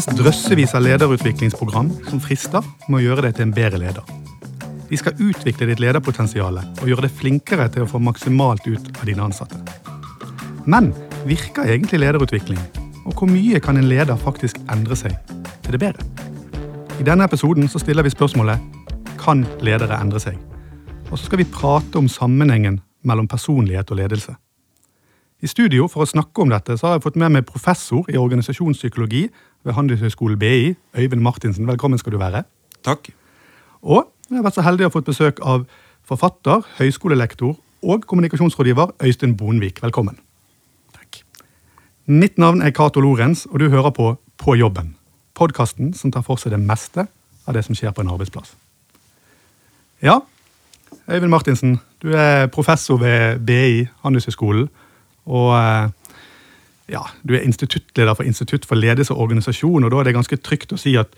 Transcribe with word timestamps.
finnes 0.00 0.16
drøssevis 0.16 0.72
av 0.74 0.84
lederutviklingsprogram 0.84 1.90
som 2.08 2.20
frister 2.24 2.64
med 2.88 3.00
å 3.00 3.02
gjøre 3.02 3.26
deg 3.26 3.34
til 3.36 3.44
en 3.46 3.52
bedre 3.52 3.80
leder. 3.82 4.06
De 4.88 4.96
skal 4.96 5.18
utvikle 5.20 5.68
ditt 5.68 5.80
lederpotensial 5.82 6.56
og 6.56 6.86
gjøre 6.88 7.04
deg 7.04 7.16
flinkere 7.18 7.66
til 7.74 7.84
å 7.84 7.88
få 7.90 8.00
maksimalt 8.00 8.64
ut 8.64 8.88
av 8.96 9.04
dine 9.04 9.26
ansatte. 9.26 9.60
Men 10.64 10.92
virker 11.28 11.68
egentlig 11.68 12.00
lederutvikling? 12.00 12.60
Og 13.04 13.12
hvor 13.12 13.28
mye 13.28 13.60
kan 13.60 13.76
en 13.76 13.90
leder 13.90 14.16
faktisk 14.16 14.60
endre 14.72 14.96
seg 14.96 15.16
til 15.66 15.76
det 15.76 15.82
bedre? 15.82 16.06
I 17.00 17.04
denne 17.04 17.26
episoden 17.28 17.68
så 17.68 17.80
stiller 17.82 18.06
vi 18.06 18.14
spørsmålet 18.14 18.56
kan 19.20 19.44
ledere 19.60 20.00
endre 20.00 20.22
seg? 20.22 20.38
Og 21.10 21.18
så 21.18 21.26
skal 21.26 21.42
vi 21.42 21.50
prate 21.50 22.00
om 22.00 22.08
sammenhengen 22.08 22.80
mellom 23.04 23.28
personlighet 23.28 23.92
og 23.92 24.00
ledelse. 24.00 24.32
I 25.40 25.48
studio 25.48 25.86
for 25.88 26.04
å 26.04 26.08
snakke 26.08 26.42
om 26.42 26.50
dette 26.52 26.76
så 26.76 26.86
har 26.86 26.98
jeg 26.98 27.06
fått 27.06 27.20
med 27.20 27.32
meg 27.32 27.48
professor 27.48 28.08
i 28.12 28.18
organisasjonspsykologi 28.20 29.26
ved 29.64 29.72
Handelshøyskolen 29.72 30.38
BI, 30.38 30.74
Øyvind 30.98 31.20
Martinsen. 31.20 31.66
Velkommen 31.66 31.98
skal 31.98 32.12
du 32.12 32.18
være. 32.18 32.42
Takk. 32.84 33.10
Og 33.82 34.06
jeg 34.30 34.36
har 34.36 34.44
vært 34.46 34.56
så 34.56 34.64
heldig 34.64 34.86
å 34.86 34.88
ha 34.88 34.94
fått 34.94 35.08
besøk 35.08 35.40
av 35.44 35.66
forfatter, 36.06 36.64
høyskolelektor 36.78 37.56
og 37.82 38.06
kommunikasjonsrådgiver 38.06 38.94
Øystein 39.02 39.36
Bonvik. 39.36 39.82
Velkommen. 39.82 40.18
Takk. 40.96 41.22
Mitt 42.06 42.38
navn 42.38 42.62
er 42.62 42.70
Cato 42.70 43.00
Lorentz, 43.00 43.46
og 43.46 43.60
du 43.60 43.68
hører 43.68 43.90
på 43.90 44.16
På 44.40 44.54
jobben. 44.56 44.96
Podkasten 45.34 45.92
som 45.94 46.12
tar 46.12 46.22
for 46.22 46.40
seg 46.40 46.52
det 46.52 46.60
meste 46.60 47.06
av 47.46 47.54
det 47.54 47.60
som 47.64 47.74
skjer 47.74 47.92
på 47.92 48.00
en 48.00 48.08
arbeidsplass. 48.08 48.54
Ja, 50.02 50.20
Øyvind 51.10 51.28
Martinsen, 51.28 51.80
du 52.02 52.14
er 52.16 52.46
professor 52.46 52.96
ved 52.96 53.44
BI, 53.44 53.86
Handelshøyskolen. 54.02 54.68
Og 55.26 55.52
eh, 55.58 55.90
ja, 56.90 57.04
du 57.22 57.36
er 57.36 57.46
instituttleder 57.46 58.16
for 58.18 58.26
Institutt 58.26 58.66
for 58.66 58.78
ledelse 58.78 59.14
og 59.14 59.28
organisasjon, 59.28 59.84
og 59.84 59.92
da 59.92 60.00
er 60.00 60.10
det 60.10 60.16
ganske 60.16 60.40
trygt 60.42 60.74
å 60.74 60.80
si 60.80 60.96
at 60.98 61.14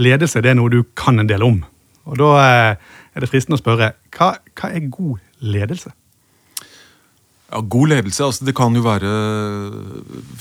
ledelse 0.00 0.42
det 0.44 0.52
er 0.52 0.58
noe 0.58 0.72
du 0.72 0.82
kan 0.98 1.18
en 1.20 1.28
del 1.28 1.44
om. 1.46 1.62
Og 2.06 2.18
da 2.20 2.32
eh, 2.42 2.90
er 3.14 3.24
det 3.24 3.30
fristende 3.30 3.58
å 3.58 3.62
spørre 3.62 3.94
hva, 4.14 4.36
hva 4.54 4.70
er 4.70 4.90
god 4.92 5.22
ledelse? 5.42 5.90
Ja, 7.46 7.60
God 7.62 7.92
ledelse 7.92 8.24
altså 8.26 8.46
det 8.46 8.56
kan 8.58 8.74
jo 8.74 8.82
være 8.82 9.10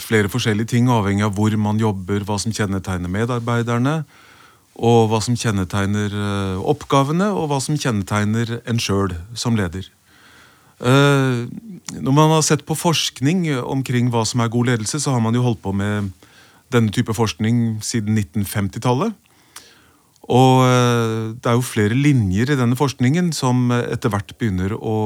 flere 0.01 0.29
forskjellige 0.31 0.73
ting, 0.73 0.89
avhengig 0.89 1.27
av 1.27 1.35
hvor 1.37 1.53
man 1.61 1.81
jobber, 1.81 2.23
hva 2.25 2.37
som 2.41 2.53
kjennetegner 2.53 3.11
medarbeiderne, 3.13 3.99
og 4.75 5.11
hva 5.11 5.21
som 5.23 5.37
kjennetegner 5.39 6.13
eh, 6.13 6.63
oppgavene, 6.73 7.29
og 7.33 7.51
hva 7.51 7.61
som 7.63 7.77
kjennetegner 7.79 8.59
en 8.65 8.81
sjøl 8.81 9.15
som 9.37 9.57
leder. 9.57 9.87
Eh, 10.79 11.45
når 11.95 12.15
man 12.15 12.33
har 12.33 12.43
sett 12.43 12.65
på 12.67 12.77
forskning 12.77 13.47
omkring 13.63 14.09
hva 14.13 14.25
som 14.27 14.43
er 14.43 14.51
god 14.51 14.71
ledelse, 14.71 14.99
så 14.99 15.15
har 15.15 15.23
man 15.23 15.35
jo 15.35 15.43
holdt 15.45 15.63
på 15.63 15.71
med 15.75 16.11
denne 16.73 16.91
type 16.91 17.13
forskning 17.15 17.79
siden 17.85 18.17
1950-tallet. 18.17 19.13
Og 20.25 20.65
eh, 20.65 21.35
det 21.37 21.51
er 21.51 21.59
jo 21.59 21.65
flere 21.65 21.95
linjer 21.95 22.51
i 22.51 22.59
denne 22.59 22.77
forskningen 22.79 23.31
som 23.35 23.69
etter 23.75 24.11
hvert 24.11 24.35
begynner 24.39 24.75
å 24.75 24.97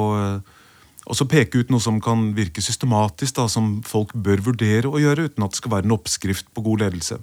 også 1.10 1.26
peke 1.30 1.64
ut 1.64 1.72
noe 1.74 1.82
som 1.82 1.98
kan 2.04 2.30
virke 2.38 2.62
systematisk, 2.62 3.40
da, 3.40 3.48
som 3.50 3.80
folk 3.88 4.14
bør 4.14 4.44
vurdere 4.52 4.90
å 4.90 5.02
gjøre, 5.02 5.30
uten 5.30 5.46
at 5.46 5.56
det 5.56 5.62
skal 5.62 5.74
være 5.74 5.90
en 5.90 5.96
oppskrift 5.96 6.50
på 6.54 6.64
god 6.66 6.86
ledelse. 6.86 7.18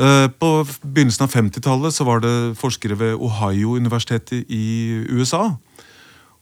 Eh, 0.00 0.26
på 0.28 0.50
begynnelsen 0.84 1.26
av 1.26 1.34
50-tallet 1.34 1.96
så 1.96 2.06
var 2.08 2.22
det 2.24 2.34
forskere 2.60 2.98
ved 3.00 3.16
Ohio-universitetet 3.20 4.48
i 4.52 5.04
USA. 5.10 5.56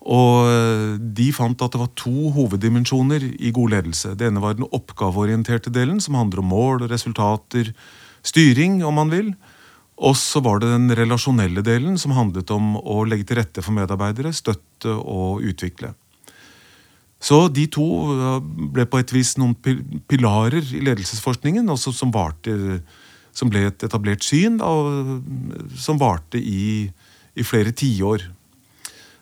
Og 0.09 0.48
eh, 0.48 0.96
de 0.96 1.29
fant 1.36 1.64
at 1.64 1.74
det 1.74 1.80
var 1.83 1.92
to 1.98 2.30
hoveddimensjoner 2.33 3.27
i 3.36 3.52
god 3.55 3.74
ledelse. 3.74 4.14
Det 4.17 4.30
ene 4.30 4.41
var 4.41 4.57
den 4.57 4.69
oppgaveorienterte 4.73 5.73
delen, 5.74 6.01
som 6.01 6.17
handler 6.17 6.41
om 6.41 6.52
mål, 6.55 6.86
resultater, 6.89 7.74
styring, 8.27 8.80
om 8.89 8.97
man 8.97 9.13
vil. 9.13 9.33
Og 9.98 10.14
så 10.17 10.41
var 10.45 10.63
det 10.63 10.70
den 10.73 10.89
relasjonelle 10.97 11.64
delen, 11.67 11.98
som 12.01 12.14
handlet 12.17 12.48
om 12.55 12.77
å 12.79 13.02
legge 13.08 13.29
til 13.29 13.41
rette 13.42 13.64
for 13.64 13.77
medarbeidere, 13.77 14.33
støtte 14.33 14.95
og 14.97 15.45
utvikle. 15.45 15.92
Så 17.20 17.48
de 17.52 17.67
to 17.74 17.85
eh, 18.14 18.41
ble 18.73 18.89
på 18.89 19.02
et 19.02 19.13
vis 19.13 19.35
noen 19.36 19.58
pilarer 20.08 20.63
i 20.63 20.80
ledelsesforskningen, 20.86 21.68
som, 21.77 22.14
varte, 22.14 22.80
som 23.36 23.52
ble 23.52 23.67
et 23.68 23.85
etablert 23.85 24.24
syn, 24.24 24.57
og 24.64 25.77
som 25.77 26.01
varte 26.01 26.41
i, 26.41 26.89
i 27.36 27.45
flere 27.45 27.77
tiår. 27.77 28.30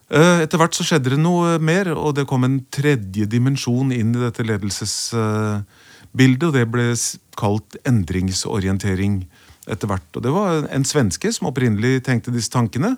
Eh, 0.06 0.44
etter 0.44 0.60
hvert 0.60 0.76
så 0.76 0.84
skjedde 0.86 1.16
det 1.16 1.18
noe 1.18 1.56
mer, 1.58 1.90
og 1.98 2.14
det 2.14 2.28
kom 2.30 2.46
en 2.46 2.60
tredje 2.70 3.26
dimensjon 3.26 3.90
inn 3.94 4.14
i 4.14 4.22
dette 4.22 4.44
ledelsesbildet, 4.46 6.46
og 6.46 6.54
det 6.54 6.66
ble 6.70 6.92
kalt 7.38 7.78
endringsorientering 7.88 9.24
etter 9.66 9.90
hvert. 9.90 10.06
Og 10.14 10.22
det 10.22 10.34
var 10.34 10.68
en 10.70 10.86
svenske 10.86 11.32
som 11.34 11.50
opprinnelig 11.50 12.04
tenkte 12.06 12.34
disse 12.34 12.52
tankene, 12.54 12.94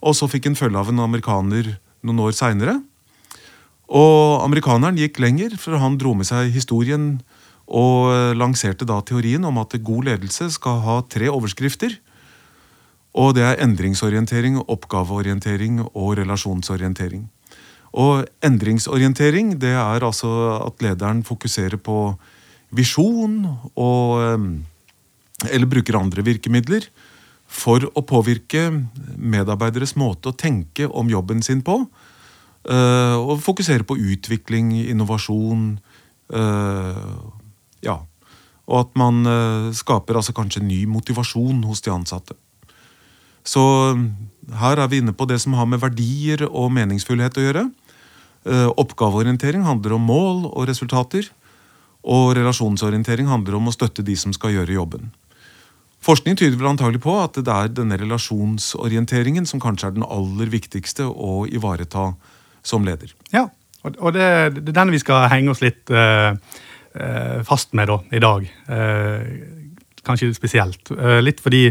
og 0.00 0.16
så 0.16 0.28
fikk 0.30 0.48
en 0.48 0.56
følge 0.56 0.80
av 0.80 0.88
en 0.88 1.04
amerikaner 1.04 1.74
noen 2.06 2.24
år 2.24 2.32
seinere. 2.38 2.78
Og 3.88 4.40
amerikaneren 4.44 4.96
gikk 5.00 5.20
lenger, 5.20 5.56
for 5.60 5.76
han 5.80 5.98
dro 6.00 6.14
med 6.16 6.28
seg 6.28 6.52
historien 6.54 7.18
og 7.68 8.08
eh, 8.14 8.34
lanserte 8.36 8.88
da 8.88 9.02
teorien 9.04 9.44
om 9.44 9.60
at 9.60 9.76
god 9.84 10.08
ledelse 10.08 10.48
skal 10.56 10.80
ha 10.86 11.00
tre 11.12 11.28
overskrifter. 11.28 11.98
Og 13.16 13.34
det 13.36 13.44
er 13.46 13.62
endringsorientering, 13.64 14.58
oppgaveorientering 14.68 15.80
og 15.94 16.18
relasjonsorientering. 16.20 17.28
Og 17.98 18.26
endringsorientering 18.44 19.54
det 19.60 19.72
er 19.72 20.04
altså 20.04 20.30
at 20.66 20.82
lederen 20.84 21.24
fokuserer 21.24 21.80
på 21.80 22.18
visjon 22.70 23.46
og 23.80 24.20
eh, 24.20 24.50
Eller 25.54 25.70
bruker 25.70 25.94
andre 25.94 26.22
virkemidler 26.26 26.88
for 27.46 27.84
å 27.94 28.02
påvirke 28.02 28.72
medarbeideres 29.16 29.94
måte 29.96 30.32
å 30.32 30.36
tenke 30.36 30.88
om 30.90 31.08
jobben 31.08 31.42
sin 31.46 31.62
på 31.62 31.84
Uh, 32.68 33.16
og 33.16 33.38
fokusere 33.40 33.86
på 33.88 33.96
utvikling, 33.96 34.74
innovasjon. 34.90 35.78
Uh, 36.28 37.16
ja. 37.84 37.96
Og 38.68 38.80
at 38.82 38.98
man 39.00 39.22
uh, 39.24 39.70
skaper 39.72 40.18
altså 40.20 40.34
kanskje 40.36 40.66
ny 40.66 40.82
motivasjon 40.90 41.62
hos 41.64 41.80
de 41.86 41.94
ansatte. 41.94 42.36
Så 43.48 43.62
her 44.60 44.80
er 44.80 44.90
vi 44.92 45.00
inne 45.00 45.14
på 45.16 45.24
det 45.30 45.38
som 45.40 45.56
har 45.56 45.68
med 45.70 45.80
verdier 45.80 46.44
og 46.48 46.68
meningsfullhet 46.76 47.40
å 47.40 47.44
gjøre. 47.46 47.64
Oppgaveorientering 48.80 49.64
handler 49.64 49.96
om 49.96 50.04
mål 50.08 50.44
og 50.50 50.68
resultater. 50.68 51.30
Og 52.08 52.34
relasjonsorientering 52.38 53.28
handler 53.28 53.56
om 53.58 53.68
å 53.68 53.74
støtte 53.74 54.04
de 54.06 54.14
som 54.16 54.32
skal 54.36 54.54
gjøre 54.54 54.76
jobben. 54.76 55.10
Forskning 56.04 56.38
tyder 56.38 56.58
vel 56.60 56.70
antagelig 56.70 57.02
på 57.02 57.16
at 57.18 57.40
det 57.42 57.52
er 57.52 57.72
denne 57.74 57.98
relasjonsorienteringen 57.98 59.48
som 59.50 59.60
kanskje 59.62 59.90
er 59.90 59.96
den 59.96 60.06
aller 60.06 60.50
viktigste 60.52 61.08
å 61.10 61.42
ivareta 61.50 62.12
som 62.62 62.86
leder. 62.86 63.10
Ja, 63.34 63.48
og 63.88 64.14
det, 64.14 64.22
er 64.22 64.54
den 64.54 64.94
vi 64.94 65.02
skal 65.02 65.26
henge 65.32 65.52
oss 65.52 65.62
litt 65.64 65.90
uh, 65.90 66.38
uh, 66.94 67.38
fast 67.46 67.74
med 67.78 67.90
da, 67.90 67.98
i 68.14 68.22
dag. 68.22 68.46
Uh, 68.70 69.26
kanskje 70.06 70.30
spesielt. 70.36 70.88
litt 71.20 71.42
fordi 71.44 71.66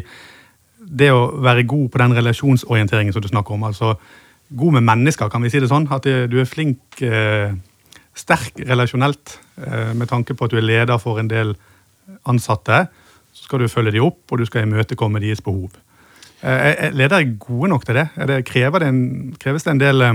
det 0.88 1.10
å 1.12 1.28
være 1.44 1.66
god 1.68 1.90
på 1.92 2.02
den 2.02 2.16
relasjonsorienteringen 2.18 3.16
som 3.16 3.24
du 3.24 3.28
snakker 3.30 3.56
om, 3.56 3.66
altså 3.68 3.96
god 4.58 4.78
med 4.78 4.88
mennesker, 4.88 5.30
kan 5.30 5.44
vi 5.44 5.52
si 5.52 5.60
det 5.60 5.70
sånn? 5.72 5.90
At 5.92 6.08
du 6.08 6.38
er 6.40 6.48
flink, 6.48 7.02
sterk 8.18 8.62
relasjonelt, 8.64 9.36
med 9.98 10.08
tanke 10.08 10.38
på 10.38 10.48
at 10.48 10.54
du 10.54 10.62
er 10.62 10.66
leder 10.66 11.02
for 11.02 11.20
en 11.20 11.28
del 11.28 11.52
ansatte. 12.30 12.86
Så 13.36 13.50
skal 13.50 13.62
du 13.62 13.68
følge 13.68 13.98
dem 13.98 14.08
opp, 14.08 14.24
og 14.32 14.40
du 14.40 14.48
skal 14.48 14.64
imøtekomme 14.64 15.20
deres 15.22 15.44
behov. 15.44 15.76
Er 16.42 16.96
ledere 16.96 17.28
gode 17.36 17.74
nok 17.74 17.86
til 17.86 18.00
det? 18.00 18.08
det, 18.30 18.44
krever 18.48 18.80
det 18.80 18.92
en, 18.94 19.04
kreves 19.42 19.68
det 19.68 19.74
en 19.74 19.84
del 19.84 20.06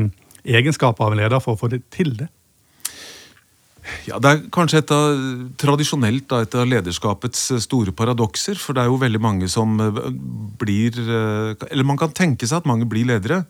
egenskaper 0.43 1.05
av 1.05 1.13
en 1.13 1.21
leder 1.21 1.43
for 1.45 1.55
å 1.55 1.61
få 1.61 1.69
det 1.73 1.83
til 1.93 2.17
det? 2.17 2.31
Ja, 4.09 4.19
Det 4.19 4.31
er 4.31 4.41
kanskje 4.55 4.81
et 4.83 4.93
av, 4.95 5.19
tradisjonelt 5.61 6.27
da, 6.31 6.43
et 6.43 6.55
av 6.59 6.69
lederskapets 6.69 7.51
eh, 7.55 7.63
store 7.63 7.95
paradokser. 7.97 8.59
For 8.59 8.77
det 8.77 8.85
er 8.85 8.91
jo 8.91 9.01
veldig 9.01 9.21
mange 9.23 9.49
som 9.53 9.79
eh, 9.81 10.01
blir 10.61 10.99
eh, 10.99 11.69
Eller 11.71 11.87
man 11.89 12.01
kan 12.01 12.15
tenke 12.15 12.49
seg 12.49 12.63
at 12.63 12.69
mange 12.69 12.89
blir 12.91 13.09
ledere 13.09 13.45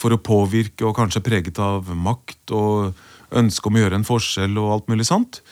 for 0.00 0.14
å 0.14 0.22
påvirke 0.22 0.86
og 0.88 0.96
kanskje 0.96 1.24
preget 1.24 1.58
av 1.60 1.90
makt 1.92 2.54
og 2.56 3.36
ønske 3.36 3.68
om 3.68 3.76
å 3.76 3.82
gjøre 3.82 3.98
en 4.00 4.06
forskjell 4.06 4.56
og 4.58 4.70
alt 4.74 4.88
mulig 4.88 5.04
sant. 5.06 5.42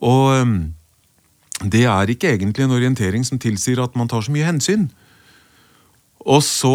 Og 0.00 0.32
det 1.60 1.84
er 1.84 2.12
ikke 2.12 2.30
egentlig 2.32 2.64
en 2.64 2.72
orientering 2.72 3.24
som 3.24 3.40
tilsier 3.40 3.82
at 3.82 3.92
man 3.96 4.08
tar 4.08 4.24
så 4.24 4.32
mye 4.32 4.48
hensyn. 4.48 4.88
Og 6.24 6.40
så 6.44 6.72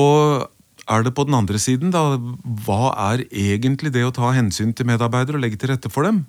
er 0.89 1.03
det 1.05 1.13
på 1.17 1.25
den 1.27 1.37
andre 1.37 1.59
siden, 1.61 1.91
da, 1.93 2.17
hva 2.65 2.93
er 3.11 3.25
egentlig 3.29 3.93
det 3.93 4.05
å 4.05 4.13
ta 4.15 4.31
hensyn 4.35 4.73
til 4.75 4.87
medarbeidere 4.89 5.37
og 5.37 5.43
legge 5.43 5.59
til 5.61 5.73
rette 5.73 5.91
for 5.91 6.07
dem? 6.07 6.23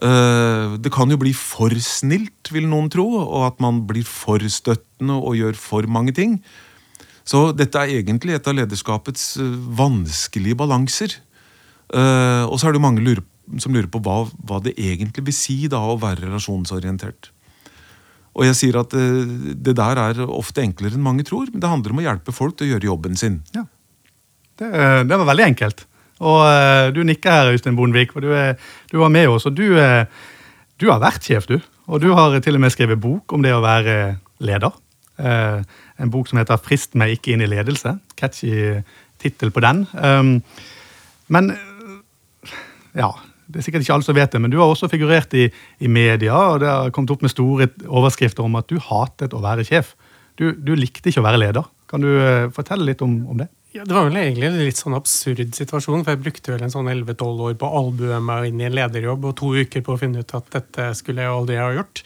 Uh, 0.00 0.78
det 0.80 0.92
kan 0.94 1.10
jo 1.12 1.18
bli 1.20 1.34
for 1.36 1.74
snilt, 1.84 2.48
vil 2.54 2.68
noen 2.70 2.88
tro, 2.92 3.04
og 3.20 3.48
at 3.50 3.60
man 3.62 3.82
blir 3.88 4.06
for 4.08 4.40
støttende 4.40 5.18
og 5.18 5.36
gjør 5.38 5.58
for 5.58 5.88
mange 5.90 6.14
ting. 6.16 6.38
Så 7.28 7.50
dette 7.54 7.78
er 7.78 8.00
egentlig 8.00 8.34
et 8.34 8.48
av 8.48 8.56
lederskapets 8.56 9.36
uh, 9.42 9.52
vanskelige 9.78 10.58
balanser. 10.58 11.18
Uh, 11.92 12.48
og 12.48 12.56
så 12.58 12.70
er 12.70 12.76
det 12.76 12.82
mange 12.82 13.04
som 13.60 13.74
lurer 13.74 13.90
på 13.90 14.00
hva, 14.02 14.24
hva, 14.48 14.62
det 14.64 14.74
egentlig 14.80 15.26
vil 15.28 15.36
si 15.36 15.56
da 15.70 15.82
å 15.84 15.98
være 16.00 16.24
relasjonsorientert. 16.24 17.30
Og 18.32 18.46
jeg 18.46 18.56
sier 18.56 18.78
at 18.80 18.94
eh, 18.96 19.28
det 19.60 19.74
der 19.76 19.98
er 20.00 20.20
ofte 20.24 20.62
enklere 20.64 20.96
enn 20.96 21.04
mange 21.04 21.26
tror. 21.28 21.50
Men 21.52 21.60
det 21.60 21.68
handler 21.68 21.92
om 21.92 22.00
å 22.00 22.04
hjelpe 22.06 22.32
folk 22.32 22.56
til 22.56 22.70
å 22.70 22.72
gjøre 22.74 22.88
jobben 22.88 23.18
sin. 23.20 23.42
Ja. 23.52 23.66
Det, 24.56 24.70
det 25.08 25.18
var 25.20 25.28
veldig 25.28 25.48
enkelt. 25.50 25.84
Og 26.22 26.38
uh, 26.46 26.88
du 26.94 27.02
nikker 27.06 27.34
her, 27.34 27.52
Øystein 27.52 27.76
Bondevik, 27.78 28.14
for 28.14 28.24
du, 28.24 28.30
er, 28.36 28.54
du 28.92 29.00
var 29.02 29.10
med 29.12 29.28
oss. 29.32 29.46
Og 29.50 29.56
du, 29.56 29.64
uh, 29.74 30.04
du, 30.80 30.88
har 30.90 31.02
vært 31.02 31.26
sjef, 31.26 31.48
du. 31.50 31.58
Og 31.90 32.02
du 32.02 32.12
har 32.16 32.38
til 32.40 32.58
og 32.58 32.62
med 32.62 32.74
skrevet 32.74 33.00
bok 33.02 33.34
om 33.34 33.42
det 33.42 33.54
å 33.54 33.62
være 33.64 33.96
leder. 34.42 34.78
Uh, 35.18 35.62
en 36.00 36.10
bok 36.10 36.30
som 36.30 36.40
heter 36.40 36.60
'Frist 36.62 36.96
meg 36.98 37.16
ikke 37.16 37.34
inn 37.34 37.44
i 37.44 37.50
ledelse'. 37.50 37.98
Catchy 38.18 38.82
tittel 39.22 39.52
på 39.54 39.62
den. 39.62 39.84
Um, 39.94 40.42
men 41.28 41.52
ja, 42.94 43.10
det 43.46 43.60
er 43.60 43.66
sikkert 43.66 43.84
ikke 43.84 43.94
alle 43.94 44.06
som 44.06 44.16
vet 44.16 44.32
det, 44.32 44.40
men 44.42 44.50
du 44.50 44.58
har 44.58 44.70
også 44.70 44.88
figurert 44.90 45.34
i, 45.34 45.46
i, 45.78 45.88
media, 45.88 46.34
og 46.34 46.60
det 46.60 46.68
har 46.68 46.90
kommet 46.90 47.12
opp 47.14 47.22
med 47.22 47.30
store 47.30 47.68
overskrifter 47.86 48.42
om 48.42 48.58
at 48.58 48.66
du 48.70 48.80
hatet 48.82 49.34
å 49.34 49.42
være 49.42 49.64
sjef. 49.68 49.94
Du, 50.38 50.50
du 50.56 50.74
likte 50.74 51.12
ikke 51.12 51.22
å 51.22 51.28
være 51.28 51.40
leder. 51.40 51.68
Kan 51.86 52.02
du 52.02 52.10
fortelle 52.56 52.88
litt 52.88 53.02
om, 53.04 53.14
om 53.30 53.38
det? 53.38 53.48
Ja, 53.72 53.84
Det 53.84 53.94
var 53.94 54.04
vel 54.04 54.18
egentlig 54.20 54.48
en 54.50 54.58
litt 54.60 54.76
sånn 54.76 54.96
absurd 54.98 55.54
situasjon. 55.56 56.04
for 56.04 56.12
Jeg 56.12 56.20
brukte 56.20 56.52
vel 56.52 56.62
en 56.66 56.72
sånn 56.72 56.90
11-12 56.92 57.38
år 57.46 57.54
på 57.56 57.68
å 57.68 57.78
albue 57.80 58.18
meg 58.20 58.50
inn 58.50 58.60
i 58.60 58.66
en 58.68 58.76
lederjobb 58.76 59.24
og 59.24 59.36
to 59.40 59.54
uker 59.56 59.80
på 59.80 59.94
å 59.94 60.00
finne 60.00 60.20
ut 60.20 60.34
at 60.36 60.50
dette 60.52 60.90
skulle 60.98 61.24
jeg 61.24 61.32
aldri 61.32 61.56
ha 61.56 61.70
gjort. 61.72 62.02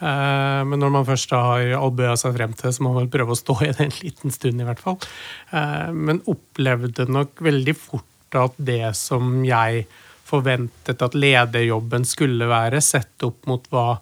Uh, 0.00 0.64
men 0.64 0.80
når 0.80 0.94
man 0.96 1.04
først 1.06 1.34
har 1.36 1.74
albua 1.76 2.16
seg 2.16 2.32
frem 2.34 2.56
til 2.56 2.72
så 2.72 2.82
må 2.82 2.94
man 2.94 3.04
vel 3.04 3.12
prøve 3.12 3.36
å 3.36 3.38
stå 3.38 3.58
i 3.60 3.68
det 3.74 3.84
en 3.84 3.98
liten 4.00 4.32
stund, 4.32 4.62
i 4.62 4.66
hvert 4.66 4.80
fall. 4.80 4.96
Uh, 5.52 5.92
men 5.92 6.24
opplevde 6.32 7.06
nok 7.12 7.44
veldig 7.44 7.76
fort 7.76 8.40
at 8.40 8.56
det 8.56 8.96
som 8.96 9.44
jeg 9.44 9.84
forventet 10.24 11.04
at 11.04 11.14
lederjobben 11.14 12.08
skulle 12.08 12.48
være, 12.48 12.80
sett 12.80 13.20
opp 13.28 13.44
mot 13.50 13.68
hva 13.68 14.00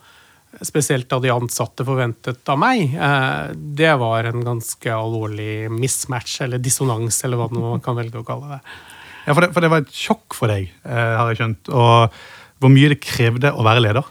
spesielt 0.67 1.08
da 1.11 1.20
de 1.23 1.31
ansatte 1.32 1.85
forventet 1.87 2.49
av 2.50 2.58
meg, 2.61 2.94
eh, 2.94 3.52
det 3.55 3.93
var 4.00 4.29
en 4.29 4.43
ganske 4.44 4.93
alvorlig 4.94 5.70
mismatch, 5.73 6.41
eller 6.47 6.62
dissonans, 6.62 7.23
eller 7.25 7.41
hva 7.41 7.49
man 7.55 7.85
kan 7.85 7.99
velge 7.99 8.20
å 8.20 8.26
kalle 8.26 8.56
det. 8.56 8.61
Ja, 9.26 9.35
For 9.35 9.44
det, 9.44 9.52
for 9.55 9.64
det 9.64 9.70
var 9.70 9.85
et 9.85 9.94
sjokk 9.94 10.37
for 10.37 10.52
deg, 10.52 10.70
eh, 10.85 11.14
har 11.20 11.31
jeg 11.31 11.41
skjønt, 11.41 11.73
og 11.73 12.20
hvor 12.61 12.73
mye 12.73 12.91
det 12.93 13.00
krevde 13.05 13.52
å 13.55 13.64
være 13.64 13.85
leder? 13.87 14.05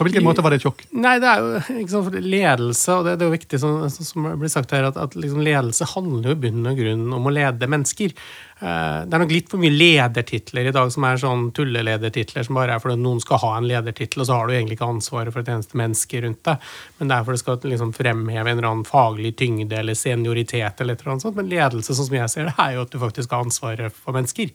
På 0.00 0.06
hvilken 0.06 0.24
måte 0.24 0.40
var 0.40 0.54
det 0.54 0.62
et 0.62 0.64
sjokk? 0.64 0.78
Nei, 0.96 1.18
det 1.20 1.28
er 1.28 1.42
jo 1.44 1.80
ikke 1.82 1.92
sant, 1.92 2.14
Ledelse, 2.24 2.94
og 2.94 3.04
det, 3.04 3.18
det 3.20 3.26
er 3.26 3.28
jo 3.28 3.34
viktig 3.34 3.58
som, 3.60 3.82
som 3.92 4.28
blir 4.40 4.48
sagt 4.48 4.72
her, 4.72 4.86
at, 4.88 4.96
at 4.96 5.12
liksom 5.12 5.42
ledelse 5.44 5.88
handler 5.90 6.30
jo 6.30 6.36
i 6.38 6.40
bunn 6.46 6.70
og 6.70 6.80
grunn 6.80 7.02
om 7.18 7.28
å 7.28 7.32
lede 7.36 7.68
mennesker. 7.68 8.14
Uh, 8.62 9.04
det 9.04 9.12
er 9.12 9.22
nok 9.22 9.34
litt 9.34 9.52
for 9.52 9.60
mye 9.60 9.72
ledertitler 9.72 10.70
i 10.70 10.72
dag 10.72 10.88
som 10.92 11.04
er 11.04 11.20
sånn 11.20 11.46
tulleledertitler 11.56 12.48
som 12.48 12.56
bare 12.56 12.78
er 12.78 12.80
fordi 12.80 12.96
noen 13.00 13.20
skal 13.20 13.42
ha 13.44 13.52
en 13.58 13.68
ledertittel, 13.68 14.24
og 14.24 14.30
så 14.30 14.40
har 14.40 14.48
du 14.48 14.56
egentlig 14.56 14.80
ikke 14.80 14.88
ansvaret 14.94 15.36
for 15.36 15.44
et 15.44 15.52
eneste 15.52 15.80
menneske 15.80 16.24
rundt 16.24 16.42
deg. 16.48 16.72
Men 16.96 17.12
det 17.12 17.18
er 17.18 17.28
fordi 17.28 17.40
du 17.40 17.44
skal 17.44 17.70
liksom 17.76 17.94
fremheve 18.00 18.44
en 18.46 18.56
eller 18.56 18.72
annen 18.72 18.88
faglig 18.88 19.36
tyngde 19.40 19.80
eller 19.84 20.00
senioritet 20.00 20.80
eller 20.80 20.96
et 20.96 21.04
eller 21.04 21.18
annet 21.18 21.28
sånt. 21.28 21.36
Men 21.36 21.52
ledelse, 21.52 21.92
sånn 21.92 22.08
som 22.08 22.20
jeg 22.22 22.32
ser 22.38 22.48
det, 22.48 22.56
er 22.56 22.78
jo 22.78 22.88
at 22.88 22.96
du 22.96 23.00
faktisk 23.04 23.36
har 23.36 23.44
ansvaret 23.44 24.00
for 24.00 24.16
mennesker. 24.16 24.52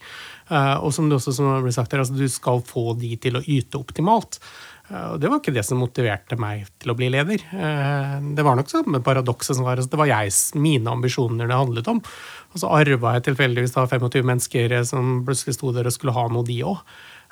Uh, 0.50 0.78
og 0.82 0.90
som 0.98 1.06
det 1.06 1.22
også 1.22 1.38
som 1.38 1.54
blir 1.62 1.78
sagt 1.78 1.94
her, 1.94 2.02
altså 2.02 2.18
du 2.18 2.26
skal 2.34 2.66
få 2.66 2.96
de 2.98 3.14
til 3.22 3.38
å 3.38 3.46
yte 3.46 3.78
optimalt. 3.78 4.42
Eh, 4.90 5.08
og 5.14 5.18
det 5.22 5.32
var 5.32 5.42
ikke 5.42 5.54
det 5.56 5.66
som 5.66 5.82
motiverte 5.82 6.38
meg 6.40 6.68
til 6.82 6.94
å 6.94 6.98
bli 6.98 7.10
leder. 7.14 7.42
Eh, 7.42 8.16
det 8.38 8.46
var 8.46 8.60
nok 8.60 8.72
samme 8.72 9.02
paradokset 9.06 9.58
som 9.58 9.66
var 9.68 9.80
altså, 9.80 9.92
det 9.94 10.02
var 10.02 10.12
jeg, 10.12 10.36
mine 10.62 10.94
ambisjoner 10.94 11.50
det 11.50 11.58
handlet 11.58 11.90
om. 11.92 12.02
Og 12.54 12.62
så 12.62 12.72
arva 12.78 13.16
jeg 13.18 13.28
tilfeldigvis 13.30 13.76
da 13.76 13.88
25 13.90 14.30
mennesker 14.30 14.78
som 14.88 15.20
plutselig 15.28 15.58
sto 15.58 15.74
der 15.76 15.90
og 15.90 15.96
skulle 15.96 16.16
ha 16.16 16.28
noe, 16.32 16.46
de 16.48 16.62
òg. 16.68 16.80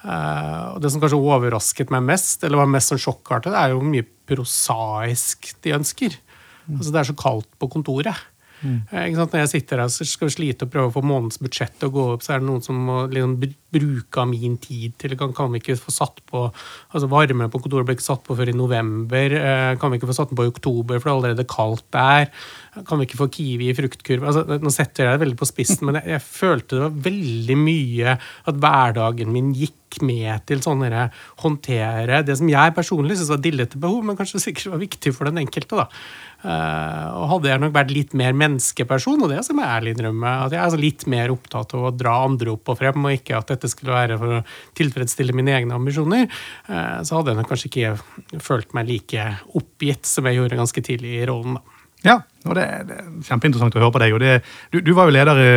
Eh, 0.04 0.60
og 0.74 0.84
det 0.84 0.92
som 0.92 1.04
kanskje 1.04 1.22
overrasket 1.22 1.94
meg 1.94 2.06
mest, 2.10 2.44
eller 2.44 2.64
var 2.64 2.74
mest 2.74 2.94
sånn 2.94 3.02
sjokkartet, 3.06 3.56
er 3.56 3.72
jo 3.72 3.80
hvor 3.82 3.90
mye 3.94 4.10
prosaisk 4.30 5.54
de 5.64 5.78
ønsker. 5.78 6.20
Mm. 6.66 6.78
Altså 6.80 6.92
Det 6.92 7.02
er 7.02 7.12
så 7.12 7.20
kaldt 7.20 7.52
på 7.60 7.70
kontoret. 7.72 8.30
Mm. 8.64 8.78
Når 8.88 9.42
jeg 9.42 9.50
sitter 9.52 9.82
her 9.82 9.90
og 9.90 10.08
skal 10.08 10.30
slite 10.32 10.64
og 10.64 10.72
prøve 10.72 10.88
å 10.88 10.94
få 10.96 11.02
månedens 11.04 11.42
budsjett 11.44 11.74
til 11.80 11.90
å 11.90 11.94
gå 11.94 12.06
opp, 12.14 12.22
så 12.24 12.36
er 12.36 12.40
det 12.40 12.48
noen 12.48 12.64
som 12.64 12.78
må 12.80 13.02
liksom 13.12 13.34
bruke 13.74 14.22
av 14.22 14.30
min 14.30 14.58
tid 14.62 14.96
til 15.02 15.16
kan, 15.20 15.34
kan 15.36 15.52
vi 15.54 15.62
ikke 15.62 15.78
få 15.80 15.94
satt 15.94 16.22
på 16.30 16.46
altså 16.48 17.10
Varmen 17.12 17.52
på 17.52 17.62
kontoret 17.64 17.88
ble 17.88 17.98
ikke 17.98 18.06
satt 18.06 18.24
på 18.26 18.38
før 18.38 18.52
i 18.52 18.58
november. 18.58 19.38
Eh, 19.38 19.74
kan 19.82 19.92
vi 19.92 20.00
ikke 20.00 20.10
få 20.10 20.18
satt 20.18 20.32
den 20.32 20.40
på 20.40 20.48
i 20.48 20.54
oktober, 20.54 21.00
for 21.00 21.10
det 21.10 21.14
er 21.14 21.20
allerede 21.20 21.48
kaldt 21.50 21.86
der. 21.96 22.32
Kan 22.88 23.00
vi 23.00 23.08
ikke 23.08 23.22
få 23.22 23.30
Kiwi 23.34 23.70
i 23.72 23.78
fruktkurv? 23.78 24.26
Altså, 24.30 24.60
nå 24.62 24.74
setter 24.74 25.08
jeg 25.08 25.16
det 25.16 25.26
veldig 25.26 25.40
på 25.40 25.50
spissen, 25.50 25.86
men 25.88 26.00
jeg, 26.02 26.16
jeg, 26.16 26.26
følte 26.26 26.78
det 26.78 26.84
var 26.86 27.00
veldig 27.12 27.58
mye 27.60 28.18
at 28.50 28.60
hverdagen 28.60 29.34
min 29.34 29.54
gikk 29.58 29.80
med 30.02 30.42
til 30.50 30.58
sånn 30.64 30.82
håndtere 31.44 32.24
det 32.26 32.34
som 32.40 32.50
jeg 32.50 32.74
personlig 32.74 33.14
syntes 33.20 33.30
var 33.30 33.44
dillete 33.44 33.82
behov, 33.82 34.02
men 34.08 34.18
kanskje 34.18 34.42
sikkert 34.42 34.72
var 34.74 34.82
viktig 34.82 35.14
for 35.14 35.30
den 35.30 35.44
enkelte. 35.44 35.84
da. 35.84 35.86
Uh, 36.44 37.08
og 37.22 37.30
hadde 37.38 37.54
jeg 37.54 37.62
nok 37.64 37.72
vært 37.72 37.92
litt 37.96 38.16
mer 38.20 38.34
menneskeperson, 38.36 39.22
og 39.24 39.30
det 39.32 39.40
som 39.48 39.62
jeg 39.62 39.70
ærlig 39.78 39.94
innrømme, 39.94 40.34
at 40.44 40.52
jeg 40.52 40.60
er 40.60 40.82
litt 40.82 41.06
mer 41.08 41.32
opptatt 41.32 41.72
av 41.78 41.86
å 41.88 41.94
dra 41.96 42.18
andre 42.26 42.52
opp 42.58 42.74
og 42.74 42.82
frem, 42.82 43.06
og 43.06 43.16
ikke 43.16 43.38
at 43.38 43.54
dette 43.54 43.63
skulle 43.72 43.96
være 43.96 44.18
for 44.22 44.40
å 44.40 44.42
tilfredsstille 44.78 45.36
mine 45.38 45.56
egne 45.56 45.78
ambisjoner, 45.78 46.28
uh, 46.70 47.00
så 47.06 47.20
hadde 47.20 47.34
jeg 47.34 47.40
nok 47.40 47.52
kanskje 47.54 47.72
ikke 47.72 48.42
følt 48.44 48.76
meg 48.76 48.90
like 48.92 49.30
oppgitt 49.56 50.10
som 50.10 50.28
jeg 50.28 50.42
gjorde 50.42 50.60
ganske 50.60 50.86
tidlig 50.86 51.16
i 51.22 51.26
rollen. 51.30 51.60
da. 51.60 51.74
Ja, 52.04 52.18
og 52.44 52.58
det, 52.58 52.64
det, 52.90 52.98
er 53.00 53.12
kjempeinteressant 53.24 53.76
å 53.78 53.80
høre 53.80 53.94
på 53.96 54.00
deg. 54.04 54.14
og 54.16 54.20
det, 54.20 54.32
du, 54.74 54.82
du, 54.84 54.92
var 54.98 55.08
jo 55.08 55.14
leder 55.16 55.40
i, 55.40 55.52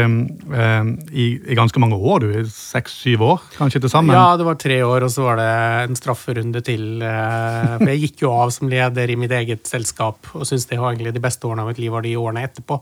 i, 1.10 1.24
i, 1.42 1.56
ganske 1.58 1.80
mange 1.82 1.98
år, 1.98 2.22
du. 2.22 2.50
Seks-syv 2.52 3.24
år 3.26 3.42
kanskje 3.56 3.82
til 3.82 3.90
sammen? 3.90 4.14
Ja, 4.14 4.36
det 4.38 4.46
var 4.46 4.58
tre 4.62 4.76
år, 4.86 5.08
og 5.08 5.10
så 5.10 5.24
var 5.26 5.40
det 5.40 5.48
en 5.88 5.98
strafferunde 5.98 6.62
til. 6.66 7.02
Uh, 7.02 7.74
for 7.80 7.90
jeg 7.90 8.02
gikk 8.04 8.22
jo 8.22 8.32
av 8.36 8.54
som 8.54 8.70
leder 8.70 9.10
i 9.10 9.18
mitt 9.18 9.34
eget 9.34 9.66
selskap 9.66 10.30
og 10.36 10.46
syntes 10.46 10.68
det 10.70 10.78
var 10.78 10.94
egentlig 10.94 11.16
de 11.16 11.24
beste 11.26 11.50
årene 11.50 11.66
av 11.66 11.72
mitt 11.72 11.82
liv 11.82 11.94
var 11.96 12.06
de 12.06 12.14
årene 12.20 12.46
etterpå. 12.46 12.78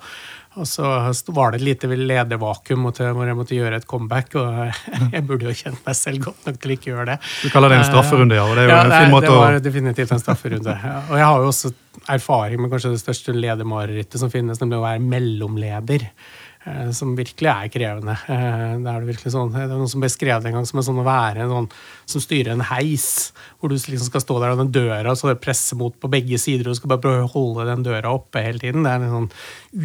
Og 0.55 0.69
så 0.71 0.87
var 1.35 1.53
det 1.53 1.61
et 1.61 1.67
lite 1.67 1.89
ledervakuum 1.91 2.87
hvor 2.87 3.27
jeg 3.27 3.37
måtte 3.39 3.57
gjøre 3.57 3.81
et 3.81 3.87
comeback. 3.91 4.37
Og 4.39 4.61
jeg 5.15 5.25
burde 5.27 5.49
jo 5.49 5.57
kjent 5.59 5.81
meg 5.87 5.99
selv 5.99 6.29
godt 6.29 6.47
nok 6.49 6.61
til 6.63 6.77
ikke 6.77 6.91
gjøre 6.93 7.09
det. 7.13 7.19
Du 7.43 7.49
kaller 7.55 7.75
det 7.75 7.81
en 7.81 7.89
strafferunde, 7.89 8.39
ja? 8.39 8.47
og 8.47 8.55
det 8.55 8.65
er 8.65 8.71
jo 8.71 8.77
ja, 8.77 8.85
en 8.85 8.95
fin 8.95 9.15
måte 9.15 9.33
å... 9.33 9.35
Det 9.35 9.43
var 9.43 9.59
definitivt 9.67 10.15
en 10.15 10.23
strafferunde. 10.23 10.77
Og 11.09 11.19
jeg 11.19 11.27
har 11.27 11.43
jo 11.43 11.51
også 11.51 11.75
erfaring 12.15 12.63
med 12.63 12.73
kanskje 12.73 12.95
det 12.95 13.03
største 13.03 13.35
ledermarerittet 13.37 14.21
som 14.21 14.33
finnes, 14.33 14.61
nemlig 14.63 14.79
å 14.79 14.87
være 14.87 15.03
mellomleder. 15.03 16.09
Eh, 16.65 16.91
som 16.97 17.11
virkelig 17.13 17.51
er 17.51 17.69
krevende. 17.69 18.15
Eh, 18.25 18.77
det 18.81 18.89
er 18.89 19.03
det 19.03 19.09
virkelig 19.11 19.35
sånn, 19.35 19.51
det 19.53 19.67
er 19.67 19.73
noen 19.75 19.91
som 19.91 20.01
beskrev 20.01 20.41
det 20.41 20.49
en 20.49 20.57
gang 20.57 20.69
som 20.69 20.79
en 20.81 20.87
sånn 20.87 21.01
å 21.03 21.05
være 21.05 21.43
en 21.45 21.51
sånn 21.53 21.67
som 22.09 22.23
styrer 22.25 22.55
en 22.55 22.65
heis. 22.71 23.35
Hvor 23.61 23.69
du 23.69 23.77
liksom 23.77 24.09
skal 24.09 24.23
stå 24.25 24.39
der 24.41 24.55
og 24.55 24.63
den 24.63 24.71
døra 24.73 25.13
så 25.13 25.29
det 25.29 25.43
presser 25.45 25.77
mot 25.77 25.93
på 26.01 26.09
begge 26.09 26.39
sider, 26.41 26.65
og 26.65 26.73
du 26.73 26.81
skal 26.81 26.95
bare 26.95 27.05
prøve 27.05 27.27
å 27.27 27.33
holde 27.35 27.67
den 27.69 27.85
døra 27.85 28.15
oppe 28.17 28.41
hele 28.47 28.63
tiden. 28.63 28.87
Det 28.87 28.95
er 28.95 29.05
en 29.05 29.13
sånn 29.13 29.29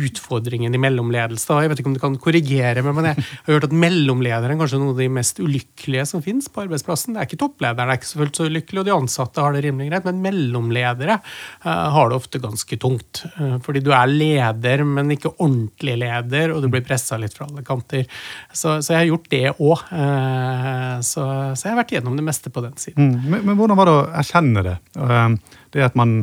utfordringen 0.08 0.76
i 0.76 0.80
mellomledelse. 0.80 1.58
Jeg 1.66 1.74
vet 1.74 1.82
ikke 1.84 1.92
om 1.92 1.98
du 1.98 2.02
kan 2.04 2.16
korrigere 2.24 2.86
meg, 2.86 2.96
men 2.96 3.10
jeg 3.10 3.20
har 3.26 3.52
hørt 3.58 3.68
at 3.68 3.76
mellomlederen 3.84 4.56
er 4.56 4.62
kanskje 4.62 4.80
noe 4.80 4.96
av 4.96 5.04
de 5.04 5.10
mest 5.20 5.44
ulykkelige 5.44 6.08
som 6.14 6.24
finnes 6.24 6.48
på 6.48 6.64
arbeidsplassen. 6.64 7.18
Det 7.18 7.24
er 7.24 7.28
ikke 7.28 7.42
topplederen, 7.44 7.92
det 7.92 7.98
er 7.98 8.02
ikke 8.02 8.12
så 8.14 8.24
fullt 8.24 8.40
så 8.40 8.48
ulykkelig, 8.48 8.84
og 8.84 8.88
de 8.88 8.96
ansatte 8.96 9.44
har 9.44 9.56
det 9.58 9.66
rimelig 9.68 9.90
greit, 9.92 10.08
men 10.08 10.24
mellomledere 10.24 11.20
har 11.68 12.12
det 12.12 12.20
ofte 12.22 12.40
ganske 12.44 12.80
tungt. 12.80 13.26
Fordi 13.66 13.84
du 13.84 13.92
er 13.96 14.08
leder, 14.12 14.86
men 14.88 15.12
ikke 15.16 15.36
ordentlig 15.36 16.00
leder. 16.06 16.56
og 16.56 16.64
du 16.64 16.69
blir 16.74 16.86
pressa 16.86 17.20
litt 17.20 17.36
fra 17.36 17.48
alle 17.50 17.64
kanter. 17.68 18.08
Så, 18.52 18.80
så, 18.80 18.94
jeg 18.94 19.00
har 19.00 19.08
gjort 19.12 19.30
det 19.34 19.46
òg. 19.56 19.86
Eh, 20.00 20.98
så, 21.06 21.28
så, 21.54 21.64
jeg 21.66 21.74
har 21.74 21.80
vært 21.82 21.96
gjennom 21.98 22.18
det 22.20 22.26
meste 22.26 22.52
på 22.54 22.64
den 22.66 22.76
siden. 22.82 23.14
Mm. 23.14 23.30
Men, 23.30 23.48
men, 23.48 23.56
hvordan 23.60 23.80
var 23.80 23.90
det 23.90 23.96
å 23.96 24.04
erkjenne 24.24 24.66
det? 24.66 24.76
Eh, 25.00 25.32
det 25.76 25.88
at 25.90 25.98
man 26.00 26.22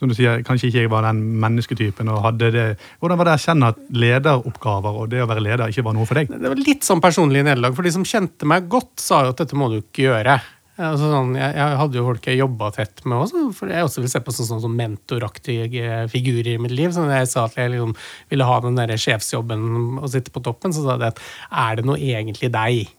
som 0.00 0.08
du 0.08 0.14
sier, 0.16 0.40
kanskje 0.46 0.70
ikke 0.70 0.84
jeg 0.86 0.90
var 0.92 1.04
den 1.04 1.18
mennesketypen. 1.42 2.08
og 2.08 2.22
hadde 2.24 2.48
det. 2.54 2.66
Hvordan 3.02 3.18
var 3.20 3.28
det 3.28 3.32
å 3.34 3.36
erkjenne 3.36 3.68
at 3.74 3.82
lederoppgaver 3.92 4.96
og 5.02 5.10
det 5.12 5.20
å 5.20 5.26
være 5.28 5.44
leder 5.44 5.68
ikke 5.68 5.84
var 5.84 5.96
noe 5.98 6.08
for 6.08 6.16
deg? 6.16 6.30
Det 6.32 6.52
var 6.54 6.62
litt 6.62 6.86
sånn 6.88 7.02
personlig 7.04 7.42
nederlag. 7.44 7.76
For 7.76 7.84
de 7.84 7.92
som 7.92 8.06
kjente 8.08 8.48
meg 8.48 8.70
godt, 8.72 8.94
sa 9.02 9.26
jo 9.26 9.34
at 9.34 9.42
dette 9.42 9.58
må 9.60 9.68
du 9.68 9.82
ikke 9.82 10.06
gjøre. 10.06 10.38
Altså 10.80 11.10
sånn, 11.10 11.34
jeg, 11.36 11.52
jeg, 11.58 11.76
hadde 11.80 11.98
jo 11.98 12.06
folk 12.06 12.26
jeg 12.30 12.40
jobba 12.40 12.70
tett 12.72 13.02
med 13.04 13.18
også, 13.26 13.42
for 13.56 13.72
jeg 13.72 13.84
også 13.84 14.00
vil 14.00 14.12
se 14.12 14.22
på 14.24 14.32
sånn, 14.32 14.48
sånn, 14.48 14.62
sånn 14.64 14.78
mentoraktige 14.78 15.98
figurer 16.12 16.54
i 16.54 16.62
mitt 16.62 16.72
liv. 16.72 16.94
Så 16.96 17.04
jeg 17.10 17.28
sa 17.28 17.44
at 17.44 17.58
jeg 17.60 17.74
liksom 17.74 17.92
ville 18.32 18.48
ha 18.48 18.58
den 18.64 18.80
der 18.80 18.94
sjefsjobben 19.00 20.00
og 20.00 20.08
sitte 20.12 20.32
på 20.32 20.42
toppen, 20.46 20.72
så 20.72 20.86
sa 20.86 20.96
jeg 20.96 21.12
at 21.12 21.22
er 21.66 21.80
det 21.80 21.86
noe 21.90 22.00
egentlig 22.00 22.52
deg? 22.54 22.94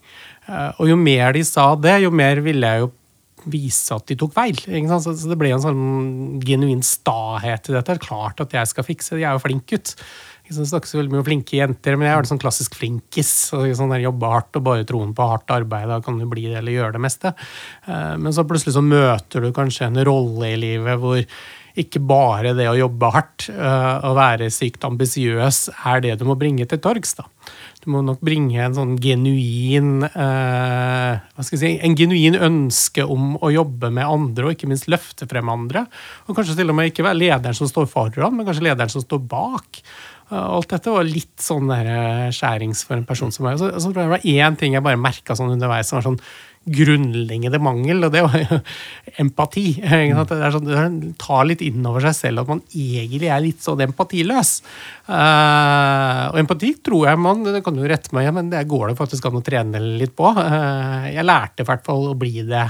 Uh, 0.46 0.70
og 0.78 0.92
jo 0.92 0.98
mer 0.98 1.34
de 1.34 1.42
sa 1.46 1.72
det, 1.78 1.98
jo 2.04 2.12
mer 2.14 2.42
ville 2.44 2.70
jeg 2.70 2.84
jo 2.84 2.92
vise 3.50 3.94
at 3.94 4.06
de 4.06 4.16
tok 4.18 4.34
feil. 4.36 4.58
Så 5.02 5.14
det 5.26 5.38
ble 5.40 5.50
en 5.54 5.64
sånn 5.64 5.82
genuin 6.46 6.82
stahet 6.86 7.70
i 7.70 7.74
dette. 7.74 7.98
Klart 8.02 8.42
at 8.44 8.54
jeg 8.54 8.70
skal 8.70 8.86
fikse 8.86 9.16
det, 9.16 9.24
jeg 9.24 9.30
er 9.32 9.38
jo 9.38 9.42
flink 9.42 9.66
gutt. 9.72 9.96
Snakker 10.50 10.90
så 10.90 10.98
veldig 10.98 11.14
mye 11.14 11.22
om 11.22 11.26
flinke 11.26 11.56
jenter, 11.56 11.96
men 11.96 12.08
jeg 12.08 12.18
er 12.18 12.28
sånn 12.28 12.42
klassisk 12.42 12.74
flinkis. 12.76 13.30
Sånn 13.52 13.94
der 13.94 14.02
Jobbe 14.02 14.32
hardt 14.32 14.58
og 14.58 14.66
bare 14.66 14.86
troen 14.88 15.14
på 15.16 15.28
hardt 15.30 15.54
arbeid. 15.54 15.88
Da 15.88 16.00
kan 16.04 16.18
du 16.18 16.26
bli 16.28 16.48
det 16.50 16.58
eller 16.60 16.74
gjøre 16.74 16.96
det 16.96 17.02
meste. 17.06 17.32
Eh, 17.86 18.14
men 18.18 18.34
så 18.34 18.44
plutselig 18.48 18.76
så 18.76 18.84
møter 18.84 19.44
du 19.44 19.52
kanskje 19.54 19.88
en 19.88 20.02
rolle 20.04 20.52
i 20.52 20.60
livet 20.60 21.00
hvor 21.00 21.22
ikke 21.78 22.02
bare 22.04 22.52
det 22.56 22.66
å 22.68 22.76
jobbe 22.76 23.08
hardt 23.14 23.46
uh, 23.48 24.04
og 24.04 24.16
være 24.18 24.50
sykt 24.52 24.84
ambisiøs 24.84 25.70
er 25.88 26.02
det 26.04 26.18
du 26.20 26.26
må 26.28 26.36
bringe 26.36 26.66
til 26.68 26.80
torgs. 26.84 27.14
da. 27.16 27.24
Du 27.82 27.88
må 27.94 28.02
nok 28.04 28.20
bringe 28.22 28.60
en 28.62 28.76
sånn 28.76 28.92
genuin 29.02 30.04
eh, 30.06 31.16
hva 31.18 31.42
skal 31.42 31.56
jeg 31.56 31.62
si, 31.62 31.70
En 31.82 31.96
genuin 31.98 32.36
ønske 32.38 33.02
om 33.02 33.32
å 33.42 33.50
jobbe 33.50 33.90
med 33.90 34.06
andre, 34.06 34.44
og 34.46 34.54
ikke 34.54 34.68
minst 34.70 34.86
løfte 34.92 35.26
frem 35.26 35.50
andre. 35.50 35.82
Og 36.28 36.36
kanskje 36.36 36.54
til 36.60 36.70
og 36.70 36.78
med 36.78 36.92
ikke 36.92 37.02
være 37.08 37.18
lederen 37.18 37.58
som 37.58 37.66
står 37.66 37.88
foran, 37.90 38.36
men 38.36 38.46
kanskje 38.46 38.68
lederen 38.68 38.92
som 38.92 39.02
står 39.02 39.24
bak. 39.26 39.82
Alt 40.32 40.72
dette 40.72 40.94
var 40.94 41.04
litt 41.04 41.42
sånn 41.42 41.68
der 41.68 42.32
skjærings 42.32 42.86
for 42.88 42.96
en 42.96 43.08
person 43.08 43.32
som 43.34 43.44
meg. 43.46 43.60
Så, 43.60 43.68
så 43.82 43.92
det 43.92 44.08
var 44.14 44.24
én 44.24 44.56
ting 44.58 44.76
jeg 44.76 44.84
bare 44.84 45.00
merka 45.00 45.36
sånn 45.36 45.52
underveis. 45.54 45.90
som 45.90 46.00
var 46.00 46.08
sånn 46.10 46.22
grunnleggende 46.62 47.58
mangel, 47.58 48.04
og 48.06 48.12
det 48.14 48.22
var 48.22 48.36
jo 48.38 48.58
empati. 49.24 49.66
Det 49.82 50.36
er 50.36 50.54
sånn, 50.54 50.68
det 50.68 51.14
tar 51.20 51.46
litt 51.48 51.64
inn 51.66 51.82
over 51.88 52.04
seg 52.06 52.14
selv 52.18 52.44
at 52.44 52.52
man 52.52 52.62
egentlig 52.70 53.30
er 53.34 53.42
litt 53.42 53.64
sånn 53.64 53.82
empatiløs. 53.88 54.52
Uh, 55.08 56.30
og 56.30 56.38
empati 56.38 56.76
tror 56.78 57.08
jeg 57.08 57.18
man 57.18 57.40
Det 57.42 57.58
kan 57.66 57.74
du 57.74 57.82
rette 57.90 58.14
meg 58.14 58.28
men 58.32 58.52
det 58.52 58.60
går 58.70 58.92
det 58.92 58.98
faktisk 59.00 59.26
an 59.26 59.40
å 59.40 59.44
trene 59.44 59.82
litt 59.82 60.14
på. 60.18 60.30
Uh, 60.38 61.10
jeg 61.10 61.26
lærte 61.26 61.66
i 61.66 61.68
hvert 61.68 61.84
fall 61.86 62.12
å 62.12 62.18
bli 62.18 62.46
det 62.46 62.68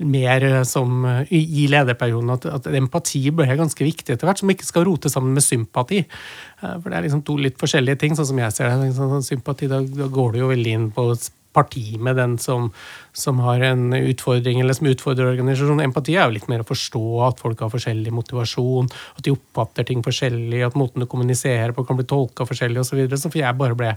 mer 0.00 0.44
som 0.68 1.04
i 1.30 1.66
lederperioden 1.70 2.32
at, 2.34 2.46
at, 2.48 2.68
empati 2.76 3.22
ble 3.34 3.48
ganske 3.58 3.84
viktig 3.84 4.14
etter 4.14 4.28
hvert, 4.28 4.40
som 4.40 4.52
ikke 4.52 4.68
skal 4.68 4.86
rote 4.88 5.12
sammen 5.12 5.36
med 5.36 5.44
sympati. 5.44 6.04
Uh, 6.62 6.78
for 6.78 6.88
det 6.88 6.98
er 6.98 7.06
liksom 7.08 7.24
to 7.26 7.36
litt 7.40 7.60
forskjellige 7.60 8.00
ting, 8.00 8.16
sånn 8.16 8.30
som 8.32 8.40
jeg 8.40 8.56
ser 8.56 8.72
det. 8.72 8.94
Sånn, 8.96 9.26
sympati, 9.26 9.68
da, 9.70 9.82
da 9.84 10.08
går 10.12 10.34
du 10.34 10.42
jo 10.42 10.50
veldig 10.54 10.74
inn 10.78 10.88
på 10.96 11.10
parti 11.52 11.98
med 11.98 12.16
den 12.16 12.36
som, 12.38 12.68
som, 13.12 13.40
har 13.42 13.60
en 13.66 13.92
utfordring, 13.92 14.60
eller 14.60 14.76
som 14.76 14.86
utfordrer 14.86 15.32
organisasjonen. 15.32 15.82
Empati 15.88 16.14
er 16.14 16.28
jo 16.28 16.36
litt 16.36 16.50
mer 16.50 16.62
å 16.62 16.68
forstå 16.68 17.04
at 17.26 17.42
folk 17.42 17.64
har 17.64 17.72
forskjellig 17.72 18.12
motivasjon, 18.14 18.90
at 19.18 19.24
de 19.26 19.34
oppfatter 19.34 19.88
ting 19.88 20.04
forskjellig, 20.06 20.62
at 20.66 20.78
måten 20.78 21.02
du 21.02 21.10
kommuniserer 21.10 21.74
på 21.74 21.86
kan 21.88 21.98
bli 21.98 22.06
tolka 22.10 22.46
forskjellig 22.46 22.84
osv. 22.84 22.92
Så, 22.92 23.00
videre. 23.00 23.18
så 23.18 23.32
for 23.32 23.42
jeg 23.42 23.58
bare 23.58 23.78
ble 23.78 23.96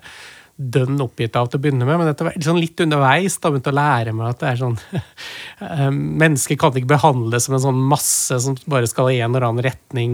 dønn 0.53 1.01
oppgitt 1.01 1.33
av 1.39 1.47
til 1.49 1.57
å 1.57 1.63
begynne 1.63 1.85
med, 1.87 1.97
men 1.97 2.11
var 2.13 2.35
sånn 2.45 2.59
litt 2.61 2.81
underveis 2.83 3.39
da 3.41 3.49
begynte 3.49 3.71
å 3.71 3.77
lære 3.77 4.11
meg 4.13 4.27
at 4.29 4.41
det 4.43 4.49
er 4.51 4.59
sånn 4.59 4.75
eh, 5.65 5.87
Mennesker 5.89 6.59
kan 6.61 6.75
ikke 6.77 6.91
behandles 6.91 7.47
som 7.47 7.55
en 7.57 7.63
sånn 7.63 7.79
masse 7.89 8.37
som 8.43 8.57
bare 8.69 8.89
skal 8.89 9.09
i 9.09 9.17
en 9.17 9.33
eller 9.33 9.47
annen 9.47 9.65
retning, 9.65 10.13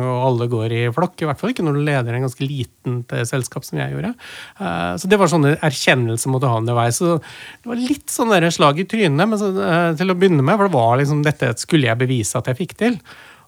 og 0.00 0.22
alle 0.30 0.48
går 0.50 0.72
i 0.72 0.80
flokk. 0.94 1.18
I 1.20 1.28
hvert 1.28 1.40
fall 1.40 1.52
ikke 1.52 1.66
når 1.66 1.76
du 1.76 1.82
leder 1.84 2.16
en 2.16 2.24
ganske 2.24 2.48
liten 2.48 3.02
selskap, 3.28 3.66
som 3.66 3.80
jeg 3.80 3.92
gjorde. 3.92 4.14
Eh, 4.56 4.94
så 5.00 5.10
det 5.10 5.20
var 5.20 5.32
sånne 5.32 5.54
erkjennelser 5.60 6.32
måtte 6.32 6.48
ha 6.48 6.62
underveis. 6.62 7.02
Så 7.02 7.18
det 7.20 7.72
var 7.74 7.84
litt 7.84 8.08
sånn 8.12 8.32
slag 8.54 8.80
i 8.80 8.88
trynet 8.88 9.38
så, 9.40 9.52
eh, 9.68 9.90
til 10.00 10.12
å 10.12 10.18
begynne 10.18 10.44
med, 10.44 10.56
for 10.56 10.68
det 10.68 10.78
var 10.78 10.98
liksom 11.02 11.22
dette 11.26 11.52
skulle 11.60 11.90
jeg 11.90 12.00
bevise 12.00 12.40
at 12.40 12.48
jeg 12.50 12.62
fikk 12.64 12.76
til. 12.80 12.98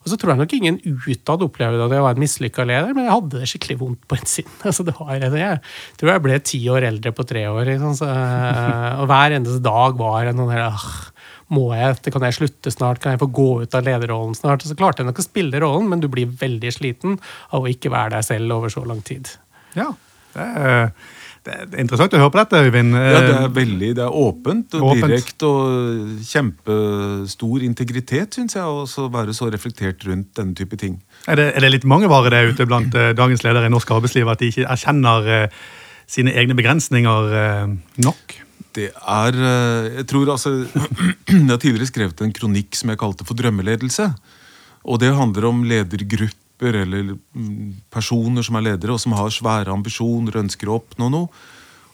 Og 0.06 0.12
så 0.12 0.16
tror 0.22 0.32
jeg 0.32 0.38
nok 0.38 0.52
ingen 0.54 0.76
utad 0.86 1.40
opplevde 1.42 1.82
at 1.82 1.92
jeg 1.96 2.02
var 2.04 2.14
en 2.14 2.22
mislykka 2.22 2.62
leder, 2.62 2.92
men 2.94 3.08
jeg 3.08 3.14
hadde 3.16 3.40
det 3.40 3.48
skikkelig 3.50 3.76
vondt 3.80 4.04
på 4.06 4.20
innsiden. 4.20 4.52
Altså, 4.66 4.84
jeg 4.86 5.58
tror 5.98 6.12
jeg 6.12 6.22
ble 6.22 6.36
ti 6.46 6.60
år 6.70 6.86
eldre 6.86 7.10
på 7.16 7.26
tre 7.26 7.42
år. 7.50 7.64
Liksom, 7.72 7.96
så, 7.98 8.10
og 9.02 9.10
hver 9.10 9.34
eneste 9.34 9.58
dag 9.64 9.98
var 9.98 10.30
en 10.30 10.38
sånn 10.44 10.54
ah, 10.62 10.86
må 11.56 11.66
jeg, 11.74 11.98
Kan 12.14 12.26
jeg 12.28 12.38
slutte 12.38 12.70
snart? 12.74 13.02
Kan 13.02 13.16
jeg 13.16 13.22
få 13.24 13.30
gå 13.34 13.48
ut 13.64 13.74
av 13.74 13.86
lederrollen 13.86 14.38
snart? 14.38 14.62
Så 14.62 14.78
klarte 14.78 15.02
jeg 15.02 15.10
nok 15.10 15.22
å 15.22 15.26
spille 15.26 15.62
rollen, 15.62 15.90
men 15.90 16.02
du 16.02 16.06
blir 16.12 16.30
veldig 16.30 16.72
sliten 16.78 17.18
av 17.50 17.66
å 17.66 17.70
ikke 17.70 17.90
være 17.90 18.14
deg 18.14 18.30
selv 18.30 18.60
over 18.60 18.70
så 18.72 18.86
lang 18.86 19.02
tid. 19.06 19.34
Ja, 19.74 19.90
det 20.36 20.46
er 20.46 20.90
det 21.46 21.54
er 21.76 21.82
interessant 21.82 22.14
å 22.16 22.20
høre 22.20 22.32
på 22.34 22.40
dette, 22.40 22.60
Øyvind. 22.66 22.94
Ja, 22.98 23.20
Det 23.22 23.34
er 23.36 23.52
veldig, 23.54 23.90
det 23.98 24.02
er 24.02 24.14
åpent 24.18 24.74
og 24.74 24.86
åpent. 24.90 25.04
direkte 25.06 25.46
og 25.46 26.24
kjempestor 26.26 27.66
integritet, 27.66 28.34
syns 28.34 28.56
jeg, 28.58 28.64
å 28.66 29.08
være 29.14 29.34
så 29.36 29.46
reflektert 29.52 30.02
rundt 30.08 30.32
denne 30.38 30.56
type 30.58 30.78
ting. 30.80 30.98
Er 31.30 31.38
det, 31.38 31.46
er 31.54 31.62
det 31.64 31.70
litt 31.76 31.86
mange 31.86 32.10
varer 32.10 32.34
det 32.34 32.54
ute 32.54 32.66
blant 32.66 32.94
uh, 32.98 33.12
dagens 33.14 33.44
ledere 33.46 33.70
i 33.70 33.72
norsk 33.72 33.92
arbeidsliv 33.94 34.30
at 34.32 34.42
de 34.42 34.50
ikke 34.50 34.66
erkjenner 34.66 35.30
eh, 35.36 35.60
sine 36.10 36.34
egne 36.34 36.56
begrensninger 36.58 37.36
eh, 37.42 37.76
nok? 38.02 38.40
Det 38.76 38.90
er 38.92 39.36
Jeg 39.96 40.06
tror 40.10 40.34
altså 40.34 40.50
Jeg 41.30 41.46
har 41.48 41.62
tidligere 41.62 41.88
skrevet 41.88 42.20
en 42.20 42.34
kronikk 42.34 42.76
som 42.76 42.90
jeg 42.92 43.00
kalte 43.00 43.24
for 43.24 43.38
drømmeledelse. 43.38 44.10
Og 44.86 45.00
det 45.00 45.14
handler 45.16 45.48
om 45.48 45.62
ledergrupper 45.64 46.45
grupper 46.56 46.74
eller 46.82 47.16
mm, 47.34 47.82
personer 47.90 48.42
som 48.42 48.56
er 48.56 48.72
ledere, 48.72 48.92
og 48.92 49.00
som 49.00 49.12
har 49.12 49.30
svære 49.30 49.72
ambisjoner 49.72 50.36
og 50.36 50.44
ønsker 50.44 50.68
å 50.68 50.80
oppnå 50.80 51.10
noe. 51.10 51.28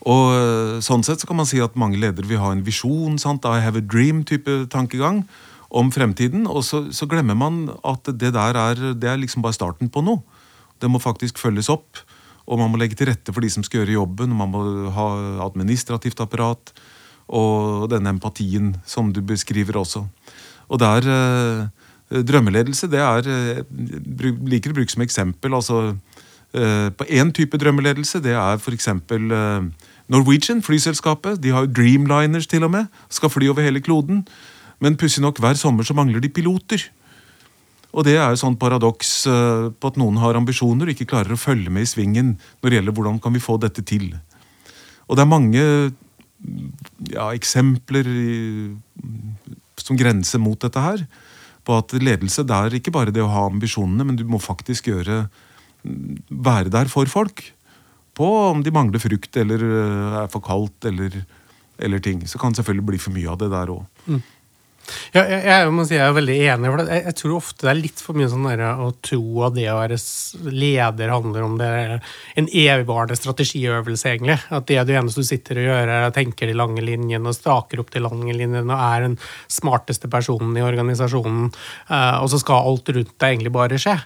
Og 0.02 0.34
eh, 0.34 0.80
sånn 0.82 1.02
sett 1.04 1.20
så 1.20 1.26
kan 1.26 1.36
man 1.36 1.46
si 1.46 1.60
at 1.60 1.76
mange 1.76 1.98
ledere 1.98 2.26
vil 2.26 2.40
ha 2.40 2.52
en 2.52 2.64
visjon, 2.64 3.18
sant? 3.18 3.44
I 3.44 3.60
have 3.60 3.78
a 3.78 3.82
dream-type 3.82 4.68
tankegang 4.70 5.24
om 5.70 5.90
fremtiden. 5.92 6.46
Og 6.46 6.64
så, 6.64 6.90
så, 6.92 7.06
glemmer 7.06 7.34
man 7.34 7.70
at 7.84 8.04
det 8.04 8.32
der 8.34 8.56
er, 8.56 8.94
det 8.94 9.08
er 9.08 9.20
liksom 9.20 9.42
bare 9.42 9.54
starten 9.54 9.88
på 9.88 10.02
noe. 10.02 10.22
Det 10.80 10.90
må 10.90 10.98
faktisk 10.98 11.38
følges 11.38 11.70
opp. 11.70 12.02
Og 12.46 12.58
man 12.58 12.72
må 12.72 12.80
legge 12.80 12.96
til 12.98 13.06
rette 13.06 13.30
for 13.30 13.40
de 13.42 13.50
som 13.50 13.62
skal 13.62 13.82
gjøre 13.82 14.00
jobben. 14.00 14.34
Man 14.34 14.50
må 14.50 14.64
ha 14.90 15.06
administrativt 15.46 16.20
apparat. 16.20 16.74
Og 17.30 17.86
denne 17.88 18.10
empatien 18.10 18.74
som 18.84 19.12
du 19.14 19.22
beskriver 19.22 19.78
også. 19.78 20.02
Og 20.66 20.82
der 20.82 21.06
Eh, 21.06 21.81
drømmeledelse 22.20 22.88
det 22.92 23.00
er 23.00 23.28
eh, 23.32 23.62
liker 24.52 24.72
å 24.72 24.76
bruke 24.76 24.92
som 24.92 25.04
eksempel. 25.04 25.54
altså 25.56 25.96
eh, 26.52 26.88
På 26.92 27.06
én 27.08 27.32
type 27.32 27.58
drømmeledelse 27.58 28.20
det 28.24 28.34
er 28.36 28.60
f.eks. 28.60 28.88
Norwegian, 30.12 30.60
flyselskapet. 30.62 31.40
De 31.40 31.54
har 31.54 31.64
jo 31.64 31.72
Dreamliners 31.72 32.46
til 32.50 32.66
og 32.66 32.74
med. 32.74 32.90
Skal 33.08 33.32
fly 33.32 33.48
over 33.48 33.64
hele 33.64 33.80
kloden. 33.80 34.26
Men 34.82 34.98
pussig 34.98 35.22
nok, 35.22 35.38
hver 35.40 35.56
sommer 35.56 35.86
så 35.86 35.96
mangler 35.96 36.20
de 36.20 36.28
piloter. 36.28 36.84
Og 37.92 38.04
det 38.04 38.16
er 38.18 38.32
jo 38.32 38.40
sånn 38.40 38.58
paradoks 38.60 39.10
på 39.28 39.88
at 39.88 39.98
noen 40.00 40.16
har 40.20 40.36
ambisjoner 40.36 40.88
og 40.88 40.94
ikke 40.94 41.10
klarer 41.10 41.34
å 41.34 41.40
følge 41.40 41.70
med 41.70 41.84
i 41.84 41.90
svingen 41.90 42.34
når 42.62 42.68
det 42.68 42.78
gjelder 42.78 42.96
hvordan 42.96 43.18
kan 43.22 43.36
vi 43.36 43.42
få 43.44 43.58
dette 43.60 43.84
til. 43.84 44.10
Og 45.08 45.16
det 45.16 45.24
er 45.24 45.28
mange 45.28 45.64
ja, 47.12 47.26
eksempler 47.30 48.08
i, 48.08 48.32
som 49.80 49.98
grenser 50.00 50.40
mot 50.42 50.58
dette 50.60 50.82
her 50.82 51.04
på 51.66 51.78
at 51.78 51.94
ledelse 51.94 52.44
det 52.46 52.58
er 52.58 52.76
ikke 52.78 52.94
bare 52.94 53.14
det 53.14 53.22
å 53.22 53.30
ha 53.30 53.46
ambisjonene, 53.48 54.06
men 54.08 54.18
du 54.18 54.24
må 54.28 54.40
faktisk 54.42 54.90
gjøre 54.90 55.24
være 55.82 56.70
der 56.70 56.90
for 56.90 57.10
folk. 57.10 57.44
På 58.14 58.28
om 58.50 58.62
de 58.62 58.72
mangler 58.74 59.02
frukt 59.02 59.36
eller 59.40 59.62
eh, 59.64 60.18
er 60.22 60.30
for 60.32 60.44
kaldt 60.44 60.86
eller, 60.90 61.22
eller 61.78 62.02
ting. 62.04 62.22
Så 62.28 62.38
kan 62.38 62.52
det 62.52 62.60
selvfølgelig 62.60 62.88
bli 62.90 63.00
for 63.02 63.14
mye 63.14 63.30
av 63.32 63.40
det 63.40 63.50
der 63.54 63.72
òg. 63.72 63.86
Mm. 64.06 64.20
Ja, 65.12 65.22
jeg, 65.28 65.42
jeg, 65.46 65.72
må 65.74 65.84
si 65.86 65.94
jeg 65.94 66.04
er 66.04 66.16
veldig 66.16 66.36
enig. 66.54 66.70
for 66.72 66.82
jeg, 66.82 67.02
jeg, 67.06 67.16
tror 67.20 67.34
ofte 67.36 67.66
det 67.66 67.70
er 67.72 67.78
litt 67.78 68.02
for 68.02 68.18
mye 68.18 68.30
sånn 68.32 68.48
der, 68.48 68.62
å 68.82 68.88
tro 69.04 69.22
at 69.46 69.56
det 69.56 69.68
å 69.70 69.78
være 69.78 69.98
leder 70.52 71.12
handler 71.12 71.46
om 71.46 71.56
det 71.60 71.70
en 72.40 72.48
evigvarende 72.48 73.18
strategiøvelse, 73.18 74.12
egentlig. 74.12 74.38
At 74.50 74.68
det 74.70 74.80
er 74.80 74.88
det 74.88 74.98
eneste 74.98 75.24
du 75.24 75.28
sitter 75.28 75.60
og 75.60 75.68
gjør, 75.68 75.94
er 75.96 76.08
å 76.08 76.14
tenke 76.14 76.48
de 76.48 76.56
lange 76.56 76.84
linjene 76.84 77.30
og 77.30 77.38
staker 77.38 77.82
opp 77.82 77.92
de 77.94 78.02
lange 78.02 78.34
linjene 78.36 78.66
og 78.66 78.84
er 78.88 79.06
den 79.06 79.18
smarteste 79.52 80.10
personen 80.12 80.56
i 80.58 80.64
organisasjonen. 80.64 81.50
Uh, 81.90 82.22
og 82.22 82.30
så 82.32 82.40
skal 82.42 82.70
alt 82.72 82.92
rundt 82.96 83.16
deg 83.16 83.36
egentlig 83.36 83.54
bare 83.54 83.80
skje. 83.80 83.98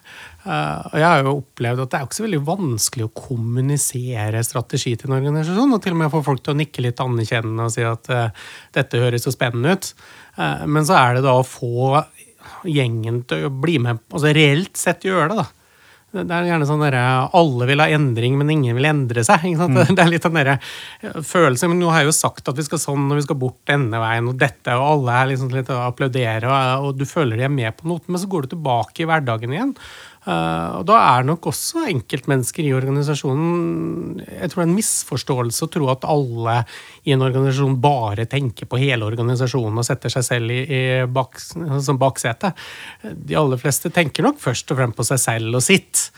Uh, 0.47 0.79
og 0.93 0.99
jeg 1.01 1.07
har 1.07 1.25
jo 1.25 1.37
opplevd 1.41 1.83
at 1.83 1.91
det 1.91 1.99
er 1.99 2.07
ikke 2.07 2.19
så 2.21 2.27
veldig 2.27 2.45
vanskelig 2.47 3.07
å 3.09 3.15
kommunisere 3.19 4.45
strategi 4.47 4.95
til 4.95 5.11
en 5.11 5.19
organisasjon, 5.19 5.75
og 5.75 5.83
til 5.83 5.97
og 5.97 6.03
med 6.03 6.13
få 6.13 6.23
folk 6.27 6.45
til 6.45 6.55
å 6.55 6.61
nikke 6.61 6.85
litt 6.85 7.03
anerkjennende 7.03 7.67
og 7.67 7.75
si 7.75 7.87
at 7.87 8.13
uh, 8.15 8.47
dette 8.77 9.03
høres 9.03 9.27
så 9.27 9.35
spennende 9.35 9.75
ut. 9.75 9.91
Eh, 10.37 10.65
men 10.67 10.87
så 10.87 10.97
er 11.01 11.19
det 11.19 11.27
da 11.27 11.37
å 11.39 11.47
få 11.47 12.03
gjengen 12.67 13.23
til 13.29 13.49
å 13.49 13.53
bli 13.53 13.79
med, 13.83 14.03
altså 14.13 14.33
reelt 14.35 14.77
sett 14.79 15.07
gjøre 15.07 15.31
det. 15.33 15.45
da. 15.45 15.53
Det 16.17 16.33
er 16.33 16.47
gjerne 16.49 16.67
sånn 16.69 16.81
derre 16.81 17.01
Alle 17.37 17.67
vil 17.69 17.83
ha 17.83 17.89
endring, 17.93 18.37
men 18.39 18.51
ingen 18.55 18.79
vil 18.79 18.89
endre 18.89 19.25
seg. 19.27 19.43
Mm. 19.59 19.75
Det 19.97 20.01
er 20.01 20.13
litt 20.13 20.25
den 20.25 20.39
der 20.39 20.53
eh, 20.55 21.21
følelsen, 21.27 21.73
men 21.73 21.83
Nå 21.83 21.91
har 21.93 22.05
jeg 22.05 22.13
jo 22.13 22.17
sagt 22.17 22.49
at 22.49 22.57
vi 22.57 22.65
skal 22.67 22.81
sånn 22.81 23.11
og 23.11 23.19
vi 23.19 23.27
skal 23.27 23.41
bort 23.41 23.59
denne 23.69 24.01
veien 24.01 24.31
og 24.31 24.39
dette, 24.41 24.77
og 24.79 24.87
alle 24.95 25.19
er 25.21 25.33
liksom 25.33 25.53
litt 25.53 25.73
å 25.73 25.83
applaudere, 25.89 26.49
og, 26.49 26.89
og 26.89 27.01
du 27.01 27.07
føler 27.09 27.41
de 27.41 27.49
er 27.49 27.53
med 27.53 27.77
på 27.77 27.91
noe, 27.91 28.05
men 28.07 28.23
så 28.23 28.31
går 28.31 28.47
du 28.47 28.55
tilbake 28.55 29.03
i 29.03 29.09
hverdagen 29.11 29.57
igjen. 29.57 29.75
Uh, 30.27 30.81
og 30.81 30.87
da 30.89 30.97
er 30.99 31.27
nok 31.29 31.47
også 31.53 31.85
enkeltmennesker 31.87 32.67
i 32.67 32.73
organisasjonen 32.75 34.17
Jeg 34.25 34.51
tror 34.51 34.59
det 34.59 34.65
er 34.65 34.71
en 34.73 34.75
misforståelse 34.75 35.69
å 35.69 35.71
tro 35.71 35.87
at 35.93 36.07
alle 36.11 36.57
i 37.07 37.15
en 37.15 37.23
organisasjon 37.23 37.77
bare 37.79 38.25
tenker 38.27 38.67
på 38.67 38.81
hele 38.83 39.07
organisasjonen 39.07 39.79
og 39.79 39.87
setter 39.87 40.11
seg 40.11 40.27
selv 40.27 40.51
i, 40.51 40.65
i 40.67 40.83
bak, 41.07 41.39
som 41.39 42.01
baksete. 42.01 42.51
De 43.07 43.39
aller 43.39 43.61
fleste 43.63 43.93
tenker 43.95 44.27
nok 44.27 44.43
først 44.43 44.75
og 44.75 44.81
fremst 44.81 44.99
på 44.99 45.07
seg 45.13 45.23
selv 45.29 45.61
og 45.61 45.63
sitt. 45.63 46.09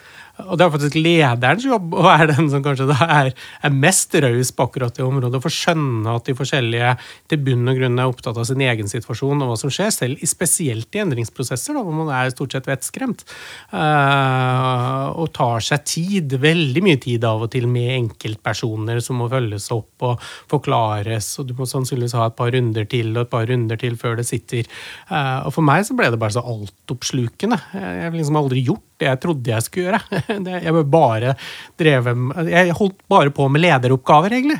Og 0.47 0.59
det 0.59 0.65
er 0.65 0.71
faktisk 0.71 0.97
lederens 1.01 1.65
jobb 1.67 1.95
å 1.99 2.05
være 2.05 2.31
den 2.31 2.49
som 2.53 2.63
kanskje 2.63 2.87
er, 2.95 3.31
er 3.35 3.75
mest 3.75 4.15
raus 4.23 4.53
på 4.55 4.67
akkurat 4.69 4.95
det 4.95 5.05
området. 5.05 5.41
For 5.43 5.51
å 5.51 5.57
skjønne 5.57 6.15
at 6.15 6.29
de 6.29 6.37
forskjellige 6.39 6.93
til 7.31 7.43
bunn 7.47 7.73
og 7.73 7.81
grunn 7.81 7.99
er 7.99 8.13
opptatt 8.13 8.39
av 8.39 8.47
sin 8.47 8.63
egen 8.63 8.91
situasjon 8.91 9.43
og 9.43 9.53
hva 9.53 9.59
som 9.59 9.73
skjer, 9.75 9.91
selv 9.95 10.23
spesielt 10.29 10.95
i 10.95 11.03
endringsprosesser, 11.03 11.75
da, 11.75 11.83
hvor 11.83 11.97
man 11.97 12.13
er 12.15 12.31
stort 12.35 12.55
sett 12.55 12.71
vettskremt. 12.71 13.25
Uh, 13.73 15.11
og 15.19 15.33
tar 15.37 15.65
seg 15.65 15.87
tid, 15.89 16.39
veldig 16.43 16.85
mye 16.87 17.03
tid 17.03 17.27
av 17.27 17.47
og 17.49 17.53
til, 17.55 17.67
med 17.71 17.95
enkeltpersoner 17.97 19.03
som 19.05 19.19
må 19.23 19.31
følges 19.33 19.71
opp 19.75 20.07
og 20.07 20.29
forklares. 20.51 21.33
Og 21.43 21.51
du 21.51 21.57
må 21.59 21.67
sannsynligvis 21.69 22.17
ha 22.19 22.29
et 22.31 22.39
par 22.39 22.55
runder 22.55 22.87
til 22.89 23.11
og 23.17 23.25
et 23.25 23.33
par 23.35 23.49
runder 23.51 23.81
til 23.81 23.99
før 23.99 24.21
det 24.21 24.29
sitter. 24.31 24.69
Uh, 25.11 25.49
og 25.49 25.55
for 25.59 25.67
meg 25.67 25.87
så 25.89 25.99
ble 25.99 26.13
det 26.15 26.21
bare 26.23 26.39
så 26.39 26.47
altoppslukende. 26.47 27.59
Jeg 27.75 28.07
har 28.07 28.15
liksom 28.15 28.39
aldri 28.39 28.63
gjort 28.71 28.88
det 28.99 29.09
jeg 29.09 29.21
trodde 29.23 29.53
jeg 29.53 29.65
skulle 29.65 29.93
gjøre. 29.93 30.23
Jeg 30.69 30.85
bare 30.91 31.35
drev 31.79 32.09
Jeg 32.49 32.75
holdt 32.77 32.97
bare 33.11 33.33
på 33.35 33.47
med 33.53 33.63
lederoppgaver, 33.63 34.35
egentlig. 34.35 34.59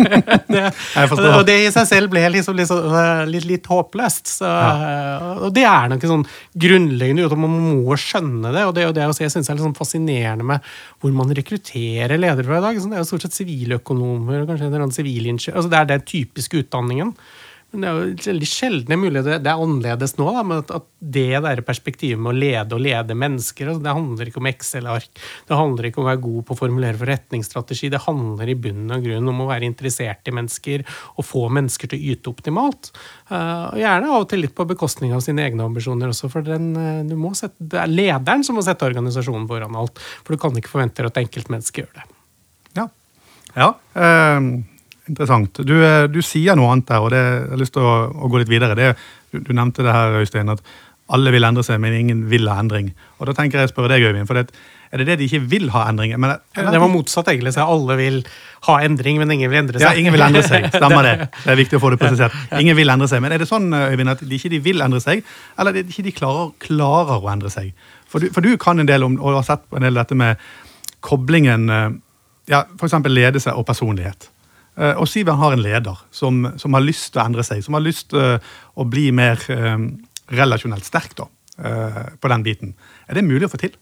det, 0.54 0.64
og 1.04 1.44
det 1.46 1.56
i 1.66 1.72
seg 1.74 1.88
selv 1.88 2.12
ble 2.12 2.22
liksom, 2.32 2.56
liksom, 2.58 2.88
litt, 3.30 3.46
litt, 3.48 3.68
håpløst. 3.68 4.30
Så, 4.38 4.48
ja. 4.48 5.34
Og 5.46 5.54
det 5.54 5.66
er 5.68 5.90
noe 5.92 6.10
sånn 6.14 6.26
grunnleggende 6.64 7.28
at 7.28 7.36
man 7.44 7.56
må 7.84 7.98
skjønne 8.00 8.54
det. 8.54 8.66
Og 8.68 8.74
det, 8.76 8.88
og 8.88 8.96
det 8.96 9.08
jeg 9.24 9.34
syns 9.36 9.52
er 9.52 9.60
sånn 9.60 9.76
fascinerende 9.76 10.46
med 10.54 10.74
hvor 11.02 11.14
man 11.16 11.32
rekrutterer 11.36 12.16
ledere 12.20 12.48
fra 12.48 12.60
i 12.60 12.66
dag. 12.68 12.80
Det 12.80 12.98
er 12.98 13.04
jo 13.04 13.08
stort 13.08 13.26
sett 13.26 13.40
siviløkonomer 13.40 14.46
kanskje 14.48 14.70
en 14.70 14.78
eller 14.78 14.94
sivilingeniør. 14.94 15.58
Altså, 15.58 15.72
det 15.72 15.80
er 15.80 15.90
den 15.92 16.06
typiske 16.08 16.64
utdanningen. 16.64 17.12
Men 17.74 17.82
det 17.82 17.88
er 17.88 17.96
jo 17.98 18.30
veldig 18.30 18.46
sjeldne 18.46 18.96
muligheter. 19.02 19.40
Det 19.42 19.50
er 19.50 19.62
annerledes 19.64 20.12
nå, 20.14 20.28
da, 20.30 20.42
men 20.46 20.60
at 20.62 20.86
det 21.14 21.40
der 21.42 21.62
perspektivet 21.66 22.20
med 22.22 22.30
å 22.30 22.38
lede 22.38 22.76
og 22.76 22.82
lede 22.84 23.16
mennesker 23.18 23.68
altså 23.68 23.82
Det 23.84 23.94
handler 23.96 24.30
ikke 24.30 24.40
om 24.40 24.48
Excel-ark, 24.48 25.22
det 25.48 25.58
handler 25.58 25.88
ikke 25.88 26.00
om 26.00 26.06
å 26.06 26.08
være 26.08 26.22
god 26.22 26.44
på 26.46 26.54
å 26.54 26.60
formulere 26.60 27.00
forretningsstrategi. 27.00 27.90
Det 27.92 28.02
handler 28.06 28.52
i 28.52 28.56
bunn 28.66 28.94
og 28.94 29.08
grunn 29.08 29.30
om 29.32 29.42
å 29.42 29.48
være 29.48 29.66
interessert 29.66 30.30
i 30.30 30.34
mennesker 30.38 30.84
og 30.86 31.26
få 31.26 31.46
mennesker 31.58 31.90
til 31.90 31.98
å 31.98 32.12
yte 32.14 32.30
optimalt. 32.30 32.92
Uh, 33.32 33.72
og 33.72 33.80
Gjerne 33.82 34.10
av 34.10 34.24
og 34.24 34.28
til 34.30 34.44
litt 34.44 34.54
på 34.54 34.68
bekostning 34.70 35.14
av 35.16 35.24
sine 35.26 35.42
egne 35.44 35.66
ambisjoner 35.66 36.12
også, 36.14 36.30
for 36.32 36.46
den, 36.46 36.70
uh, 36.78 37.30
sette, 37.34 37.58
det 37.58 37.80
er 37.82 37.90
lederen 37.90 38.46
som 38.46 38.58
må 38.58 38.62
sette 38.66 38.86
organisasjonen 38.86 39.48
foran 39.50 39.80
alt. 39.80 39.98
For 40.22 40.36
du 40.36 40.42
kan 40.44 40.54
ikke 40.60 40.72
forvente 40.76 41.10
at 41.10 41.18
enkeltmennesket 41.24 41.82
gjør 41.82 41.98
det. 41.98 42.06
Ja. 42.78 42.86
ja. 43.58 43.74
Um 43.98 44.54
Interessant. 45.10 45.60
Du, 45.66 45.74
eh, 45.84 46.06
du, 46.08 46.22
sier 46.24 46.56
noe 46.56 46.72
annet 46.72 46.88
der, 46.88 47.04
og 47.04 47.12
det, 47.12 47.20
jeg 47.20 47.52
har 47.52 47.60
lyst 47.60 47.76
til 47.76 47.84
å, 47.84 47.94
å 48.14 48.32
gå 48.32 48.40
litt 48.40 48.52
videre. 48.52 48.76
Det, 48.78 48.94
du, 49.32 49.42
du, 49.44 49.52
nevnte 49.56 49.84
det 49.84 49.92
her, 49.92 50.16
Øystein, 50.22 50.52
at 50.52 50.64
alle 51.12 51.34
vil 51.34 51.44
endre 51.44 51.64
seg, 51.66 51.80
men 51.82 51.92
ingen 51.98 52.22
vil 52.30 52.48
ha 52.48 52.56
endring. 52.62 52.88
Og 53.18 53.28
da 53.28 53.34
tenker 53.36 53.60
jeg 53.60 53.68
å 53.68 53.72
spørre 53.74 53.92
deg, 53.92 54.06
Øyvind, 54.08 54.24
for 54.30 54.40
det, 54.40 54.46
er 54.88 55.02
det 55.02 55.06
det 55.10 55.18
de 55.20 55.26
ikke 55.28 55.42
vil 55.50 55.68
ha 55.74 55.82
endring? 55.90 56.14
Men, 56.22 56.38
det 56.56 56.80
var 56.80 56.88
motsatt, 56.88 57.28
egentlig. 57.28 57.52
så 57.52 57.66
Alle 57.68 57.98
vil 58.00 58.20
ha 58.70 58.78
endring, 58.86 59.20
men 59.20 59.34
ingen 59.34 59.52
vil 59.52 59.60
endre 59.60 59.82
seg. 59.82 59.84
Ja, 59.84 60.00
ingen 60.00 60.14
vil 60.14 60.24
endre 60.24 60.44
seg. 60.46 60.70
Stemmer 60.78 61.04
det. 61.04 61.14
Det 61.42 61.52
er 61.52 61.60
viktig 61.60 61.76
å 61.76 61.82
få 61.82 61.92
det 61.92 62.00
presisert. 62.00 62.36
Ingen 62.56 62.78
vil 62.78 62.94
endre 62.94 63.10
seg. 63.10 63.20
Men 63.24 63.36
er 63.36 63.44
det 63.44 63.50
sånn, 63.50 63.68
Øyvind, 63.76 64.14
at 64.14 64.24
de 64.24 64.38
ikke 64.38 64.54
de 64.54 64.62
vil 64.64 64.80
endre 64.86 65.02
seg, 65.04 65.26
eller 65.58 65.74
er 65.74 65.82
det 65.82 65.92
ikke 65.92 66.06
de 66.08 66.16
klarer, 66.16 66.54
klarer 66.64 67.18
å 67.20 67.32
endre 67.34 67.52
seg? 67.52 67.74
For 68.08 68.24
du, 68.24 68.32
for 68.32 68.46
du, 68.46 68.54
kan 68.60 68.80
en 68.80 68.88
del 68.88 69.04
om, 69.04 69.18
og 69.20 69.42
har 69.42 69.48
sett 69.50 69.68
på 69.68 69.76
en 69.76 69.84
del 69.84 70.00
dette 70.00 70.16
med 70.16 70.40
koblingen 71.04 71.68
eh, 71.68 71.88
ja, 72.54 72.64
f.eks. 72.78 72.96
ledelse 73.10 73.52
og 73.52 73.66
personlighet. 73.68 74.30
Eh, 74.74 74.96
og 74.98 75.06
Sivert 75.10 75.38
har 75.38 75.54
en 75.54 75.62
leder 75.62 76.02
som, 76.14 76.42
som, 76.58 76.74
har 76.74 76.82
lyst 76.82 77.12
til 77.12 77.22
å 77.22 77.28
endre 77.28 77.46
seg, 77.46 77.62
som 77.64 77.76
har 77.78 77.84
lyst 77.84 78.10
til 78.10 78.22
eh, 78.34 78.52
å 78.74 78.86
bli 78.88 79.06
mer 79.14 79.40
eh, 79.52 79.88
relasjonelt 80.34 80.86
sterk 80.86 81.16
da, 81.18 81.28
på 82.18 82.30
den 82.32 82.42
biten. 82.42 82.70
Er 83.06 83.18
det 83.18 83.26
mulig 83.26 83.46
å 83.46 83.50
få 83.52 83.60
til? 83.60 83.74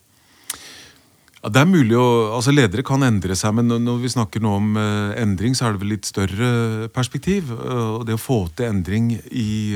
Ja, 1.38 1.48
det 1.54 1.62
er 1.62 1.70
mulig 1.70 1.94
å, 1.96 2.34
altså 2.36 2.52
Ledere 2.52 2.84
kan 2.84 3.06
endre 3.06 3.36
seg, 3.38 3.54
men 3.56 3.70
når 3.70 4.02
vi 4.02 4.10
snakker 4.12 4.42
nå 4.42 4.56
om 4.58 4.74
endring, 4.76 5.54
så 5.56 5.68
er 5.68 5.76
det 5.76 5.82
vel 5.84 5.94
litt 5.94 6.10
større 6.10 6.90
perspektiv. 6.92 7.48
Uh, 7.54 8.02
det 8.06 8.18
å 8.18 8.20
få 8.20 8.42
til 8.58 8.68
endring 8.68 9.14
i 9.30 9.72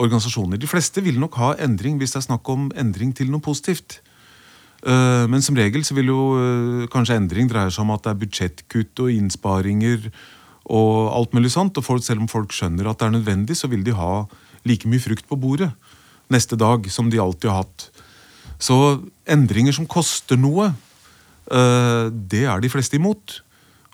organisasjoner. 0.00 0.58
De 0.58 0.70
fleste 0.70 1.02
vil 1.04 1.20
nok 1.20 1.36
ha 1.42 1.52
endring 1.62 1.98
hvis 2.00 2.14
det 2.14 2.22
er 2.22 2.28
snakk 2.30 2.48
om 2.54 2.70
endring 2.78 3.12
til 3.14 3.28
noe 3.34 3.44
positivt. 3.44 4.00
Eh, 4.84 5.24
men 5.32 5.40
som 5.42 5.56
regel 5.56 5.84
så 5.86 5.96
vil 5.96 6.10
jo 6.12 6.22
eh, 6.36 6.86
kanskje 6.92 7.16
endring 7.16 7.48
dreie 7.48 7.72
seg 7.72 7.86
om 7.86 7.94
at 7.94 8.04
det 8.04 8.12
er 8.12 8.20
budsjettkutt 8.20 9.04
og 9.06 9.12
innsparinger 9.14 10.10
og 10.64 11.12
alt 11.16 11.36
mulig 11.36 11.54
sånt. 11.54 11.78
Og 11.80 11.86
folk, 11.86 12.04
selv 12.04 12.24
om 12.24 12.30
folk 12.30 12.52
skjønner 12.52 12.90
at 12.90 13.00
det 13.00 13.08
er 13.08 13.14
nødvendig, 13.16 13.56
så 13.56 13.70
vil 13.72 13.84
de 13.86 13.96
ha 13.96 14.26
like 14.68 14.88
mye 14.88 15.02
frukt 15.02 15.28
på 15.28 15.40
bordet 15.40 15.72
neste 16.32 16.56
dag 16.56 16.86
som 16.92 17.08
de 17.12 17.20
alltid 17.20 17.50
har 17.50 17.64
hatt. 17.64 17.88
Så 18.60 18.76
endringer 19.28 19.76
som 19.76 19.88
koster 19.88 20.38
noe, 20.40 20.70
eh, 21.52 22.04
det 22.12 22.44
er 22.48 22.60
de 22.60 22.72
fleste 22.72 23.00
imot. 23.00 23.40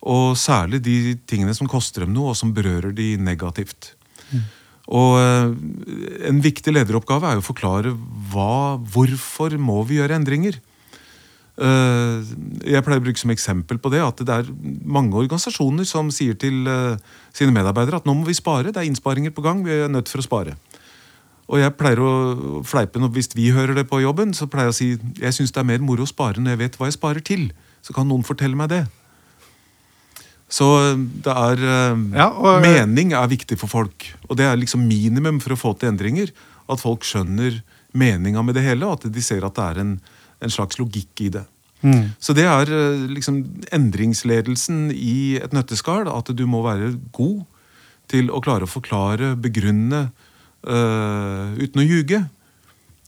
Og 0.00 0.34
særlig 0.38 0.80
de 0.82 1.14
tingene 1.28 1.54
som 1.54 1.68
koster 1.70 2.06
dem 2.06 2.14
noe, 2.16 2.32
og 2.32 2.38
som 2.38 2.54
berører 2.56 2.94
de 2.96 3.12
negativt. 3.20 3.92
Mm. 4.32 4.48
Og 4.90 5.20
En 6.26 6.40
viktig 6.42 6.72
lederoppgave 6.72 7.28
er 7.28 7.36
jo 7.36 7.42
å 7.44 7.46
forklare 7.46 7.92
hva, 8.32 8.74
hvorfor 8.90 9.54
må 9.60 9.84
vi 9.86 10.00
gjøre 10.00 10.16
endringer. 10.18 10.56
Eh, 11.60 12.28
jeg 12.72 12.80
pleier 12.86 13.02
å 13.02 13.04
bruke 13.04 13.20
som 13.20 13.32
eksempel 13.34 13.76
på 13.82 13.90
det 13.92 14.00
at 14.00 14.22
det 14.24 14.32
er 14.32 14.46
mange 14.88 15.18
organisasjoner 15.20 15.84
som 15.84 16.08
sier 16.14 16.38
til 16.40 16.64
eh, 16.70 17.16
sine 17.36 17.52
medarbeidere 17.52 17.98
at 18.00 18.06
nå 18.08 18.14
må 18.16 18.24
vi 18.24 18.36
spare, 18.36 18.72
det 18.72 18.80
er 18.80 18.88
innsparinger 18.88 19.34
på 19.36 19.44
gang, 19.44 19.60
vi 19.66 19.74
er 19.76 19.90
nødt 19.92 20.08
for 20.08 20.22
å 20.22 20.24
spare. 20.24 20.54
Og 21.50 21.58
jeg 21.60 21.74
pleier 21.76 22.00
å 22.00 22.62
fleipe 22.64 23.02
når 23.02 23.10
Hvis 23.12 23.32
vi 23.34 23.48
hører 23.50 23.74
det 23.74 23.88
på 23.90 23.98
jobben, 24.00 24.32
så 24.32 24.46
pleier 24.48 24.70
jeg 24.70 24.72
å 24.72 24.78
si 24.78 24.88
jeg 25.20 25.36
syns 25.36 25.52
det 25.52 25.60
er 25.60 25.68
mer 25.68 25.82
moro 25.84 26.06
å 26.06 26.08
spare 26.08 26.40
når 26.40 26.54
jeg 26.54 26.60
vet 26.62 26.78
hva 26.78 26.88
jeg 26.88 26.96
sparer 26.96 27.24
til. 27.26 27.50
Så 27.82 27.92
kan 27.96 28.08
noen 28.08 28.24
fortelle 28.24 28.56
meg 28.56 28.70
det. 28.70 28.84
Så 30.48 30.68
eh, 30.78 31.02
det 31.26 31.34
er 31.34 31.64
ja, 32.14 32.30
og, 32.30 32.62
Mening 32.64 33.12
er 33.18 33.28
viktig 33.28 33.58
for 33.60 33.68
folk. 33.68 34.06
Og 34.30 34.38
det 34.38 34.46
er 34.48 34.56
liksom 34.56 34.86
minimum 34.86 35.42
for 35.44 35.58
å 35.58 35.60
få 35.60 35.74
til 35.76 35.90
endringer. 35.90 36.32
At 36.70 36.80
folk 36.80 37.04
skjønner 37.04 37.60
meninga 37.92 38.46
med 38.46 38.56
det 38.56 38.64
hele, 38.64 38.86
og 38.86 39.00
at 39.00 39.12
de 39.12 39.24
ser 39.24 39.44
at 39.44 39.58
det 39.58 39.66
er 39.66 39.82
en, 39.82 39.94
en 40.40 40.52
slags 40.52 40.78
logikk 40.80 41.24
i 41.26 41.30
det. 41.36 41.44
Mm. 41.80 42.12
Så 42.20 42.34
det 42.36 42.44
er 42.44 42.72
eh, 42.74 43.06
liksom 43.08 43.40
endringsledelsen 43.72 44.90
i 44.92 45.40
et 45.40 45.54
nøtteskall. 45.56 46.08
At 46.12 46.32
du 46.36 46.44
må 46.48 46.62
være 46.66 46.94
god 47.16 47.42
til 48.10 48.30
å 48.34 48.42
klare 48.44 48.66
å 48.66 48.70
forklare, 48.70 49.34
begrunne, 49.40 50.08
øh, 50.66 51.56
uten 51.60 51.82
å 51.82 51.86
ljuge, 51.86 52.24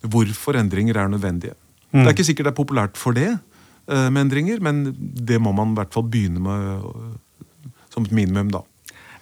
hvorfor 0.03 0.59
endringer 0.59 0.99
er 0.99 1.11
nødvendige. 1.11 1.57
Mm. 1.92 2.03
Det 2.03 2.07
er 2.07 2.14
ikke 2.16 2.29
sikkert 2.31 2.49
det 2.49 2.53
er 2.55 2.61
populært 2.62 3.01
for 3.01 3.16
det 3.16 3.31
øh, 3.33 4.09
med 4.09 4.27
endringer, 4.27 4.62
men 4.62 4.85
det 4.99 5.40
må 5.42 5.53
man 5.53 5.75
i 5.75 5.81
hvert 5.81 5.95
fall 5.95 6.07
begynne 6.09 6.42
med 6.42 6.87
øh, 6.87 7.16
som 7.92 8.07
et 8.07 8.14
minimum, 8.14 8.51
da. 8.55 8.62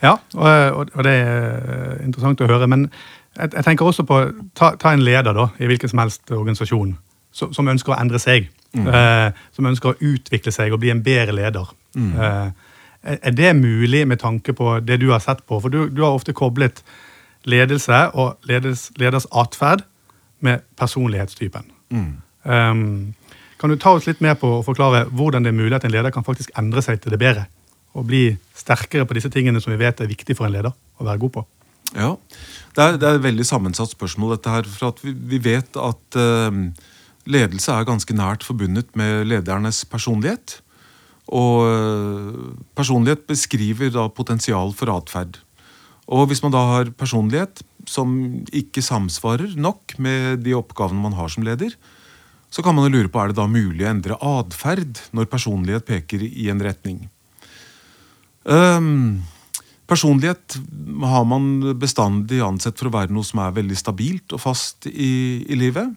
Ja, 0.00 0.14
og, 0.32 0.86
og, 0.94 1.00
det 1.04 1.12
er 1.12 1.98
interessant 2.06 2.40
å 2.40 2.48
høre. 2.48 2.68
Men 2.70 2.86
jeg, 3.36 3.50
jeg 3.52 3.64
tenker 3.66 3.88
også 3.88 4.06
på 4.08 4.20
ta, 4.56 4.74
ta, 4.80 4.94
en 4.94 5.02
leder 5.04 5.36
da, 5.36 5.50
i 5.60 5.68
hvilken 5.68 5.92
som 5.92 6.00
helst 6.00 6.30
organisasjon 6.32 6.94
som, 7.32 7.52
som 7.54 7.68
ønsker 7.70 7.94
å 7.94 8.00
endre 8.00 8.20
seg. 8.22 8.48
Mm. 8.76 8.86
Eh, 8.86 9.44
som 9.56 9.66
ønsker 9.66 9.92
å 9.92 10.10
utvikle 10.12 10.52
seg 10.54 10.74
og 10.74 10.82
bli 10.82 10.92
en 10.92 11.02
bedre 11.02 11.34
leder. 11.34 11.70
Mm. 11.98 12.10
Eh, 12.14 13.14
er 13.16 13.34
det 13.34 13.54
mulig 13.56 14.04
med 14.08 14.20
tanke 14.20 14.52
på 14.56 14.78
det 14.84 15.00
du 15.00 15.08
har 15.10 15.22
sett 15.24 15.42
på? 15.48 15.60
For 15.62 15.72
du, 15.72 15.88
du 15.88 16.02
har 16.04 16.14
ofte 16.14 16.36
koblet 16.36 16.82
ledelse 17.48 18.02
og 18.20 18.36
leders, 18.48 18.90
leders 19.00 19.26
atferd 19.32 19.86
med 20.44 20.60
personlighetstypen. 20.76 21.70
Mm. 21.90 22.10
Um, 22.44 23.14
kan 23.60 23.72
du 23.72 23.76
ta 23.76 23.92
oss 23.96 24.06
litt 24.08 24.20
mer 24.24 24.36
på 24.40 24.48
å 24.58 24.64
forklare 24.64 25.06
hvordan 25.12 25.44
det 25.44 25.52
er 25.52 25.56
mulig 25.56 25.76
at 25.76 25.84
en 25.84 25.92
leder 25.92 26.12
kan 26.14 26.24
faktisk 26.24 26.52
endre 26.60 26.84
seg 26.84 27.00
til 27.00 27.12
det 27.12 27.20
bedre? 27.20 27.46
Og 27.96 28.06
bli 28.08 28.22
sterkere 28.56 29.06
på 29.08 29.16
disse 29.16 29.32
tingene 29.32 29.60
som 29.60 29.72
vi 29.72 29.80
vet 29.80 30.00
er 30.00 30.08
viktig 30.08 30.36
for 30.38 30.48
en 30.48 30.54
leder 30.54 30.72
å 30.72 31.08
være 31.08 31.20
god 31.24 31.34
på? 31.38 31.46
Ja, 31.96 32.14
Det 32.76 32.84
er, 32.84 32.96
det 33.02 33.08
er 33.08 33.18
et 33.18 33.24
veldig 33.24 33.44
sammensatt 33.44 33.90
spørsmål. 33.90 34.36
dette 34.36 34.50
her, 34.50 34.62
for 34.62 34.94
vi, 35.02 35.12
vi 35.12 35.40
vet 35.42 35.76
at 35.76 36.16
uh, 36.16 36.52
ledelse 37.28 37.74
er 37.74 37.88
ganske 37.88 38.16
nært 38.16 38.44
forbundet 38.46 38.94
med 38.98 39.28
ledernes 39.28 39.82
personlighet. 39.88 40.60
Og 41.30 41.66
eh, 41.68 42.42
personlighet 42.78 43.26
beskriver 43.28 43.92
da 43.94 44.08
potensial 44.10 44.74
for 44.76 44.92
atferd. 44.94 45.38
Og 46.10 46.26
hvis 46.30 46.42
man 46.42 46.54
da 46.54 46.62
har 46.72 46.90
personlighet 46.98 47.62
som 47.88 48.12
ikke 48.56 48.82
samsvarer 48.82 49.54
nok 49.58 49.94
med 50.02 50.42
de 50.44 50.56
oppgavene 50.58 51.02
man 51.02 51.14
har 51.18 51.30
som 51.30 51.46
leder, 51.46 51.76
så 52.50 52.64
kan 52.66 52.74
man 52.74 52.88
jo 52.88 52.98
lure 52.98 53.10
på 53.10 53.20
er 53.22 53.30
det 53.30 53.38
da 53.38 53.46
mulig 53.46 53.84
å 53.86 53.90
endre 53.92 54.18
atferd 54.26 54.98
når 55.14 55.30
personlighet 55.30 55.86
peker 55.86 56.24
i 56.26 56.48
en 56.50 56.62
retning. 56.62 57.04
Um, 58.42 59.20
personlighet 59.86 60.56
har 61.06 61.26
man 61.30 61.76
bestandig 61.78 62.40
ansett 62.42 62.78
for 62.80 62.90
å 62.90 62.96
være 62.96 63.14
noe 63.14 63.26
som 63.26 63.44
er 63.44 63.54
veldig 63.54 63.78
stabilt 63.78 64.34
og 64.34 64.42
fast 64.42 64.90
i, 64.90 65.12
i 65.46 65.58
livet. 65.58 65.94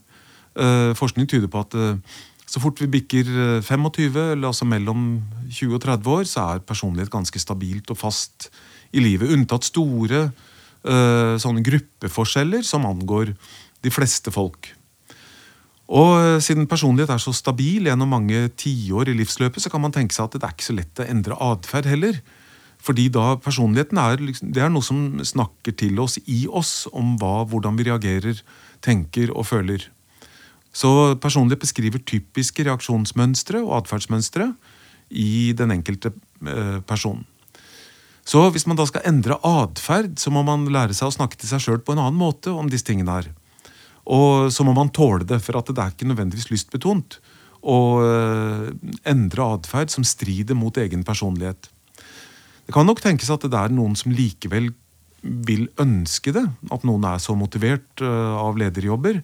Uh, 0.54 0.94
forskning 0.98 1.28
tyder 1.30 1.50
på 1.50 1.64
at 1.64 1.74
uh, 1.78 2.20
så 2.46 2.62
fort 2.62 2.78
vi 2.84 2.92
bikker 3.00 3.30
25, 3.66 3.88
eh, 3.90 4.32
eller 4.36 4.52
altså 4.52 4.68
mellom 4.70 5.24
20 5.50 5.74
og 5.74 5.82
30 5.82 6.12
år, 6.14 6.28
så 6.30 6.44
er 6.54 6.68
personlighet 6.68 7.10
ganske 7.10 7.40
stabilt 7.42 7.90
og 7.90 7.98
fast 7.98 8.52
i 8.94 9.02
livet. 9.02 9.32
Unntatt 9.34 9.66
store 9.66 10.28
sånne 10.84 11.62
gruppeforskjeller 11.64 12.60
som 12.68 12.84
angår 12.86 13.30
de 13.82 13.92
fleste 13.96 14.30
folk. 14.36 14.68
Og 15.92 16.14
eh, 16.18 16.40
siden 16.42 16.68
personlighet 16.70 17.12
er 17.12 17.22
så 17.22 17.34
stabil 17.36 17.90
gjennom 17.90 18.14
mange 18.16 18.48
tiår 18.60 19.12
i 19.12 19.18
livsløpet, 19.20 19.62
så 19.64 19.72
kan 19.72 19.84
man 19.84 19.94
tenke 19.94 20.16
seg 20.16 20.30
at 20.30 20.38
det 20.38 20.48
er 20.48 20.56
ikke 20.56 20.70
så 20.70 20.78
lett 20.78 21.02
å 21.04 21.10
endre 21.10 21.40
atferd 21.52 21.90
heller. 21.90 22.22
Fordi 22.84 23.08
da 23.12 23.36
personligheten 23.40 24.00
er, 24.00 24.20
liksom, 24.20 24.52
det 24.56 24.64
er 24.64 24.72
noe 24.72 24.84
som 24.84 25.22
snakker 25.24 25.76
til 25.80 26.00
oss 26.04 26.18
i 26.26 26.44
oss 26.48 26.84
om 26.92 27.16
hva, 27.20 27.44
hvordan 27.48 27.78
vi 27.80 27.88
reagerer, 27.88 28.42
tenker 28.84 29.32
og 29.32 29.48
føler. 29.48 29.86
Så 30.74 30.90
personlighet 31.22 31.62
beskriver 31.62 32.02
typiske 32.02 32.66
reaksjonsmønstre 32.66 33.62
og 33.62 33.76
atferdsmønstre 33.84 34.50
i 35.14 35.54
den 35.58 35.76
enkelte 35.76 36.12
eh, 36.42 36.80
personen. 36.90 37.28
Så 38.26 38.40
hvis 38.56 38.66
man 38.66 38.80
da 38.80 38.86
skal 38.88 39.04
endre 39.06 39.36
atferd, 39.46 40.16
så 40.20 40.32
må 40.32 40.46
man 40.48 40.66
lære 40.72 40.96
seg 40.96 41.10
å 41.10 41.16
snakke 41.16 41.38
til 41.38 41.52
seg 41.52 41.62
sjøl 41.62 41.82
på 41.84 41.94
en 41.94 42.02
annen 42.06 42.18
måte 42.18 42.54
om 42.56 42.70
disse 42.72 42.88
tingene 42.88 43.20
her. 43.20 43.30
Og 44.04 44.50
så 44.52 44.64
må 44.68 44.74
man 44.76 44.92
tåle 44.96 45.28
det, 45.28 45.42
for 45.44 45.60
at 45.60 45.70
det 45.70 45.80
er 45.80 45.94
ikke 45.94 46.08
nødvendigvis 46.10 46.50
lystbetont 46.52 47.20
å 47.64 47.80
eh, 48.04 48.70
endre 49.08 49.50
atferd 49.58 49.92
som 49.92 50.08
strider 50.08 50.58
mot 50.58 50.76
egen 50.80 51.04
personlighet. 51.08 51.70
Det 52.64 52.76
kan 52.76 52.88
nok 52.88 53.04
tenkes 53.04 53.32
at 53.32 53.44
det 53.44 53.60
er 53.60 53.76
noen 53.76 53.96
som 54.00 54.16
likevel 54.16 54.72
vil 55.22 55.70
ønske 55.80 56.34
det. 56.36 56.44
At 56.72 56.84
noen 56.88 57.06
er 57.08 57.22
så 57.24 57.36
motivert 57.40 58.04
eh, 58.04 58.36
av 58.40 58.60
lederjobber 58.60 59.22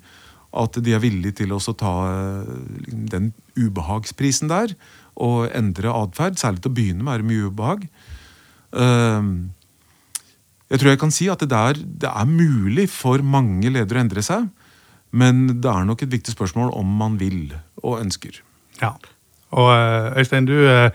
at 0.49 0.79
de 0.81 0.95
er 0.95 1.03
villige 1.03 1.43
til 1.43 1.53
å 1.53 1.59
ta 1.77 1.93
eh, 2.09 2.51
den 3.12 3.31
ubehagsprisen 3.59 4.49
der 4.51 4.73
og 5.19 5.49
endre 5.55 5.93
atferd. 5.93 6.39
Særlig 6.39 6.63
til 6.63 6.71
å 6.71 6.77
begynne 6.77 7.05
med 7.05 7.13
er 7.13 7.23
det 7.23 7.29
mye 7.29 7.49
ubehag. 7.51 7.89
Jeg 10.69 10.79
tror 10.79 10.91
jeg 10.91 10.99
kan 11.01 11.12
si 11.12 11.25
at 11.33 11.41
det 11.41 11.57
er, 11.57 11.79
det 11.81 12.09
er 12.09 12.29
mulig 12.29 12.85
for 12.93 13.23
mange 13.25 13.71
ledere 13.73 13.99
å 13.99 14.05
endre 14.05 14.23
seg. 14.25 14.47
Men 15.09 15.47
det 15.62 15.69
er 15.69 15.88
nok 15.89 16.03
et 16.05 16.12
viktig 16.13 16.35
spørsmål 16.35 16.71
om 16.77 16.91
man 16.99 17.17
vil 17.19 17.55
og 17.81 17.99
ønsker. 17.99 18.41
Ja. 18.81 18.93
Og 19.57 19.71
eh, 19.73 20.19
Øystein, 20.21 20.45
du, 20.45 20.53
eh, 20.69 20.91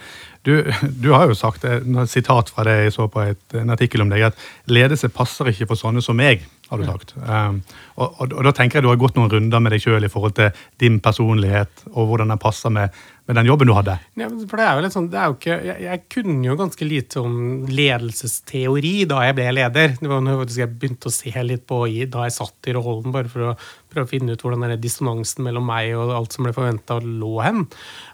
du, 0.46 0.62
du, 1.02 1.10
har 1.12 1.26
jo 1.26 1.34
sagt 1.34 1.64
et 1.66 1.86
sitat 2.10 2.52
fra 2.54 2.66
det 2.68 2.76
jeg 2.84 2.94
så 2.94 3.08
på 3.10 3.24
et, 3.24 3.42
en 3.58 3.74
artikkel 3.74 4.04
om 4.04 4.12
deg, 4.12 4.28
at 4.30 4.70
ledelse 4.70 5.10
passer 5.10 5.50
ikke 5.50 5.66
for 5.72 5.80
sånne 5.80 6.04
som 6.04 6.18
meg. 6.18 6.44
Har 6.74 6.82
du 6.82 6.90
sagt. 6.90 7.16
Um, 7.18 7.62
og, 7.96 8.06
og, 8.08 8.28
og, 8.28 8.44
Da 8.46 8.54
tenker 8.56 8.78
jeg 8.78 8.86
du 8.86 8.92
har 8.92 9.00
gått 9.00 9.18
noen 9.18 9.32
runder 9.32 9.64
med 9.64 9.74
deg 9.74 9.84
sjøl 9.84 10.06
i 10.06 10.12
forhold 10.12 10.36
til 10.38 10.64
din 10.82 11.00
personlighet 11.04 11.86
og 11.94 12.10
hvordan 12.10 12.34
den 12.34 12.42
passer 12.42 12.74
med 12.74 12.94
med 13.26 13.38
den 13.38 13.48
jobben 13.48 13.68
du 13.68 13.72
hadde? 13.72 13.94
Ja, 14.20 14.26
for 14.28 14.60
det 14.60 14.64
er 14.66 14.76
jo 14.76 14.84
litt 14.84 14.94
sånn, 14.94 15.06
det 15.12 15.20
er 15.20 15.30
jo 15.30 15.36
ikke, 15.38 15.54
jeg, 15.64 15.76
jeg, 15.86 16.00
kunne 16.12 16.44
jo 16.44 16.56
ganske 16.60 16.88
lite 16.88 17.22
om 17.22 17.36
ledelsesteori 17.70 18.92
da 19.08 19.22
jeg 19.24 19.36
ble 19.38 19.46
leder. 19.56 19.94
Det 19.96 20.10
var 20.10 20.20
noe 20.24 20.44
jeg 20.44 20.72
begynte 20.74 21.08
å 21.08 21.14
se 21.14 21.32
litt 21.46 21.64
på 21.68 21.80
i, 21.88 22.04
da 22.10 22.26
jeg 22.28 22.36
satt 22.36 22.68
i 22.68 22.76
rollen, 22.76 23.14
bare 23.14 23.32
for 23.32 23.48
å 23.48 23.54
prøve 23.94 24.08
å 24.08 24.10
finne 24.10 24.34
ut 24.34 24.42
hvordan 24.44 24.64
denne 24.66 24.80
dissonansen 24.80 25.46
mellom 25.46 25.66
meg 25.68 25.92
og 25.96 26.12
alt 26.16 26.34
som 26.34 26.46
ble 26.46 26.54
forventa, 26.56 26.98
lå 27.00 27.32
hen. 27.44 27.64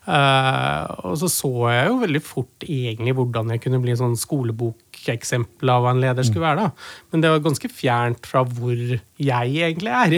Uh, 0.06 1.10
og 1.10 1.16
så 1.20 1.30
så 1.32 1.50
jeg 1.72 1.88
jo 1.88 1.98
veldig 2.04 2.22
fort 2.24 2.66
egentlig 2.66 3.16
hvordan 3.18 3.52
jeg 3.54 3.64
kunne 3.64 3.80
bli 3.82 3.94
en 3.94 4.02
sånn 4.02 4.18
skolebokeksempel 4.20 5.72
av 5.72 5.84
hva 5.84 5.94
en 5.94 6.04
leder 6.04 6.26
skulle 6.26 6.46
være. 6.46 6.68
da. 6.68 6.94
Men 7.12 7.24
det 7.24 7.32
var 7.34 7.44
ganske 7.48 7.72
fjernt 7.72 8.30
fra 8.30 8.44
hvor 8.46 8.76
jeg 8.76 9.58
egentlig 9.66 9.92
er. 10.04 10.16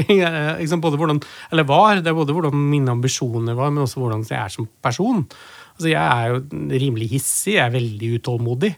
både 0.84 1.00
hvordan, 1.00 1.22
eller 1.54 1.68
var. 1.68 2.02
Det 2.02 2.10
er 2.10 2.18
både 2.18 2.36
hvordan 2.36 2.70
mine 2.70 2.94
ambisjoner 2.94 3.58
var, 3.58 3.70
men 3.74 3.86
også 3.86 4.02
hvordan 4.02 4.26
jeg 4.28 4.40
er 4.42 4.54
som 4.54 4.70
person. 4.82 5.26
Altså, 5.72 5.88
jeg 5.88 6.02
er 6.02 6.26
jo 6.28 6.40
rimelig 6.82 7.08
hissig, 7.14 7.56
jeg 7.56 7.64
er 7.64 7.72
veldig 7.72 8.10
utålmodig. 8.18 8.74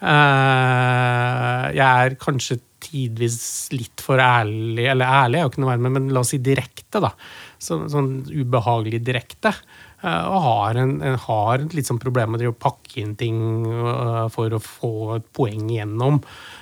Uh, 0.00 1.68
jeg 1.76 1.84
er 1.84 2.16
kanskje 2.20 2.58
tidvis 2.82 3.40
litt 3.74 4.02
for 4.04 4.20
ærlig 4.22 4.86
Eller 4.92 5.10
ærlig 5.24 5.40
er 5.40 5.46
jo 5.46 5.52
ikke 5.52 5.62
noe 5.64 5.72
verre, 5.74 5.92
men 5.98 6.08
la 6.14 6.22
oss 6.22 6.32
si 6.34 6.40
direkte, 6.42 7.02
da. 7.04 7.12
Så, 7.58 7.80
sånn 7.90 8.22
ubehagelig 8.30 9.02
direkte. 9.06 9.54
Uh, 9.98 10.28
og 10.30 10.44
har, 10.44 10.78
en, 10.78 10.92
en, 11.02 11.16
har 11.18 11.64
litt 11.74 11.88
sånn 11.88 11.98
problem 11.98 12.36
med 12.36 12.44
å 12.46 12.52
pakke 12.54 13.00
inn 13.02 13.16
ting 13.18 13.40
uh, 13.66 14.28
for 14.30 14.54
å 14.54 14.60
få 14.62 14.92
et 15.16 15.26
poeng 15.34 15.64
igjennom. 15.66 16.20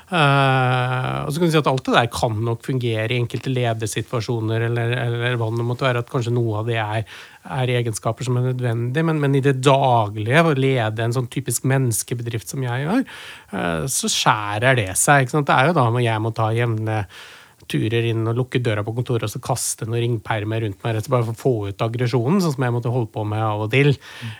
Uh, 0.08 1.26
og 1.26 1.34
så 1.34 1.42
kan 1.42 1.50
du 1.50 1.52
si 1.52 1.60
at 1.60 1.68
Alt 1.68 1.84
det 1.90 1.98
der 1.98 2.08
kan 2.14 2.38
nok 2.46 2.64
fungere 2.64 3.12
i 3.12 3.18
enkelte 3.20 3.52
ledersituasjoner, 3.52 4.64
eller, 4.70 4.96
eller 5.02 5.36
hva 5.36 5.50
det 5.52 5.68
måtte 5.68 5.84
være, 5.84 6.00
at 6.00 6.12
kanskje 6.14 6.32
noe 6.32 6.62
av 6.62 6.70
det 6.70 6.80
er, 6.80 7.04
er 7.52 7.72
egenskaper 7.78 8.26
som 8.26 8.38
er 8.40 8.50
nødvendige, 8.50 9.06
men, 9.06 9.20
men, 9.22 9.36
i 9.38 9.44
det 9.44 9.58
daglige, 9.64 10.42
å 10.42 10.56
lede 10.56 11.04
en 11.04 11.14
sånn 11.14 11.30
typisk 11.32 11.66
menneskebedrift 11.68 12.52
som 12.52 12.64
jeg 12.66 12.84
gjør, 12.86 13.06
uh, 13.54 13.86
så 13.90 14.10
skjærer 14.12 14.78
det 14.80 14.92
seg. 14.98 15.32
Det 15.32 15.54
er 15.54 15.70
jo 15.70 15.76
da 15.76 15.88
jeg 16.02 16.22
må 16.22 16.32
ta 16.36 16.50
jevne 16.56 17.04
turer 17.70 18.08
inn 18.10 18.26
og 18.28 18.38
lukke 18.38 18.60
døra 18.62 18.84
på 18.86 18.94
kontoret 18.96 19.26
og 19.26 19.32
så 19.32 19.42
kaste 19.42 19.88
noen 19.88 20.02
ringpermer 20.04 20.64
rundt 20.64 20.82
meg 20.84 20.96
rett 20.96 21.10
bare 21.12 21.26
for 21.28 21.34
å 21.34 21.40
få 21.40 21.54
ut 21.70 21.84
aggresjonen, 21.86 22.40
sånn 22.42 22.56
som 22.56 22.66
jeg 22.66 22.74
måtte 22.76 22.92
holde 22.94 23.12
på 23.14 23.24
med 23.28 23.42
av 23.42 23.66
og 23.66 23.70
til. 23.74 23.92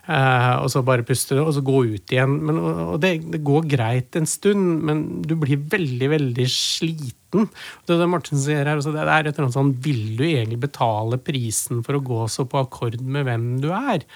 Uh, 0.08 0.62
og 0.62 0.70
så 0.72 0.84
bare 0.86 1.06
puste 1.06 1.38
og 1.42 1.52
så 1.56 1.64
gå 1.66 1.84
ut 1.96 2.16
igjen. 2.16 2.38
Men, 2.48 2.60
og 2.62 2.98
det, 3.02 3.18
det, 3.34 3.42
går 3.46 3.68
greit 3.70 4.18
en 4.18 4.28
stund, 4.30 4.82
men 4.86 5.04
du 5.26 5.36
blir 5.40 5.62
veldig, 5.76 6.10
veldig 6.16 6.48
sliten. 6.50 7.48
Det, 7.86 7.98
det 7.98 8.08
Martin 8.08 8.40
sier 8.40 8.62
her, 8.62 8.76
altså, 8.78 8.94
det 8.94 9.02
er 9.02 9.10
et 9.26 9.32
eller 9.34 9.48
annet 9.48 9.56
sånn 9.56 9.72
Vil 9.84 10.14
du 10.16 10.22
egentlig 10.24 10.60
betale 10.62 11.18
prisen 11.20 11.82
for 11.84 11.98
å 11.98 12.04
gå 12.06 12.20
så 12.32 12.46
på 12.48 12.62
akkord 12.62 13.02
med 13.02 13.26
hvem 13.28 13.48
du 13.60 13.72
er? 13.74 14.06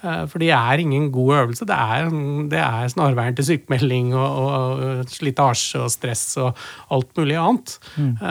Eh, 0.00 0.22
for 0.32 0.40
det 0.40 0.48
er 0.56 0.80
ingen 0.80 1.10
god 1.12 1.34
øvelse. 1.38 1.66
Det 1.68 1.76
er, 1.76 2.08
det 2.48 2.60
er 2.60 2.88
snarveien 2.88 3.36
til 3.36 3.46
sykemelding 3.50 4.14
og, 4.16 4.38
og, 4.40 5.02
slitasje 5.12 5.82
og 5.84 5.90
stress 5.92 6.24
og 6.40 6.56
alt 6.94 7.10
mulig 7.18 7.36
annet. 7.36 7.74
Mm. 7.96 8.14
Uh, 8.16 8.30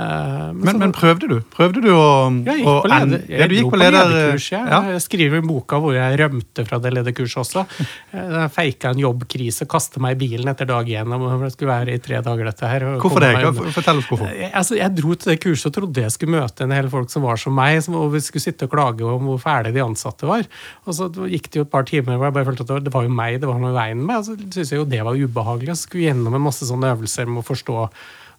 men, 0.56 0.64
men, 0.66 0.80
men, 0.84 0.94
prøvde 0.96 1.30
du? 1.30 1.36
Prøvde 1.54 1.84
du 1.84 1.90
å 1.94 2.08
Jeg 2.48 2.64
gikk 2.64 2.70
på, 2.70 2.90
leder, 2.90 3.22
jeg, 3.28 3.42
jeg 3.44 3.54
gikk 3.60 3.74
på 3.74 3.82
lederkurs. 3.82 4.50
Ja. 4.56 4.64
Ja. 4.70 4.80
Jeg 4.96 5.04
skriver 5.06 5.46
boka 5.46 5.80
hvor 5.84 5.94
jeg 5.94 6.20
rømte 6.24 6.66
fra 6.66 6.82
det 6.82 6.94
lederkurset 6.98 7.44
også. 7.46 7.66
Eh, 8.10 8.32
jeg 8.34 8.50
feika 8.54 8.90
en 8.94 9.00
jobbkrise, 9.02 9.68
kastet 9.70 10.00
meg 10.02 10.16
i 10.16 10.18
bilen 10.24 10.50
etter 10.50 10.66
dag 10.66 10.88
én. 10.88 11.12
Det 11.44 11.50
skulle 11.54 11.70
være 11.70 11.94
i 11.98 12.02
tre 12.02 12.22
dager, 12.26 12.48
dette 12.50 12.70
her. 12.70 12.86
Hvorfor 13.02 13.22
det? 13.22 13.30
Fortell 13.76 14.02
oss 14.02 14.08
hvorfor. 14.10 14.32
Jeg, 14.34 14.50
altså, 14.58 14.78
jeg 14.80 14.96
dro 14.98 15.14
til 15.14 15.34
det 15.34 15.38
kurset 15.44 15.70
og 15.70 15.76
trodde 15.76 16.06
jeg 16.06 16.14
skulle 16.16 16.40
møte 16.40 16.66
en 16.66 16.74
hel 16.74 16.90
folk 16.90 17.12
som 17.14 17.28
var 17.28 17.38
som 17.42 17.54
meg, 17.56 17.84
og 17.94 18.10
vi 18.16 18.24
skulle 18.26 18.44
sitte 18.44 18.66
og 18.66 18.74
klage 18.74 19.06
om 19.06 19.30
hvor 19.30 19.42
fæle 19.44 19.74
de 19.76 19.84
ansatte 19.84 20.30
var. 20.30 20.48
Og 20.88 20.98
så 20.98 21.10
gikk 21.30 21.52
det 21.54 21.59
jo 21.60 21.68
et 21.68 21.74
par 21.74 21.86
timer 21.88 22.18
hvor 22.18 22.30
jeg 22.30 22.38
bare 22.38 22.48
følte 22.48 22.66
at 22.68 22.86
det 22.86 22.94
var 22.94 23.06
jo 23.06 23.12
meg 23.14 23.40
det 23.42 23.50
var 23.50 23.60
noe 23.62 23.74
i 23.74 23.78
veien 23.78 24.02
med. 24.06 24.26
Så 24.26 24.38
syntes 24.40 24.74
jeg 24.74 24.82
jo 24.82 24.88
det 24.90 25.04
var 25.06 25.20
ubehagelig. 25.20 25.74
Jeg 25.74 25.84
skulle 25.84 26.08
gjennom 26.10 26.38
en 26.38 26.48
masse 26.48 26.68
sånne 26.70 26.96
øvelser 26.96 27.30
med 27.30 27.44
å 27.44 27.50
forstå 27.50 27.78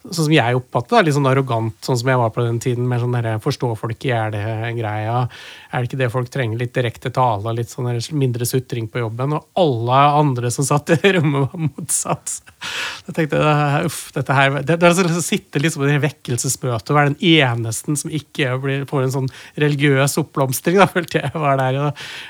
sånn 0.01 0.25
som 0.25 0.33
jeg 0.33 0.57
oppfattet 0.57 0.95
det, 0.95 1.01
litt 1.05 1.15
sånn 1.17 1.29
arrogant, 1.29 1.75
sånn 1.85 1.99
som 2.01 2.09
jeg 2.09 2.19
var 2.21 2.31
på 2.33 2.45
den 2.45 2.59
tiden. 2.63 2.87
med 2.89 3.01
sånn 3.03 3.13
der, 3.13 3.37
Forstå 3.43 3.69
folk 3.77 4.05
i 4.05 4.09
hjel-greia. 4.09 5.17
Er 5.71 5.83
det 5.83 5.87
ikke 5.89 6.01
det 6.01 6.11
folk 6.11 6.31
trenger? 6.31 6.59
Litt 6.59 6.73
direkte 6.75 7.11
tale, 7.15 7.53
litt 7.55 7.71
sånn 7.71 7.87
mindre 8.19 8.47
sutring 8.47 8.89
på 8.91 8.99
jobben. 9.05 9.37
Og 9.37 9.61
alle 9.61 9.99
andre 10.19 10.51
som 10.51 10.67
satt 10.67 10.91
i 10.97 11.13
rommet, 11.15 11.47
var 11.47 11.63
motsatt. 11.69 12.33
Jeg 13.07 13.15
tenkte 13.15 13.39
uff, 13.87 14.01
dette 14.15 14.35
her, 14.35 14.57
det, 14.59 14.75
det 14.75 14.87
er 14.87 14.91
altså 14.91 15.05
å 15.07 15.23
sitte 15.23 15.61
liksom 15.63 15.87
i 15.87 15.97
vekkelsesmøte 16.03 16.91
og 16.91 16.97
være 16.97 17.13
den 17.13 17.23
eneste 17.41 17.95
som 17.97 18.11
ikke 18.13 18.57
blir, 18.61 18.83
får 18.89 19.05
en 19.05 19.15
sånn 19.15 19.29
religiøs 19.63 20.17
oppblomstring, 20.21 20.77
da 20.81 20.89
følte 20.91 21.23
jeg 21.23 21.31
var 21.33 21.57
der. 21.61 21.79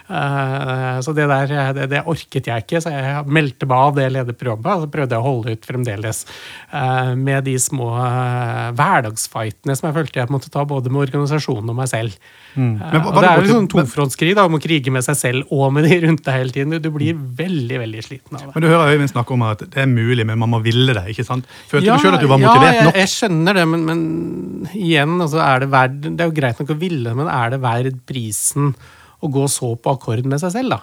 Uh, 0.08 1.02
så 1.04 1.16
det 1.18 1.28
der 1.32 1.52
det, 1.76 1.90
det, 1.92 2.04
orket 2.10 2.48
jeg 2.48 2.66
ikke, 2.66 2.82
så 2.84 2.94
jeg 2.94 3.26
meldte 3.32 3.68
meg 3.70 3.88
av 3.90 3.98
det 3.98 4.08
lederprogrammet. 4.16 4.70
Og 4.72 4.86
så 4.86 4.92
prøvde 4.94 5.18
jeg 5.18 5.24
å 5.24 5.28
holde 5.28 5.56
ut 5.58 5.68
fremdeles 5.68 6.24
uh, 6.72 7.12
med 7.18 7.48
de 7.50 7.58
små 7.62 7.92
uh, 7.98 8.70
hverdagsfightene 8.78 9.76
som 9.78 9.90
jeg 9.90 9.98
følte 9.98 10.22
jeg 10.22 10.34
måtte 10.34 10.54
ta 10.54 10.66
både 10.68 10.94
med 10.94 11.08
organisasjonen 11.08 11.74
og 11.74 11.80
meg 11.82 11.92
selv. 11.92 12.16
Mm. 12.56 12.78
Uh, 12.80 13.12
og 13.12 13.22
det 13.24 13.31
er 13.32 13.42
jo 13.46 13.56
sånn 13.56 13.70
tofrontskrig 13.72 14.36
om 14.42 14.58
å 14.58 14.62
krige 14.62 14.94
med 14.94 15.06
seg 15.06 15.18
selv 15.20 15.54
og 15.56 15.72
med 15.76 15.88
de 15.90 15.98
rundt 16.06 16.24
deg 16.26 16.38
hele 16.38 16.56
tiden. 16.56 16.78
Du 16.84 16.90
blir 16.94 17.18
veldig 17.18 17.82
veldig 17.84 18.06
sliten 18.06 18.38
av 18.38 18.46
det. 18.46 18.52
Men 18.54 18.66
Du 18.66 18.70
hører 18.70 18.94
Øyvind 18.96 19.14
snakke 19.14 19.36
om 19.36 19.46
at 19.48 19.66
det 19.66 19.84
er 19.84 19.90
mulig, 19.92 20.26
men 20.28 20.40
man 20.42 20.54
må 20.54 20.62
ville 20.66 20.96
det. 20.98 21.06
ikke 21.14 21.28
sant? 21.28 21.50
Følte 21.72 21.90
ja, 21.90 21.98
du 21.98 22.06
sjøl 22.06 22.20
at 22.20 22.24
du 22.24 22.30
var 22.32 22.42
motivert 22.42 22.80
ja, 22.80 22.86
nok? 22.88 22.96
Ja, 22.96 23.06
jeg 23.06 23.14
skjønner 23.16 23.60
det, 23.60 23.68
men, 23.74 23.86
men 23.90 24.72
igjen, 24.76 25.18
altså, 25.18 25.42
er 25.46 25.66
det, 25.66 25.72
verd, 25.74 26.00
det 26.08 26.26
er 26.26 26.32
jo 26.32 26.38
greit 26.42 26.62
nok 26.62 26.74
å 26.76 26.80
ville, 26.86 27.18
men 27.18 27.32
er 27.32 27.54
det 27.56 27.62
verdt 27.64 28.02
prisen 28.10 28.74
å 29.22 29.30
gå 29.32 29.46
så 29.52 29.76
på 29.78 29.96
akkord 29.96 30.26
med 30.30 30.42
seg 30.42 30.56
selv, 30.56 30.78
da? 30.78 30.82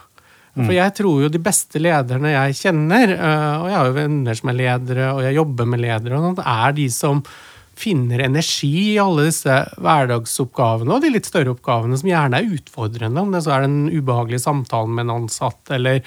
For 0.59 0.73
jeg 0.73 0.91
tror 0.97 1.23
jo 1.23 1.29
de 1.31 1.39
beste 1.41 1.79
lederne 1.79 2.33
jeg 2.33 2.57
kjenner, 2.59 3.13
øh, 3.15 3.53
og 3.61 3.67
jeg 3.69 3.77
har 3.77 3.89
jo 3.89 3.95
venner 3.95 4.39
som 4.39 4.51
er 4.51 4.57
ledere, 4.57 5.11
og 5.13 5.21
jeg 5.23 5.37
jobber 5.37 5.69
med 5.69 5.83
ledere, 5.83 6.17
og 6.17 6.25
sånt, 6.25 6.41
er 6.43 6.75
de 6.75 6.87
som 6.93 7.21
finner 7.79 8.23
energi 8.25 8.71
i 8.93 8.99
alle 9.01 9.29
disse 9.29 9.55
hverdagsoppgavene 9.79 10.95
og 10.95 11.03
de 11.03 11.13
litt 11.13 11.29
større 11.29 11.53
oppgavene 11.55 11.99
som 11.99 12.09
gjerne 12.09 12.41
er 12.41 12.57
utfordrende. 12.57 13.23
Om 13.23 13.35
det 13.35 13.43
så 13.45 13.55
er 13.55 13.65
den 13.65 13.79
ubehagelige 13.93 14.43
samtalen 14.43 14.97
med 14.97 15.07
en 15.07 15.15
ansatt, 15.21 15.61
eller, 15.75 16.01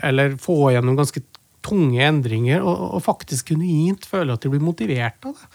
eller 0.00 0.38
få 0.40 0.72
gjennom 0.74 0.96
ganske 1.00 1.22
tunge 1.66 2.00
endringer, 2.06 2.64
og, 2.64 2.86
og 2.96 3.04
faktisk 3.04 3.52
genuint 3.52 4.08
føle 4.08 4.32
at 4.34 4.44
de 4.44 4.52
blir 4.52 4.64
motivert 4.64 5.28
av 5.28 5.36
det. 5.36 5.50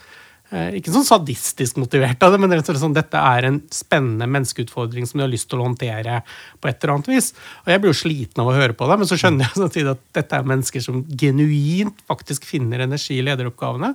Eh, 0.56 0.78
ikke 0.78 0.92
sånn 0.94 1.04
sadistisk 1.04 1.78
motivert 1.80 2.22
av 2.24 2.32
det, 2.32 2.38
men 2.40 2.52
rett 2.54 2.64
og 2.64 2.70
slett 2.70 2.82
sånn, 2.84 2.96
dette 2.96 3.20
er 3.20 3.48
en 3.48 3.58
spennende 3.74 4.28
menneskeutfordring 4.30 5.08
som 5.08 5.18
du 5.18 5.24
har 5.26 5.32
lyst 5.32 5.50
til 5.50 5.60
å 5.60 5.66
håndtere 5.66 6.20
på 6.62 6.70
et 6.70 6.78
eller 6.78 6.94
annet 6.94 7.10
vis. 7.10 7.32
Og 7.64 7.72
jeg 7.72 7.82
blir 7.82 7.92
jo 7.92 7.98
sliten 7.98 8.42
av 8.42 8.50
å 8.50 8.56
høre 8.56 8.76
på 8.76 8.88
det, 8.88 8.98
men 9.00 9.10
så 9.10 9.18
skjønner 9.20 9.44
jeg 9.44 9.58
samtidig 9.64 9.92
at 9.92 10.04
dette 10.20 10.38
er 10.38 10.48
mennesker 10.52 10.84
som 10.84 11.02
genuint 11.10 12.00
faktisk 12.08 12.46
finner 12.48 12.86
energi 12.86 13.18
i 13.18 13.26
lederoppgavene, 13.26 13.92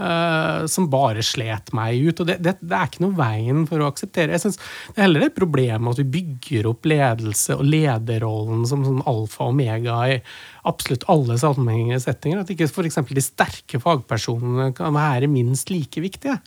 uh, 0.00 0.64
som 0.70 0.90
bare 0.92 1.24
slet 1.24 1.72
meg 1.76 2.02
ut. 2.02 2.24
Og 2.24 2.28
det, 2.28 2.38
det, 2.44 2.56
det, 2.60 2.76
er 2.76 2.90
ikke 2.90 3.06
noe 3.06 3.18
veien 3.18 3.64
for 3.70 3.80
å 3.80 3.88
akseptere. 3.92 4.34
Jeg 4.36 4.44
synes 4.44 4.60
Det 4.60 4.98
er 4.98 5.06
heller 5.06 5.28
et 5.28 5.38
problem 5.38 5.88
at 5.92 6.02
vi 6.02 6.08
bygger 6.18 6.68
opp 6.72 6.88
ledelse 6.90 7.56
og 7.56 7.64
lederrollen 7.68 8.66
som 8.68 8.84
sånn 8.84 9.04
alfa 9.08 9.46
og 9.46 9.54
omega 9.54 10.02
i 10.10 10.18
absolutt 10.68 11.06
alle 11.10 11.38
sammenhengende 11.40 12.02
settinger. 12.02 12.42
At 12.42 12.52
ikke 12.52 12.68
f.eks. 12.70 13.00
de 13.08 13.24
sterke 13.24 13.80
fagpersonene 13.82 14.70
kan 14.76 14.94
være 14.94 15.30
minst 15.30 15.72
like 15.72 16.02
viktige. 16.02 16.38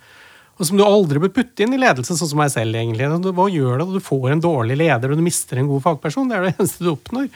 Og 0.56 0.70
som 0.70 0.80
du 0.80 0.86
aldri 0.86 1.20
bør 1.20 1.34
putte 1.36 1.66
inn 1.66 1.76
i 1.76 1.80
ledelsen, 1.80 2.16
sånn 2.16 2.30
som 2.32 2.40
meg 2.40 2.52
selv. 2.54 2.78
egentlig. 2.80 3.10
Hva 3.36 3.48
gjør 3.52 3.82
det 3.82 3.88
når 3.90 3.98
du 3.98 4.06
får 4.06 4.30
en 4.32 4.44
dårlig 4.44 4.78
leder 4.80 5.12
og 5.12 5.20
du 5.20 5.26
mister 5.26 5.60
en 5.60 5.68
god 5.68 5.84
fagperson? 5.84 6.30
Det 6.32 6.38
er 6.38 6.46
det 6.48 6.54
eneste 6.60 6.86
du 6.86 6.94
oppnår. 6.94 7.28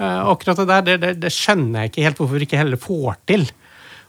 Uh, 0.00 0.32
akkurat 0.34 0.60
det 0.60 0.68
der 0.72 0.84
det, 0.88 0.96
det, 1.04 1.12
det, 1.24 1.32
skjønner 1.32 1.84
jeg 1.86 1.92
ikke 1.92 2.04
helt 2.04 2.20
hvorfor 2.20 2.36
vi 2.36 2.48
ikke 2.48 2.60
heller 2.60 2.80
får 2.80 3.16
til. 3.32 3.46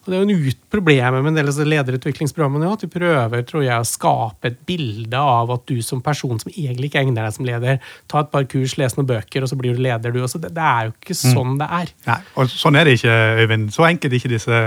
Og 0.07 0.13
Det 0.13 0.17
er 0.17 0.23
jo 0.23 0.37
en 0.39 0.59
problemet 0.71 1.19
med 1.19 1.33
en 1.33 1.37
del 1.41 1.49
av 1.51 1.67
lederutviklingsprogrammene 1.67 2.69
at 2.71 2.85
de 2.85 2.87
prøver 2.91 3.43
tror 3.47 3.65
jeg, 3.65 3.75
å 3.75 3.87
skape 3.87 4.47
et 4.47 4.61
bilde 4.69 5.19
av 5.19 5.51
at 5.51 5.65
du 5.67 5.81
som 5.83 5.99
person 6.03 6.39
som 6.39 6.51
egentlig 6.53 6.87
ikke 6.87 7.03
egner 7.03 7.27
deg 7.27 7.35
som 7.35 7.47
leder, 7.47 7.81
ta 8.07 8.23
et 8.23 8.31
par 8.31 8.47
kurs, 8.47 8.77
les 8.79 8.95
noen 8.95 9.09
bøker, 9.09 9.43
og 9.43 9.51
så 9.51 9.59
blir 9.59 9.75
du 9.75 9.83
leder, 9.83 10.15
du 10.15 10.21
også. 10.23 10.39
Det, 10.39 10.53
det 10.55 10.63
er 10.63 10.87
jo 10.87 10.95
ikke 10.95 11.17
mm. 11.17 11.35
sånn 11.35 11.59
det 11.59 11.69
er. 11.81 11.95
Nei, 12.07 12.19
og 12.39 12.53
Sånn 12.57 12.79
er 12.79 12.87
det 12.87 12.97
ikke, 12.97 13.15
Øyvind. 13.43 13.71
Så 13.75 13.85
enkelt 13.87 14.13
er 14.13 14.21
ikke 14.21 14.31
disse 14.31 14.61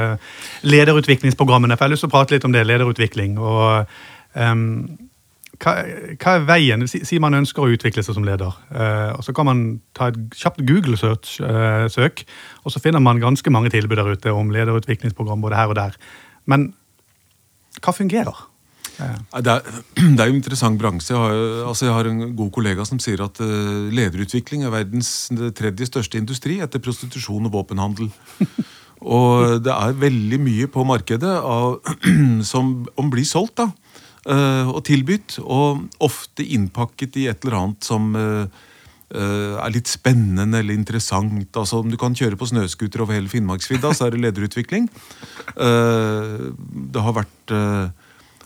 lederutviklingsprogrammene. 0.69 1.77
For 1.77 1.87
jeg 1.87 1.89
har 1.89 1.97
lyst 1.97 2.05
til 2.05 2.13
å 2.13 2.17
prate 2.19 2.37
litt 2.37 2.49
om 2.49 2.55
det, 2.55 2.67
lederutvikling. 2.69 3.41
og 3.41 3.89
um, 4.37 4.67
hva, 5.61 5.75
hva, 6.17 6.35
er 6.35 6.45
veien? 6.49 6.85
Si, 6.89 7.19
man 7.23 7.37
ønsker 7.37 7.65
å 7.65 7.71
utvikle 7.75 8.05
seg 8.05 8.17
som 8.17 8.27
leder. 8.27 8.55
Eh, 8.73 9.11
og 9.13 9.25
Så 9.27 9.35
kan 9.37 9.49
man 9.49 9.65
ta 9.97 10.09
et 10.11 10.21
kjapt 10.37 10.63
Google-søk, 10.67 11.33
eh, 11.45 12.37
og 12.65 12.73
så 12.73 12.81
finner 12.83 13.03
man 13.05 13.21
ganske 13.21 13.53
mange 13.53 13.73
tilbud 13.73 14.01
der 14.01 14.15
ute 14.15 14.33
om 14.33 14.53
lederutviklingsprogram 14.55 15.43
både 15.45 15.59
her 15.59 15.73
og 15.73 15.77
der. 15.77 15.99
Men 16.49 16.73
hva 17.81 17.93
fungerer? 17.97 18.47
Det 19.01 19.53
er, 19.53 19.61
det 20.17 20.21
er 20.21 20.29
jo 20.29 20.35
en 20.35 20.41
interessant 20.41 20.81
bransje. 20.81 21.13
Jeg 21.13 21.21
har, 21.21 21.69
altså 21.69 21.87
jeg 21.87 21.95
har, 21.97 22.09
en 22.09 22.35
god 22.37 22.51
kollega 22.57 22.85
som 22.89 23.01
sier 23.01 23.23
at 23.25 23.41
uh, 23.41 23.89
lederutvikling 23.93 24.65
er 24.65 24.75
verdens 24.75 25.31
tredje 25.57 25.89
største 25.89 26.21
industri 26.21 26.59
etter 26.61 26.83
prostitusjon 26.85 27.49
og 27.49 27.55
våpenhandel. 27.55 28.11
og 29.17 29.61
det 29.65 29.73
er 29.73 30.01
veldig 30.05 30.41
mye 30.41 30.69
på 30.73 30.85
markedet 30.89 31.37
av, 31.37 31.81
som 32.53 32.75
om 32.97 33.13
blir 33.13 33.29
solgt. 33.29 33.61
da 33.61 33.71
og 34.29 34.83
tilbudt. 34.85 35.39
Og 35.41 35.87
ofte 36.05 36.45
innpakket 36.45 37.17
i 37.17 37.29
et 37.31 37.45
eller 37.45 37.57
annet 37.57 37.87
som 37.87 38.11
uh, 38.17 38.45
er 39.11 39.73
litt 39.75 39.89
spennende 39.91 40.61
eller 40.61 40.77
interessant. 40.77 41.57
Altså 41.57 41.81
Om 41.81 41.89
du 41.91 41.97
kan 41.99 42.15
kjøre 42.15 42.39
på 42.39 42.51
snøscooter 42.51 43.03
over 43.03 43.17
hele 43.17 43.33
Finnmarksvidda, 43.33 43.95
så 43.97 44.07
er 44.07 44.15
det 44.15 44.21
lederutvikling. 44.27 44.87
det 45.57 47.03
har 47.07 47.17
vært 47.17 47.55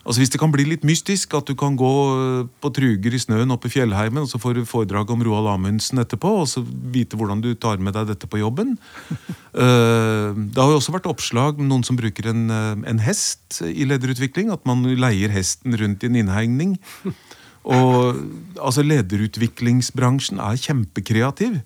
Altså 0.04 0.20
Hvis 0.20 0.32
det 0.34 0.40
kan 0.40 0.52
bli 0.52 0.66
litt 0.68 0.84
mystisk, 0.84 1.32
at 1.36 1.48
du 1.48 1.54
kan 1.56 1.78
gå 1.80 1.92
eh, 2.12 2.48
på 2.60 2.70
truger 2.76 3.14
i 3.16 3.20
snøen 3.20 3.54
oppe 3.54 3.70
i 3.70 3.72
fjellheimen, 3.72 4.26
og 4.26 4.28
så 4.28 4.40
får 4.40 4.58
du 4.58 4.68
foredrag 4.68 5.08
om 5.10 5.24
Roald 5.24 5.48
Amundsen 5.48 6.02
etterpå, 6.02 6.28
og 6.42 6.48
så 6.50 6.60
vite 6.64 7.16
hvordan 7.16 7.40
du 7.44 7.54
tar 7.56 7.80
med 7.80 7.96
deg 7.96 8.12
dette 8.12 8.28
på 8.30 8.42
jobben. 8.42 8.76
Eh, 9.54 10.30
det 10.34 10.58
har 10.58 10.72
jo 10.72 10.80
også 10.80 10.90
vært 10.90 11.04
oppslag 11.06 11.60
med 11.60 11.68
noen 11.70 11.84
som 11.86 11.94
bruker 11.94 12.26
en, 12.26 12.48
eh, 12.50 12.80
en 12.90 12.98
hest 12.98 13.60
i 13.62 13.86
lederutvikling. 13.86 14.48
At 14.50 14.64
man 14.66 14.82
leier 14.82 15.30
hesten 15.30 15.76
rundt 15.78 16.02
i 16.02 16.08
en 16.10 16.18
innhegning. 16.18 16.72
Og 17.62 18.18
altså 18.58 18.82
Lederutviklingsbransjen 18.82 20.42
er 20.42 20.58
kjempekreativ. 20.58 21.60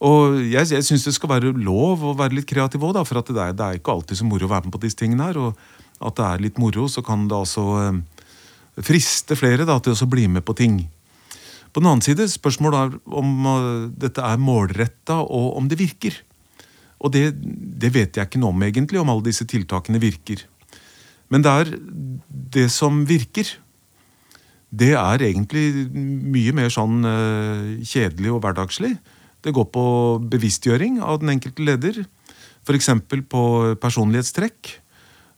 Og 0.00 0.40
jeg, 0.48 0.70
jeg 0.72 0.86
syns 0.86 1.04
det 1.04 1.12
skal 1.18 1.34
være 1.34 1.52
lov 1.60 2.06
å 2.08 2.16
være 2.16 2.38
litt 2.38 2.48
kreativ 2.48 2.88
òg, 2.88 3.02
for 3.04 3.20
det 3.20 3.36
er, 3.36 3.52
det 3.52 3.66
er, 3.66 3.78
ikke 3.82 3.92
alltid 3.92 4.16
så 4.16 4.24
moro 4.24 4.48
å 4.48 4.54
være 4.54 4.70
med 4.70 4.74
på 4.78 4.82
disse 4.86 4.96
tingene 4.96 5.28
her. 5.28 5.38
og 5.44 5.79
at 6.00 6.16
det 6.16 6.26
er 6.26 6.42
litt 6.46 6.58
moro, 6.60 6.86
så 6.88 7.04
kan 7.04 7.26
det 7.28 7.36
altså 7.36 7.64
eh, 7.82 8.00
friste 8.86 9.36
flere 9.38 9.66
da, 9.68 9.78
til 9.82 9.94
å 9.94 10.10
bli 10.10 10.26
med 10.32 10.44
på 10.46 10.56
ting. 10.56 10.80
På 11.70 11.82
den 11.82 11.90
annen 11.90 12.04
side, 12.04 12.26
spørsmålet 12.30 12.80
er 12.80 13.16
om 13.20 13.46
uh, 13.46 13.88
dette 13.94 14.24
er 14.26 14.40
målretta, 14.42 15.20
og 15.22 15.58
om 15.60 15.68
det 15.70 15.78
virker. 15.78 16.16
Og 17.00 17.12
det, 17.14 17.30
det, 17.40 17.92
vet 17.94 18.16
jeg 18.16 18.26
ikke 18.26 18.40
noe 18.42 18.54
om, 18.54 18.64
egentlig, 18.66 19.00
om 19.00 19.12
alle 19.12 19.28
disse 19.28 19.46
tiltakene 19.48 20.00
virker. 20.02 20.42
Men 21.30 21.44
det 21.46 21.52
er 21.62 21.70
det 22.56 22.66
som 22.74 23.04
virker. 23.06 23.52
Det 24.70 24.92
er 24.98 25.22
egentlig 25.28 25.86
mye 25.94 26.54
mer 26.56 26.74
sånn 26.74 27.06
uh, 27.06 27.78
kjedelig 27.86 28.34
og 28.34 28.42
hverdagslig. 28.42 28.96
Det 29.40 29.54
går 29.56 29.70
på 29.72 29.84
bevisstgjøring 30.32 30.98
av 31.04 31.22
den 31.22 31.36
enkelte 31.36 31.64
leder. 31.64 32.02
F.eks. 32.66 32.90
på 33.30 33.42
personlighetstrekk. 33.80 34.74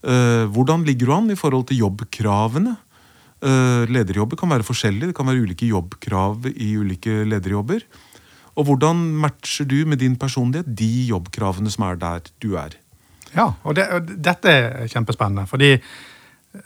Eh, 0.03 0.45
hvordan 0.51 0.87
ligger 0.87 1.07
du 1.07 1.15
an 1.15 1.31
i 1.31 1.39
forhold 1.39 1.69
til 1.71 1.83
jobbkravene? 1.85 2.75
Eh, 3.43 3.91
lederjobber 3.91 4.39
kan 4.39 4.51
være 4.51 4.67
forskjellige. 4.67 5.11
Det 5.11 5.17
kan 5.19 5.27
være 5.27 5.43
ulike 5.47 5.67
jobbkrav 5.67 6.47
i 6.53 6.75
ulike 6.79 7.23
lederjobber. 7.27 7.83
Og 8.59 8.69
hvordan 8.69 9.01
matcher 9.23 9.65
du 9.65 9.85
med 9.87 10.03
din 10.03 10.17
personlighet 10.17 10.69
de 10.77 11.09
jobbkravene 11.09 11.71
som 11.73 11.87
er 11.89 11.97
der 11.97 12.21
du 12.43 12.55
er? 12.61 12.77
Ja, 13.33 13.53
og, 13.65 13.77
det, 13.79 13.89
og 13.89 14.11
dette 14.13 14.51
er 14.51 14.89
kjempespennende. 14.93 15.47
Fordi 15.49 15.77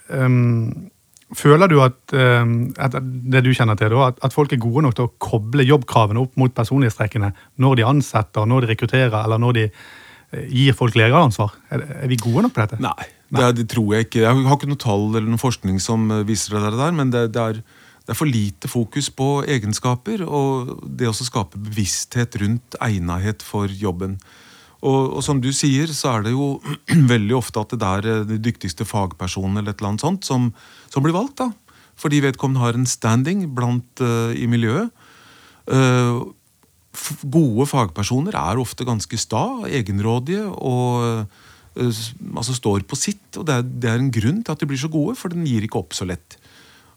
um, 0.09 0.89
Føler 1.35 1.67
du 1.67 1.81
at, 1.83 1.97
um, 2.15 2.69
at, 2.79 2.93
det 3.03 3.41
du 3.43 3.49
kjenner 3.51 3.75
til 3.75 3.91
at, 3.99 4.15
at, 4.23 4.31
folk 4.31 4.53
er 4.55 4.61
gode 4.63 4.85
nok 4.85 4.93
til 4.95 5.09
å 5.09 5.11
koble 5.19 5.65
jobbkravene 5.67 6.21
opp 6.21 6.37
mot 6.39 6.53
personlighetstrekkene 6.55 7.33
når 7.59 7.75
de 7.75 7.83
ansetter, 7.83 8.47
når 8.47 8.63
de 8.63 8.69
rekrutterer, 8.71 9.11
eller 9.25 9.41
når 9.43 9.57
de 9.57 9.65
uh, 9.67 10.45
gir 10.47 10.77
folk 10.77 10.95
lederansvar? 10.95 11.51
Er, 11.67 11.83
er 12.05 12.07
vi 12.07 12.19
gode 12.21 12.45
nok 12.45 12.55
på 12.55 12.63
dette? 12.63 12.79
Nei. 12.83 13.09
Det, 13.27 13.47
det, 13.57 13.67
tror 13.71 13.91
jeg 13.93 14.07
ikke. 14.07 14.23
Jeg 14.23 14.45
har 14.47 14.55
ikke 14.55 14.69
noe 14.71 14.79
tall 14.79 15.09
eller 15.11 15.27
noen 15.27 15.41
forskning 15.41 15.81
som 15.83 16.07
eh, 16.13 16.23
viser 16.27 16.55
det 16.55 16.77
der, 16.79 16.95
men 16.95 17.11
det, 17.11 17.25
det, 17.35 17.43
er, 17.43 17.59
det, 17.59 18.13
er, 18.13 18.17
for 18.17 18.29
lite 18.29 18.71
fokus 18.71 19.09
på 19.11 19.41
egenskaper 19.43 20.23
og 20.23 20.77
det 20.87 21.09
å 21.09 21.15
skape 21.15 21.59
bevissthet 21.59 22.39
rundt 22.39 22.77
egnethet 22.83 23.43
for 23.43 23.67
jobben. 23.67 24.15
Og, 24.77 25.17
og, 25.17 25.19
som 25.25 25.41
du 25.43 25.49
sier, 25.55 25.91
så 25.91 26.15
er 26.15 26.27
det 26.27 26.35
jo 26.35 26.55
veldig 27.13 27.35
ofte 27.35 27.63
at 27.63 27.75
det 27.75 27.91
er 27.99 28.09
eh, 28.13 28.23
de 28.31 28.39
dyktigste 28.47 28.87
fagpersonene 28.87 29.63
eller 29.63 29.75
et 29.75 29.83
eller 29.83 29.95
annet 29.95 30.07
sånt 30.07 30.27
som, 30.27 30.51
som 30.93 31.03
blir 31.03 31.17
valgt. 31.17 31.43
da. 31.43 31.51
Fordi 31.99 32.23
vedkommende 32.23 32.63
har 32.63 32.77
en 32.77 32.87
standing 32.87 33.47
blant, 33.57 33.89
uh, 34.05 34.29
i 34.37 34.45
miljøet. 34.45 34.93
Uh, 35.65 36.29
gode 37.25 37.65
fagpersoner 37.67 38.37
er 38.37 38.61
ofte 38.61 38.85
ganske 38.85 39.17
sta, 39.17 39.41
egenrådige 39.65 40.43
og 40.45 41.07
Eh, 41.17 41.23
altså 41.77 42.55
står 42.57 42.85
på 42.89 42.97
sitt. 42.99 43.37
og 43.37 43.45
det 43.47 43.55
er, 43.55 43.65
det 43.65 43.89
er, 43.89 44.01
en 44.01 44.13
grunn 44.13 44.43
til 44.43 44.53
at 44.53 44.61
de 44.61 44.69
blir 44.69 44.79
så 44.81 44.89
gode, 44.91 45.15
for 45.19 45.33
den 45.33 45.45
gir 45.47 45.65
ikke 45.65 45.79
opp 45.81 45.95
så 45.97 46.07
lett. 46.09 46.37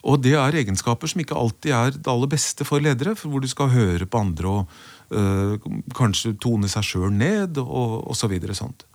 Og 0.09 0.23
det 0.25 0.33
er 0.39 0.57
egenskaper 0.63 1.11
som 1.11 1.21
ikke 1.21 1.37
alltid 1.37 1.75
er 1.77 1.97
det 1.97 2.09
aller 2.09 2.31
beste 2.31 2.65
for 2.65 2.81
ledere, 2.81 3.15
for 3.19 3.33
hvor 3.33 3.43
du 3.45 3.49
skal 3.51 3.73
høre 3.75 4.07
på 4.09 4.23
andre 4.23 4.49
og 4.49 4.71
øh, 5.13 5.59
kanskje 5.97 6.39
tone 6.41 6.71
seg 6.73 6.87
sjøl 6.87 7.13
ned 7.13 7.61
og 7.61 8.09
osv. 8.11 8.33
Så 8.49 8.57
sånt. 8.63 8.87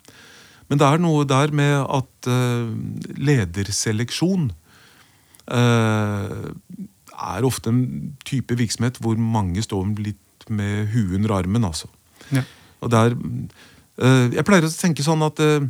Men 0.70 0.82
det 0.82 0.88
er 0.88 1.02
noe 1.04 1.28
der 1.30 1.54
med 1.54 1.76
at 1.84 2.30
øh, 2.34 2.74
lederseleksjon 3.22 4.50
øh, 5.54 6.50
er 7.16 7.46
ofte 7.46 7.70
en 7.70 8.16
type 8.26 8.58
virksomhet 8.58 8.98
hvor 8.98 9.20
mange 9.22 9.62
står 9.62 9.94
litt 10.02 10.50
med 10.50 10.90
huet 10.94 11.20
under 11.20 11.38
armen. 11.38 11.70
altså. 11.70 11.88
Ja. 12.34 12.42
Og 12.82 12.92
der 12.92 13.14
Eh, 13.14 13.75
jeg 13.96 14.44
pleier 14.48 14.66
å 14.68 14.72
tenke 14.72 15.04
sånn 15.06 15.24
at 15.24 15.40
eh, 15.44 15.68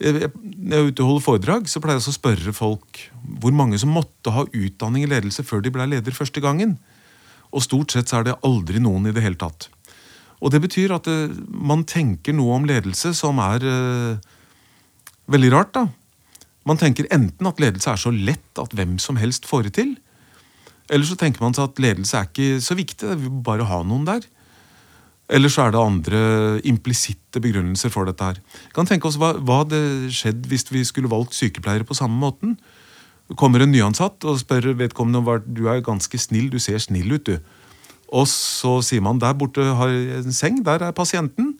når 0.00 0.24
jeg 0.24 0.80
er 0.80 0.88
ute 0.88 1.04
og 1.04 1.10
holder 1.10 1.24
foredrag, 1.26 1.68
så 1.70 1.82
pleier 1.82 2.00
jeg 2.00 2.10
å 2.10 2.16
spørre 2.16 2.54
folk 2.56 3.02
hvor 3.42 3.54
mange 3.54 3.78
som 3.78 3.92
måtte 3.94 4.32
ha 4.34 4.46
utdanning 4.46 5.04
i 5.04 5.10
ledelse 5.10 5.44
før 5.46 5.62
de 5.62 5.72
ble 5.74 5.86
leder 5.90 6.16
første 6.16 6.42
gangen. 6.42 6.78
Og 7.54 7.62
stort 7.66 7.94
sett 7.94 8.10
så 8.10 8.20
er 8.20 8.30
det 8.30 8.40
aldri 8.46 8.82
noen 8.82 9.10
i 9.10 9.14
det 9.14 9.22
hele 9.22 9.38
tatt. 9.38 9.68
Og 10.40 10.54
det 10.54 10.62
betyr 10.64 10.94
at 10.96 11.06
uh, 11.10 11.30
man 11.52 11.84
tenker 11.84 12.32
noe 12.32 12.56
om 12.56 12.66
ledelse 12.66 13.12
som 13.18 13.38
er 13.44 13.66
veldig 15.30 15.50
rart. 15.52 15.74
da. 15.76 15.86
Man 16.66 16.80
tenker 16.80 17.08
enten 17.12 17.48
at 17.48 17.60
ledelse 17.60 17.92
er 17.92 18.00
så 18.00 18.12
lett 18.14 18.60
at 18.60 18.74
hvem 18.76 18.98
som 19.02 19.20
helst 19.20 19.46
får 19.48 19.68
det 19.68 19.74
til. 19.78 19.94
Eller 20.90 21.06
så 21.06 21.16
tenker 21.18 21.44
man 21.44 21.54
seg 21.54 21.68
at 21.68 21.80
ledelse 21.82 22.18
er 22.18 22.28
ikke 22.28 22.60
så 22.64 22.76
viktig, 22.78 23.06
det 23.06 23.18
vil 23.20 23.42
bare 23.46 23.68
ha 23.68 23.80
noen 23.86 24.08
der. 24.08 24.26
Eller 25.30 25.52
så 25.52 25.66
er 25.66 25.74
det 25.74 25.80
andre 25.80 26.20
implisitte 26.66 27.40
begrunnelser 27.42 27.92
for 27.94 28.08
dette. 28.08 28.24
her. 28.24 28.40
Kan 28.74 28.86
tenke 28.86 29.06
oss 29.06 29.18
Hva, 29.20 29.36
hva 29.38 29.62
hadde 29.62 30.10
skjedd 30.10 30.48
hvis 30.50 30.66
vi 30.72 30.82
skulle 30.84 31.10
valgt 31.10 31.36
sykepleiere 31.38 31.86
på 31.86 31.94
samme 31.94 32.18
måten? 32.18 32.58
Kommer 33.38 33.62
en 33.62 33.70
nyansatt 33.70 34.24
og 34.26 34.40
spør 34.42 34.72
vedkommende 34.74 35.42
du 35.46 35.68
er 35.70 35.84
ganske 35.86 36.18
snill, 36.18 36.50
du 36.50 36.58
ser 36.58 36.78
snill 36.78 37.12
ut. 37.14 37.24
du. 37.24 37.38
Og 38.10 38.26
så 38.26 38.80
sier 38.82 39.00
man 39.00 39.20
der 39.22 39.36
borte 39.38 39.62
har 39.62 39.88
en 39.88 40.34
seng, 40.34 40.64
der 40.66 40.82
er 40.82 40.92
pasienten. 40.92 41.54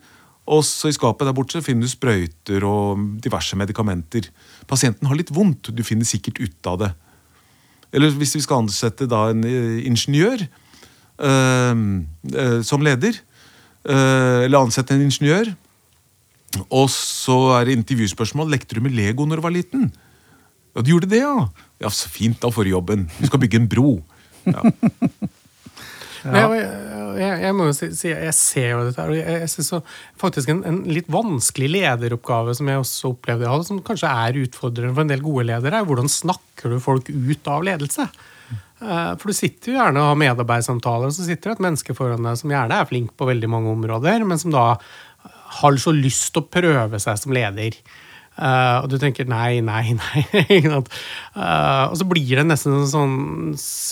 Og 0.51 0.65
så 0.67 0.91
i 0.91 0.97
skapet 0.97 1.29
der 1.29 1.37
borte 1.37 1.63
finner 1.63 1.87
du 1.87 1.93
sprøyter 1.93 2.65
og 2.67 2.99
diverse 3.23 3.55
medikamenter. 3.57 4.27
Pasienten 4.67 5.07
har 5.07 5.15
litt 5.15 5.31
vondt. 5.31 5.71
Du 5.71 5.85
finner 5.87 6.09
sikkert 6.09 6.41
ut 6.43 6.67
av 6.67 6.81
det. 6.81 6.91
Eller 7.95 8.11
hvis 8.19 8.35
vi 8.35 8.43
skal 8.43 8.65
ansette 8.65 9.07
da 9.11 9.29
en 9.31 9.45
eh, 9.47 9.87
ingeniør 9.87 10.43
øh, 10.43 11.85
øh, 12.35 12.61
som 12.67 12.83
leder, 12.83 13.19
eller 13.85 14.61
ansette 14.61 14.93
en 14.95 15.07
ingeniør, 15.07 15.53
og 16.69 16.89
så 16.93 17.37
er 17.57 17.69
det 17.69 17.79
intervjuspørsmål 17.79 18.51
lekte 18.53 18.77
du 18.77 18.83
med 18.85 18.97
Lego 18.97 19.27
når 19.29 19.41
du 19.41 19.47
var 19.47 19.55
liten. 19.55 19.91
Ja, 20.75 20.83
du 20.83 20.93
gjorde 20.93 21.11
det, 21.11 21.23
ja. 21.23 21.49
Ja, 21.81 21.91
Så 21.91 22.11
fint, 22.13 22.41
da 22.43 22.51
får 22.53 22.67
du 22.67 22.75
jobben. 22.75 23.11
Du 23.19 23.27
skal 23.27 23.41
bygge 23.43 23.61
en 23.61 23.69
bro. 23.71 24.01
Ja. 24.47 24.63
ja. 26.25 26.43
jeg, 26.53 26.67
jeg, 27.21 27.39
jeg 27.45 27.55
må 27.57 27.69
jo 27.71 27.77
si, 27.77 28.11
jeg 28.11 28.35
ser 28.37 28.69
jo 28.75 28.83
dette 28.87 29.01
her, 29.01 29.15
jeg, 29.17 29.39
jeg 29.45 29.53
synes 29.55 29.97
faktisk 30.21 30.53
en, 30.53 30.63
en 30.69 30.83
litt 30.91 31.09
vanskelig 31.13 31.71
lederoppgave 31.75 32.55
som 32.57 32.69
jeg 32.71 32.83
også 32.83 33.15
opplevde 33.15 33.55
som 33.69 33.81
kanskje 33.85 34.11
er 34.27 34.41
utfordrende 34.45 34.95
for 34.97 35.07
en 35.07 35.13
del 35.13 35.25
gode 35.25 35.47
ledere, 35.51 35.81
er 35.81 35.89
hvordan 35.89 36.11
snakker 36.13 36.75
du 36.75 36.83
folk 36.83 37.11
ut 37.11 37.51
av 37.51 37.67
ledelse? 37.67 38.09
Eh, 38.81 39.13
For 39.21 39.31
du 39.31 39.37
sitter 39.37 39.73
jo 39.73 39.79
gjerne 39.79 40.03
og 40.03 40.13
har 40.15 40.21
medarbeidssamtaler, 40.25 41.11
og 41.11 41.17
så 41.17 41.27
sitter 41.27 41.53
det 41.53 41.59
et 41.59 41.65
menneske 41.69 41.97
foran 41.97 42.27
deg 42.27 42.39
som 42.41 42.53
gjerne 42.53 42.81
er 42.81 42.89
flink 42.91 43.15
på 43.19 43.29
veldig 43.29 43.51
mange 43.53 43.75
områder, 43.77 44.25
men 44.29 44.41
som 44.41 44.55
da 44.55 44.69
har 45.61 45.83
så 45.83 45.93
lyst 45.93 46.31
til 46.33 46.45
å 46.45 46.49
prøve 46.49 47.01
seg 47.03 47.19
som 47.21 47.35
leder. 47.35 47.77
Eh, 48.41 48.77
og 48.81 48.87
du 48.89 48.95
tenker 48.97 49.27
nei, 49.29 49.59
nei, 49.61 49.93
nei. 49.99 50.21
Eh, 50.33 51.83
og 51.91 51.97
så 51.99 52.07
blir 52.09 52.39
det 52.39 52.45
nesten 52.47 52.87
sånn 52.89 53.17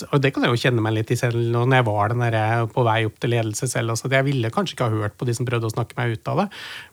Og 0.07 0.21
det 0.23 0.31
kan 0.33 0.45
jeg 0.45 0.53
jo 0.55 0.61
kjenne 0.63 0.81
meg 0.81 0.95
litt 0.95 1.11
i 1.13 1.17
selv 1.19 1.37
når 1.53 1.75
jeg 1.75 1.85
var 1.85 2.13
den 2.13 2.23
der, 2.23 2.37
på 2.73 2.85
vei 2.87 3.03
opp 3.05 3.19
til 3.21 3.33
ledelse 3.35 3.67
selv. 3.69 3.93
Altså, 3.93 4.09
Jeg 4.09 4.25
ville 4.25 4.49
kanskje 4.55 4.77
ikke 4.77 4.87
ha 4.87 5.03
hørt 5.03 5.17
på 5.19 5.27
de 5.27 5.35
som 5.37 5.45
prøvde 5.45 5.69
å 5.69 5.75
snakke 5.75 5.99
meg 5.99 6.15
ut 6.15 6.31
av 6.31 6.41
det. 6.41 6.47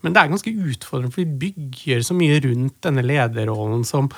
Men 0.05 0.13
det 0.17 0.25
er 0.25 0.35
ganske 0.35 0.53
utfordrende, 0.53 1.15
for 1.15 1.23
vi 1.23 1.47
bygger 1.47 2.05
så 2.05 2.19
mye 2.19 2.43
rundt 2.45 2.77
denne 2.85 3.07
lederrollen 3.07 3.87
som 3.89 4.11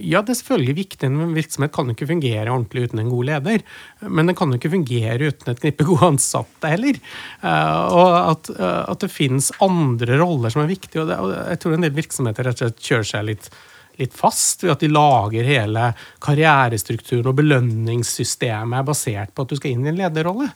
Ja, 0.00 0.22
det 0.22 0.34
er 0.34 0.38
selvfølgelig 0.40 0.74
viktig, 0.78 1.06
en 1.06 1.34
virksomhet 1.36 1.72
kan 1.74 1.90
jo 1.90 1.94
ikke 1.94 2.08
fungere 2.10 2.50
ordentlig 2.50 2.88
uten 2.88 3.02
en 3.02 3.12
god 3.12 3.28
leder. 3.28 3.64
Men 4.08 4.30
den 4.30 4.36
kan 4.38 4.50
jo 4.50 4.58
ikke 4.58 4.72
fungere 4.72 5.30
uten 5.30 5.52
et 5.52 5.60
knippe 5.62 5.86
gode 5.86 6.08
ansatte 6.14 6.72
heller. 6.72 6.98
Eh, 7.42 7.84
og 7.94 8.16
at, 8.32 8.50
eh, 8.54 8.82
at 8.90 9.04
det 9.04 9.12
finnes 9.12 9.52
andre 9.64 10.18
roller 10.22 10.54
som 10.54 10.64
er 10.64 10.72
viktige. 10.72 11.04
Og, 11.04 11.34
jeg 11.36 11.62
tror 11.62 11.76
en 11.76 11.86
del 11.86 11.94
virksomheter 11.96 12.48
rett 12.48 12.60
og 12.62 12.66
slett 12.68 12.90
kjører 12.90 13.10
seg 13.12 13.30
litt 13.30 13.50
litt 13.94 14.14
fast 14.18 14.64
ved 14.64 14.72
at 14.72 14.80
de 14.82 14.88
lager 14.90 15.46
hele 15.46 15.92
karrierestrukturen 16.24 17.28
og 17.30 17.36
belønningssystemet 17.38 18.80
er 18.80 18.88
basert 18.88 19.30
på 19.30 19.44
at 19.44 19.52
du 19.52 19.58
skal 19.58 19.70
inn 19.70 19.86
i 19.86 19.92
en 19.92 20.00
lederrolle. 20.00 20.48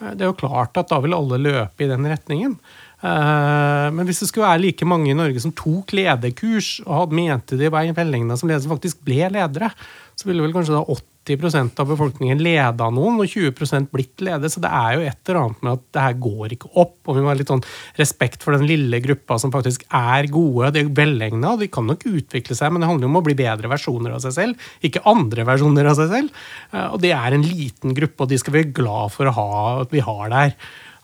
Eh, 0.00 0.14
Det 0.14 0.24
er 0.24 0.32
jo 0.32 0.38
klart 0.40 0.80
at 0.80 0.90
da 0.90 0.98
vil 1.04 1.14
alle 1.14 1.38
løpe 1.38 1.84
i 1.84 1.90
den 1.90 2.08
retningen. 2.10 2.58
Eh, 3.02 3.90
Men 3.90 4.06
hvis 4.06 4.20
det 4.22 4.28
skulle 4.30 4.48
være 4.48 4.64
like 4.66 4.88
mange 4.88 5.12
i 5.12 5.16
Norge 5.16 5.40
som 5.42 5.54
tok 5.56 5.94
lederkurs 5.96 6.80
og 6.86 6.96
hadde 6.98 7.16
mente 7.20 7.60
de 7.60 7.70
var 7.72 7.88
velegna 7.96 8.36
som 8.36 8.48
ledere, 8.50 8.66
som 8.66 8.74
faktisk 8.76 9.00
ble 9.06 9.30
ledere, 9.32 9.70
så 10.16 10.28
ville 10.28 10.44
vel 10.44 10.52
kanskje 10.52 10.76
da 10.76 10.84
80% 10.84 11.80
av 11.80 11.88
befolkningen 11.88 12.40
leda 12.44 12.90
noen, 12.92 13.16
og 13.22 13.28
20% 13.28 13.88
blitt 13.92 14.20
ledere. 14.24 14.50
Så 14.52 14.60
det 14.60 14.68
er 14.68 14.96
jo 14.96 15.04
et 15.08 15.30
eller 15.30 15.38
annet 15.40 15.62
med 15.64 15.72
at 15.78 15.84
det 15.96 16.04
her 16.04 16.18
går 16.26 16.54
ikke 16.56 16.70
opp. 16.80 16.98
Og 17.08 17.16
vi 17.16 17.22
må 17.24 17.30
ha 17.30 17.36
litt 17.38 17.52
sånn 17.52 17.64
respekt 18.00 18.44
for 18.44 18.56
den 18.56 18.66
lille 18.68 19.00
gruppa 19.04 19.38
som 19.40 19.52
faktisk 19.54 19.86
er 19.96 20.28
gode. 20.32 20.72
De 20.76 20.82
er 20.84 20.92
velegna, 21.00 21.54
de 21.60 21.70
kan 21.72 21.88
nok 21.88 22.04
utvikle 22.10 22.56
seg, 22.58 22.72
men 22.72 22.84
det 22.84 22.90
handler 22.90 23.08
jo 23.08 23.12
om 23.14 23.20
å 23.22 23.24
bli 23.30 23.36
bedre 23.38 23.72
versjoner 23.72 24.16
av 24.16 24.20
seg 24.26 24.36
selv, 24.36 24.68
ikke 24.84 25.04
andre 25.08 25.48
versjoner 25.48 25.88
av 25.88 25.96
seg 26.00 26.12
selv. 26.12 26.44
Eh, 26.74 26.86
Og 26.90 27.00
det 27.00 27.14
er 27.16 27.32
en 27.32 27.48
liten 27.48 27.96
gruppe, 27.96 28.20
og 28.26 28.28
de 28.28 28.40
skal 28.40 28.52
vi 28.56 28.64
være 28.64 28.76
glad 28.76 29.12
for 29.16 29.24
å 29.30 29.36
ha, 29.40 29.50
at 29.86 29.92
vi 29.96 30.04
har 30.04 30.28
der. 30.28 30.56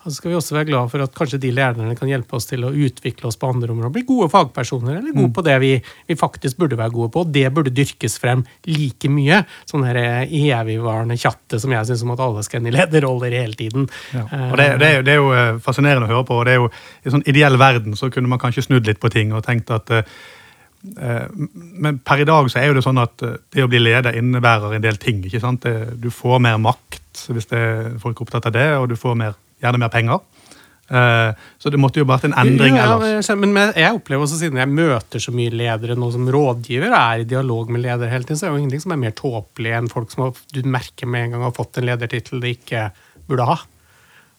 Og 0.07 0.13
så 0.13 0.21
skal 0.21 0.31
vi 0.31 0.37
også 0.39 0.55
være 0.55 0.69
glad 0.69 0.91
for 0.93 1.03
at 1.03 1.15
kanskje 1.17 1.41
de 1.43 1.49
lederne 1.51 1.95
kan 1.99 2.07
hjelpe 2.07 2.37
oss 2.37 2.45
til 2.47 2.63
å 2.63 2.71
utvikle 2.71 3.27
oss 3.27 3.35
på 3.39 3.49
andre 3.51 3.73
områder. 3.73 3.91
Bli 3.97 4.05
gode 4.07 4.29
fagpersoner, 4.31 5.01
eller 5.01 5.11
gode 5.11 5.33
på 5.35 5.43
det 5.43 5.57
vi, 5.59 5.71
vi 6.07 6.15
faktisk 6.15 6.61
burde 6.61 6.77
være 6.79 6.93
gode 6.95 7.11
på. 7.11 7.25
Og 7.25 7.33
det 7.35 7.43
burde 7.51 7.73
dyrkes 7.75 8.15
frem 8.23 8.45
like 8.71 9.11
mye. 9.11 9.41
Sånn 9.67 9.83
her 9.83 9.99
evigvarende 10.23 11.17
tjatte 11.19 11.59
som 11.59 11.75
jeg 11.75 11.89
syns 11.89 12.05
om 12.07 12.13
at 12.15 12.23
alle 12.23 12.45
skal 12.47 12.61
inn 12.61 12.69
i 12.71 12.75
lederroller 12.77 13.35
hele 13.35 13.59
tiden. 13.59 13.89
Ja. 14.15 14.23
Og 14.23 14.55
det, 14.61 14.69
det, 14.79 14.87
er 14.87 14.95
jo, 14.95 15.03
det 15.03 15.13
er 15.13 15.19
jo 15.19 15.33
eh, 15.35 15.59
fascinerende 15.65 16.07
å 16.07 16.13
høre 16.13 16.27
på. 16.29 16.37
og 16.39 16.47
det 16.47 16.55
er 16.55 16.61
jo 16.61 16.69
I 16.71 17.09
en 17.09 17.17
sånn 17.17 17.27
ideell 17.27 17.59
verden 17.59 17.99
så 17.99 18.07
kunne 18.13 18.31
man 18.31 18.39
kanskje 18.39 18.63
snudd 18.69 18.87
litt 18.87 19.01
på 19.03 19.11
ting 19.11 19.33
og 19.35 19.43
tenkt 19.43 19.73
at 19.75 19.91
eh, 19.91 20.13
eh, 21.03 21.25
Men 21.83 21.99
per 21.99 22.23
i 22.23 22.29
dag 22.29 22.47
så 22.47 22.61
er 22.61 22.71
jo 22.71 22.77
det 22.77 22.85
sånn 22.85 23.03
at 23.03 23.27
eh, 23.27 23.41
det 23.57 23.67
å 23.67 23.71
bli 23.71 23.83
leder 23.83 24.15
innebærer 24.15 24.77
en 24.77 24.87
del 24.87 25.01
ting. 25.03 25.19
ikke 25.27 25.43
sant? 25.43 25.67
Du 25.99 26.07
får 26.15 26.39
mer 26.47 26.55
makt 26.63 27.27
hvis 27.33 27.51
det, 27.51 27.65
folk 27.99 28.15
er 28.15 28.23
opptatt 28.27 28.47
av 28.47 28.55
det, 28.55 28.69
og 28.77 28.87
du 28.91 28.95
får 28.95 29.19
mer, 29.19 29.35
gjerne 29.63 29.81
mer 29.81 29.93
penger. 29.93 30.19
Eh, 30.87 31.31
så 31.59 31.71
det 31.71 31.79
måtte 31.81 31.99
jo 31.99 32.07
vært 32.07 32.29
en 32.29 32.35
endring 32.39 32.77
Ja, 32.77 32.93
ellers. 32.95 33.27
men 33.35 33.55
jeg 33.75 33.91
opplever 33.91 34.23
også, 34.23 34.39
siden 34.39 34.59
jeg 34.61 34.71
møter 34.71 35.19
så 35.19 35.33
mye 35.35 35.51
ledere 35.51 35.97
nå 35.99 36.11
som 36.13 36.27
rådgiver, 36.31 36.93
og 36.93 36.99
er 36.99 37.23
i 37.23 37.27
dialog 37.27 37.69
med 37.73 37.83
ledere 37.83 38.11
hele 38.13 38.23
tiden, 38.23 38.39
så 38.39 38.47
er 38.47 38.49
det 38.51 38.55
jo 38.55 38.63
ingenting 38.63 38.85
som 38.85 38.95
er 38.95 39.03
mer 39.03 39.17
tåpelig 39.17 39.73
enn 39.75 39.91
folk 39.91 40.13
som 40.13 40.27
har, 40.27 40.37
du 40.55 40.61
merker 40.63 41.09
med 41.09 41.25
en 41.25 41.35
gang 41.35 41.47
har 41.49 41.57
fått 41.57 41.81
en 41.81 41.89
ledertittel 41.89 42.39
de 42.43 42.55
ikke 42.55 42.89
burde 43.27 43.49
ha. 43.49 43.57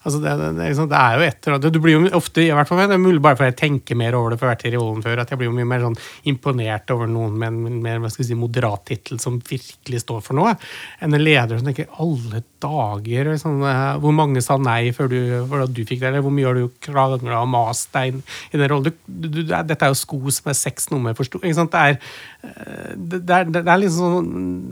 Altså 0.07 0.21
det, 0.23 0.31
det, 0.39 0.49
det, 0.55 0.85
det 0.93 0.99
er 0.99 1.17
jo 1.19 1.25
etter 1.27 1.71
Du 1.75 1.81
blir 1.83 1.97
jo 1.97 2.11
ofte, 2.15 2.45
i 2.45 2.53
hvert 2.55 2.69
fall 2.71 2.85
det 2.85 2.95
er 2.95 3.03
mulig 3.03 3.23
bare 3.23 3.35
fordi 3.39 3.51
jeg 3.51 3.59
tenker 3.59 3.99
mer 3.99 4.15
over 4.15 4.33
det 4.33 4.39
for 4.39 4.47
hvert 4.47 4.63
i 4.69 4.71
rollen 4.77 5.03
før, 5.03 5.23
at 5.23 5.33
jeg 5.33 5.41
blir 5.41 5.51
jo 5.51 5.57
mye 5.57 5.67
mer 5.67 5.83
sånn 5.83 5.99
imponert 6.31 6.93
over 6.95 7.11
noen 7.11 7.35
med 7.41 7.51
en 7.51 7.81
mer 7.83 7.99
hva 8.05 8.11
skal 8.13 8.29
si, 8.29 8.37
moderat 8.39 8.85
tittel 8.87 9.19
som 9.23 9.41
virkelig 9.43 10.05
står 10.05 10.23
for 10.23 10.39
noe, 10.39 10.55
enn 11.03 11.17
en 11.19 11.25
leder 11.25 11.59
som 11.59 11.67
tenker 11.67 11.91
alle 11.99 12.45
dager 12.63 13.33
sånn, 13.43 13.59
eh, 13.67 13.99
Hvor 14.03 14.15
mange 14.15 14.43
sa 14.45 14.57
nei 14.63 14.93
før 14.95 15.11
du, 15.11 15.19
før 15.51 15.67
du 15.67 15.83
fikk 15.83 16.03
det, 16.05 16.13
eller 16.13 16.23
hvor 16.23 16.35
mye 16.35 16.47
har 16.47 16.59
du 16.59 16.71
krangla 16.85 17.43
og 17.43 17.51
mast 17.51 17.91
deg 17.95 18.15
inn 18.15 18.23
i 18.53 18.63
den 18.63 18.71
rollen? 18.71 18.95
Du, 19.07 19.29
du, 19.29 19.43
dette 19.51 19.79
er 19.83 19.93
jo 19.93 19.99
sko 19.99 20.23
som 20.35 20.51
er 20.53 20.59
seks 20.59 20.93
nummer 20.95 21.19
for 21.19 21.27
sant? 21.27 21.75
Det 21.75 21.83
er, 21.83 21.99
det, 22.39 23.19
det 23.27 23.35
er, 23.35 23.49
det 23.51 23.65
er 23.65 23.81
liksom 23.83 24.13
sånn 24.15 24.29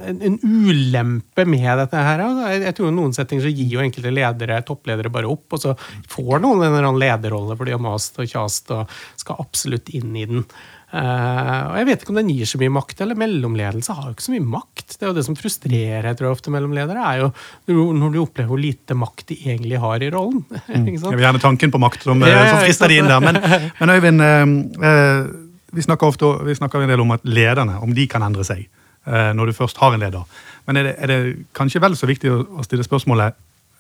en, 0.07 0.21
en 0.29 0.37
ulempe 0.45 1.47
med 1.49 1.67
dette 1.81 2.05
her. 2.09 2.23
Jeg, 2.23 2.63
jeg 2.69 2.77
tror 2.79 2.93
i 2.93 2.95
noen 2.95 3.17
settinger 3.17 3.49
så 3.49 3.53
gir 3.53 3.75
jo 3.75 3.83
enkelte 3.83 4.15
ledere, 4.15 4.63
toppledere 4.67 5.13
bare 5.13 5.31
opp, 5.31 5.57
og 5.57 5.63
så 5.65 5.75
får 6.13 6.45
noen 6.45 6.63
en 6.63 6.71
eller 6.71 6.87
annen 6.87 7.03
lederrolle, 7.03 7.59
for 7.59 7.67
de 7.67 7.75
har 7.75 7.83
mast 7.83 8.23
og 8.23 8.31
kjast 8.31 8.73
og 8.77 8.97
skal 9.19 9.43
absolutt 9.43 9.91
inn 9.99 10.15
i 10.15 10.27
den. 10.31 10.47
Uh, 10.87 11.73
og 11.73 11.77
Jeg 11.81 11.87
vet 11.89 12.03
ikke 12.05 12.13
om 12.15 12.19
den 12.21 12.29
gir 12.31 12.47
så 12.47 12.61
mye 12.61 12.73
makt, 12.77 13.01
eller 13.03 13.19
mellomledelse 13.19 13.97
har 13.97 14.07
jo 14.07 14.15
ikke 14.15 14.27
så 14.29 14.35
mye 14.37 14.51
makt. 14.53 14.95
Det 14.95 15.03
er 15.03 15.11
jo 15.11 15.17
det 15.17 15.25
som 15.27 15.39
frustrerer 15.39 16.07
jeg 16.07 16.19
tror 16.21 16.31
ofte 16.31 16.53
mellomledere, 16.55 17.03
er 17.03 17.25
jo 17.25 17.89
når 17.97 18.15
du 18.15 18.21
opplever 18.23 18.53
hvor 18.53 18.63
lite 18.63 18.95
makt 18.97 19.33
de 19.33 19.41
egentlig 19.51 19.81
har 19.83 20.05
i 20.07 20.13
rollen. 20.15 20.45
sant? 20.53 21.11
er 21.11 21.19
jo 21.19 21.27
gjerne 21.27 21.43
tanken 21.43 21.75
på 21.75 21.83
makt 21.83 22.07
som, 22.07 22.23
eh, 22.23 22.31
Ja, 22.31 22.45
ja, 22.45 22.55
som 22.55 22.63
frister 22.63 22.95
de 22.95 23.01
inn 23.03 23.11
der. 23.11 23.25
Men, 23.25 23.41
men 23.81 23.95
Øyvind, 23.97 24.23
uh, 24.23 24.87
eh, 24.93 25.35
vi 25.73 25.83
snakker 25.83 26.07
ofte 26.07 26.31
vi 26.47 26.55
snakker 26.55 26.83
en 26.83 26.93
del 26.93 27.03
om 27.03 27.15
at 27.17 27.25
lederne 27.25 27.79
om 27.83 27.95
de 27.95 28.07
kan 28.11 28.23
endre 28.23 28.45
seg 28.47 28.67
eh, 29.07 29.33
når 29.35 29.51
du 29.51 29.57
først 29.57 29.81
har 29.83 29.95
en 29.95 30.03
leder. 30.03 30.25
Men 30.67 30.77
er 30.77 30.89
det, 30.89 30.95
er 30.99 31.13
det 31.13 31.21
kanskje 31.57 31.83
vel 31.83 31.97
så 31.99 32.09
viktig 32.11 32.33
å, 32.33 32.65
stille 32.67 32.87
spørsmålet 32.87 33.37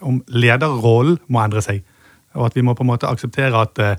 om 0.06 0.20
lederrollen 0.28 1.18
må 1.32 1.42
endre 1.42 1.62
seg? 1.64 1.82
Og 2.36 2.48
at 2.48 2.56
vi 2.56 2.64
må 2.66 2.74
på 2.76 2.84
en 2.84 2.92
måte 2.92 3.08
akseptere 3.08 3.62
at 3.62 3.80
eh, 3.82 3.96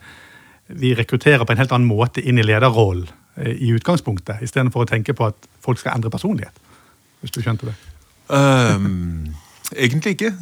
vi 0.67 0.93
rekrutterer 0.95 1.45
på 1.45 1.55
en 1.55 1.61
helt 1.61 1.73
annen 1.73 1.89
måte 1.89 2.21
inn 2.21 2.39
i 2.39 2.45
lederrollen 2.45 3.07
eh, 3.37 3.55
i 3.55 3.73
utgangspunktet, 3.75 4.43
istedenfor 4.45 4.85
å 4.85 4.89
tenke 4.89 5.15
på 5.17 5.31
at 5.31 5.51
folk 5.63 5.81
skal 5.81 5.95
endre 5.95 6.13
personlighet? 6.13 6.63
Hvis 7.23 7.33
du 7.33 7.41
skjønte 7.41 7.71
det. 7.71 7.77
Um, 8.27 9.33
egentlig 9.71 10.17
ikke. 10.17 10.33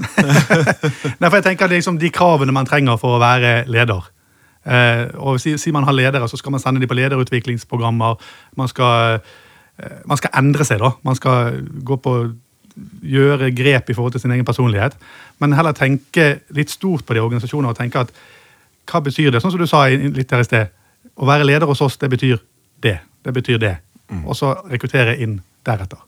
Nei, 1.21 1.29
for 1.29 1.37
jeg 1.37 1.45
tenker 1.45 1.69
det 1.69 1.75
er 1.75 1.79
liksom 1.79 1.99
De 2.01 2.09
kravene 2.11 2.55
man 2.55 2.67
trenger 2.67 2.97
for 2.99 3.15
å 3.15 3.21
være 3.21 3.61
leder. 3.71 4.09
Eh, 4.65 5.05
og 5.21 5.39
Sier 5.41 5.59
si 5.61 5.73
man 5.75 5.85
har 5.85 5.95
ledere, 5.95 6.27
så 6.29 6.39
skal 6.39 6.55
man 6.55 6.63
sende 6.63 6.81
dem 6.81 6.89
på 6.89 6.97
lederutviklingsprogrammer. 6.97 8.17
Man 8.57 8.71
skal, 8.71 9.21
eh, 9.77 9.99
man 10.05 10.17
skal 10.17 10.33
endre 10.41 10.65
seg, 10.65 10.79
da. 10.79 10.91
Man 11.05 11.15
skal 11.15 11.61
gå 11.85 11.99
på 12.01 12.15
gjøre 13.05 13.51
grep 13.55 13.89
i 13.89 13.93
forhold 13.93 14.11
til 14.11 14.21
sin 14.25 14.31
egen 14.31 14.45
personlighet. 14.45 14.97
Men 15.39 15.53
heller 15.53 15.71
tenke 15.71 16.41
litt 16.55 16.69
stort 16.73 17.05
på 17.05 17.15
de 17.15 17.23
organisasjonene 17.23 17.71
og 17.71 17.77
tenke 17.77 18.01
at 18.03 18.11
hva 18.85 19.01
betyr 19.01 19.31
det? 19.31 19.41
Sånn 19.41 19.53
som 19.53 19.61
du 19.61 19.67
sa 19.67 19.87
litt 19.87 20.31
her 20.31 20.43
i 20.43 20.47
sted. 20.47 20.73
Å 21.15 21.25
være 21.25 21.47
leder 21.47 21.69
hos 21.69 21.81
oss, 21.81 21.97
det 21.97 22.09
betyr 22.11 22.41
det. 22.83 22.99
Det 23.23 23.33
betyr 23.33 23.61
det. 23.61 23.77
Og 24.25 24.35
så 24.37 24.51
rekruttere 24.69 25.15
inn 25.21 25.39
deretter. 25.65 26.03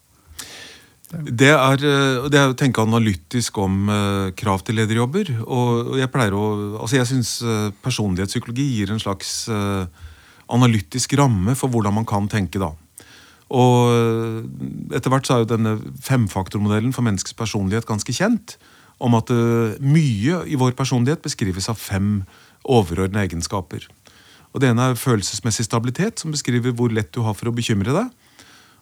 Det 1.08 1.48
er, 1.48 1.80
eh, 1.80 2.26
det 2.28 2.36
er 2.36 2.50
å 2.50 2.56
tenke 2.56 2.82
analytisk 2.84 3.56
om 3.62 3.88
eh, 3.88 4.30
krav 4.36 4.60
til 4.66 4.76
lederjobber. 4.76 5.30
Og 5.48 5.96
jeg 5.96 6.10
pleier 6.12 6.36
å 6.36 6.44
Altså, 6.82 6.98
jeg 6.98 7.08
syns 7.08 7.30
eh, 7.42 7.70
personlighetspsykologi 7.84 8.66
gir 8.76 8.92
en 8.92 9.00
slags 9.00 9.48
analytisk 10.48 11.12
ramme 11.20 11.54
for 11.56 11.72
hvordan 11.72 11.96
man 11.96 12.06
kan 12.08 12.28
tenke, 12.28 12.60
da. 12.60 12.72
Og 13.48 14.44
etter 14.96 15.12
hvert 15.12 15.28
så 15.28 15.34
er 15.34 15.42
jo 15.42 15.48
denne 15.48 15.74
femfaktormodellen 16.04 16.92
for 16.92 17.04
menneskets 17.04 17.36
personlighet 17.36 17.88
ganske 17.88 18.12
kjent. 18.12 18.56
Om 19.00 19.16
at 19.16 19.30
mye 19.80 20.40
i 20.48 20.56
vår 20.58 20.72
personlighet 20.76 21.24
beskrives 21.24 21.68
av 21.68 21.80
fem 21.80 22.24
overordnede 22.64 23.28
egenskaper. 23.28 23.84
Og 24.52 24.60
Det 24.60 24.72
ene 24.72 24.90
er 24.90 25.00
følelsesmessig 25.00 25.68
stabilitet, 25.68 26.20
som 26.20 26.32
beskriver 26.32 26.72
hvor 26.76 26.92
lett 26.92 27.12
du 27.12 27.22
har 27.24 27.36
for 27.36 27.48
å 27.48 27.56
bekymre 27.56 27.92
deg. 27.96 28.27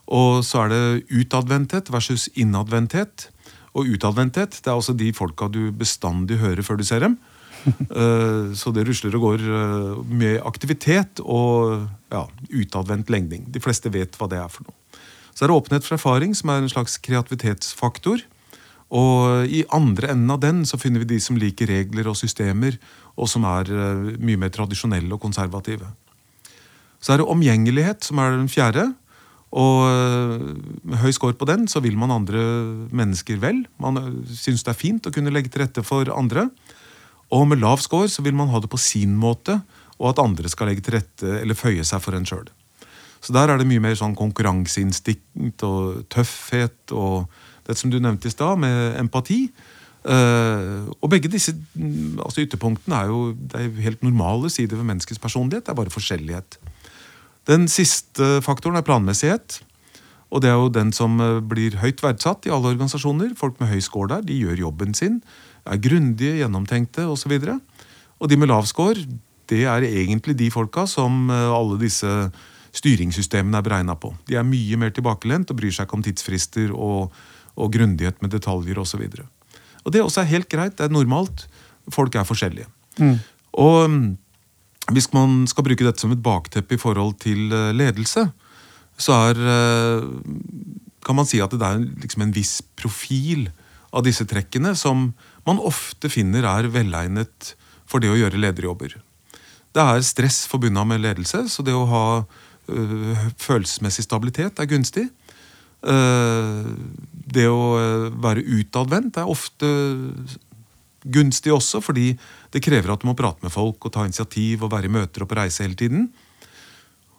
Og 0.07 0.45
så 0.47 0.65
er 0.65 0.73
det 0.73 0.83
utadvendthet 1.11 1.91
versus 1.91 2.29
innadvendthet. 2.39 3.29
Og 3.77 3.91
utadvendthet 3.97 4.61
det 4.63 4.71
er 4.71 4.77
altså 4.77 4.95
de 4.97 5.11
folka 5.17 5.49
du 5.53 5.71
bestandig 5.75 6.39
hører 6.41 6.63
før 6.67 6.81
du 6.81 6.87
ser 6.87 7.07
dem. 7.07 7.19
Eh, 7.67 8.53
så 8.55 8.71
det 8.71 8.85
rusler 8.87 9.17
og 9.19 9.25
går 9.25 9.43
eh, 9.43 9.95
med 10.07 10.37
aktivitet 10.47 11.19
og 11.19 11.89
ja, 12.13 12.21
utadvendt 12.55 13.11
legning. 13.11 13.49
De 13.51 13.59
fleste 13.59 13.91
vet 13.91 14.15
hva 14.21 14.29
det 14.31 14.39
er 14.39 14.53
for 14.53 14.69
noe. 14.69 15.01
Så 15.35 15.43
er 15.43 15.51
det 15.51 15.57
åpenhet 15.57 15.83
for 15.83 15.97
erfaring, 15.97 16.37
som 16.39 16.53
er 16.53 16.63
en 16.63 16.71
slags 16.71 16.95
kreativitetsfaktor. 17.03 18.23
Og 18.95 19.51
i 19.51 19.65
andre 19.75 20.13
enden 20.15 20.31
av 20.31 20.39
den 20.45 20.63
så 20.69 20.79
finner 20.79 21.03
vi 21.03 21.11
de 21.17 21.19
som 21.23 21.39
liker 21.41 21.67
regler 21.67 22.07
og 22.07 22.15
systemer, 22.21 22.79
og 23.19 23.27
som 23.33 23.49
er 23.51 23.73
eh, 23.73 24.15
mye 24.23 24.39
mer 24.45 24.55
tradisjonelle 24.55 25.11
og 25.17 25.25
konservative. 25.27 25.91
Så 27.03 27.17
er 27.17 27.21
det 27.21 27.29
omgjengelighet, 27.35 28.07
som 28.07 28.23
er 28.23 28.37
den 28.37 28.49
fjerde. 28.53 28.93
Og 29.57 29.87
eh, 29.89 30.43
med 30.85 31.01
høy 31.01 31.13
score 31.17 31.37
på 31.39 31.49
den 31.49 31.65
så 31.71 31.81
vil 31.85 31.97
man 31.99 32.13
andre 32.13 32.43
mennesker 32.95 33.41
vel. 33.41 33.63
Man 33.83 34.01
eh, 34.01 34.11
syns 34.37 34.67
det 34.67 34.75
er 34.75 34.81
fint 34.81 35.09
å 35.09 35.15
kunne 35.15 35.33
legge 35.33 35.53
til 35.53 35.65
rette 35.65 35.85
for 35.87 36.11
andre. 36.13 36.49
Og 37.33 37.47
med 37.49 37.63
lav 37.63 37.81
score 37.83 38.11
så 38.13 38.25
vil 38.27 38.37
man 38.37 38.53
ha 38.53 38.61
det 38.63 38.71
på 38.71 38.81
sin 38.81 39.17
måte, 39.19 39.59
og 39.97 40.13
at 40.13 40.23
andre 40.23 40.51
skal 40.53 40.71
legge 40.71 40.85
til 40.85 40.99
rette 40.99 41.39
eller 41.41 41.59
føye 41.59 41.85
seg 41.89 42.03
for 42.05 42.17
en 42.19 42.29
sjøl. 42.29 42.47
Så 43.25 43.33
der 43.35 43.51
er 43.51 43.59
det 43.59 43.67
mye 43.67 43.83
mer 43.83 43.97
sånn 43.99 44.15
konkurranseinstinkt 44.19 45.65
og 45.67 46.05
tøffhet 46.13 46.93
og 46.95 47.25
det 47.67 47.75
som 47.81 47.91
du 47.91 47.97
nevnte 47.99 48.29
i 48.29 48.35
stad, 48.35 48.61
med 48.63 48.95
empati. 49.01 49.49
Uh, 50.07 50.87
og 51.03 51.11
begge 51.11 51.27
disse 51.33 51.51
mm, 51.51 52.21
altså 52.23 52.45
ytterpunktene 52.45 53.01
er 53.01 53.09
jo, 53.11 53.33
det 53.35 53.59
er 53.59 53.81
helt 53.89 54.05
normale 54.07 54.47
sider 54.55 54.79
ved 54.79 54.87
menneskets 54.93 55.19
personlighet. 55.19 55.65
Det 55.67 55.73
er 55.73 55.81
bare 55.81 55.91
forskjellighet. 55.91 56.59
Den 57.47 57.69
siste 57.71 58.41
faktoren 58.45 58.79
er 58.79 58.87
planmessighet. 58.87 59.61
Og 60.35 60.43
det 60.43 60.51
er 60.51 60.59
jo 60.59 60.73
den 60.73 60.91
som 60.95 61.21
eh, 61.23 61.39
blir 61.45 61.79
høyt 61.81 62.03
verdsatt 62.03 62.49
i 62.49 62.53
alle 62.55 62.73
organisasjoner. 62.75 63.37
Folk 63.39 63.61
med 63.61 63.71
høy 63.71 63.79
score 63.85 64.11
der, 64.17 64.27
de 64.27 64.41
gjør 64.41 64.67
jobben 64.67 64.97
sin. 64.97 65.21
Er 65.67 65.81
grundige, 65.83 66.41
gjennomtenkte 66.41 67.07
osv. 67.07 67.37
Og, 67.39 67.47
så 67.47 67.59
og 68.17 68.31
de 68.31 68.39
med 68.41 68.51
lav 68.51 68.67
score, 68.67 69.07
det 69.47 69.63
er 69.71 69.87
egentlig 69.87 70.35
de 70.39 70.51
folka 70.51 70.87
som 70.91 71.31
eh, 71.31 71.47
alle 71.55 71.79
disse 71.81 72.11
styringssystemene 72.77 73.61
er 73.61 73.65
beregna 73.65 73.97
på. 73.97 74.13
De 74.29 74.37
er 74.37 74.45
mye 74.47 74.77
mer 74.81 74.93
tilbakelent 74.93 75.51
og 75.53 75.61
bryr 75.61 75.73
seg 75.73 75.87
ikke 75.87 75.97
om 75.97 76.05
tidsfrister 76.05 76.75
og, 76.75 77.15
og 77.57 77.73
grundighet 77.73 78.19
med 78.25 78.35
detaljer 78.35 78.83
osv. 78.83 79.07
Og, 79.07 79.17
så 79.23 79.31
og 79.87 79.95
det 79.95 80.03
også 80.03 80.25
er 80.25 80.33
helt 80.35 80.51
greit. 80.51 80.75
Det 80.77 80.89
er 80.89 80.93
normalt. 80.93 81.47
Folk 81.95 82.19
er 82.19 82.27
forskjellige. 82.27 82.67
Mm. 82.99 83.19
Og 83.63 83.77
mm, 83.91 84.07
hvis 84.95 85.09
man 85.15 85.45
skal 85.51 85.67
bruke 85.67 85.87
dette 85.87 86.03
som 86.03 86.13
et 86.15 86.23
bakteppe 86.23 86.77
i 86.77 86.81
forhold 86.81 87.17
til 87.23 87.51
eh, 87.55 87.73
ledelse, 87.75 88.29
så 88.97 89.17
er 89.29 89.41
eh, 89.53 90.07
kan 91.07 91.19
man 91.19 91.29
si 91.29 91.41
at 91.43 91.55
det 91.55 91.67
er 91.67 91.83
liksom 92.03 92.27
en 92.27 92.35
viss 92.35 92.61
profil 92.79 93.49
av 93.97 94.05
disse 94.07 94.27
trekkene 94.29 94.75
som 94.79 95.11
man 95.47 95.63
ofte 95.63 96.11
finner 96.11 96.47
er 96.49 96.71
velegnet 96.71 97.55
for 97.87 98.03
det 98.03 98.11
å 98.11 98.19
gjøre 98.19 98.41
lederjobber. 98.41 98.97
Det 99.75 99.83
er 99.83 100.07
stress 100.07 100.45
forbundet 100.51 100.89
med 100.89 101.03
ledelse, 101.05 101.45
så 101.53 101.63
det 101.67 101.75
å 101.77 101.87
ha 101.91 102.07
øh, 102.23 103.29
følelsesmessig 103.39 104.07
stabilitet 104.07 104.59
er 104.63 104.71
gunstig. 104.71 105.09
Det 105.87 107.45
å 107.47 107.67
være 108.25 108.43
utadvendt 108.57 109.21
er 109.21 109.29
ofte 109.31 109.69
gunstig 111.13 111.53
også, 111.55 111.81
fordi 111.85 112.17
det 112.57 112.65
krever 112.65 112.95
at 112.95 113.03
du 113.03 113.11
må 113.11 113.17
prate 113.17 113.45
med 113.45 113.53
folk 113.53 113.85
og 113.85 113.93
ta 113.93 114.07
initiativ 114.09 114.65
og 114.65 114.73
være 114.73 114.89
i 114.89 114.95
møter 114.97 115.25
og 115.25 115.29
på 115.29 115.37
reise 115.37 115.67
hele 115.67 115.77
tiden. 115.77 116.09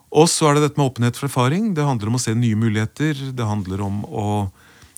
Og 0.08 0.26
så 0.32 0.48
er 0.48 0.56
det 0.56 0.64
dette 0.64 0.80
med 0.80 0.88
åpenhet 0.88 1.18
for 1.18 1.28
erfaring. 1.28 1.74
Det 1.76 1.84
handler 1.86 2.10
om 2.10 2.16
å 2.18 2.22
se 2.22 2.34
nye 2.34 2.58
muligheter. 2.58 3.20
Det 3.36 3.46
handler 3.46 3.84
om 3.86 4.00
å 4.08 4.28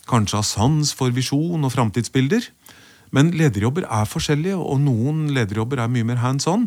kanskje 0.09 0.39
ha 0.39 0.45
sans 0.47 0.93
for 0.97 1.13
visjon 1.13 1.67
og 1.67 1.73
framtidsbilder. 1.75 2.47
Men 3.13 3.33
lederjobber 3.35 3.85
er 3.85 4.07
forskjellige, 4.07 4.55
og 4.55 4.79
noen 4.81 5.27
lederjobber 5.35 5.83
er 5.83 5.91
mye 5.91 6.07
mer 6.07 6.21
hands 6.23 6.47
on. 6.49 6.65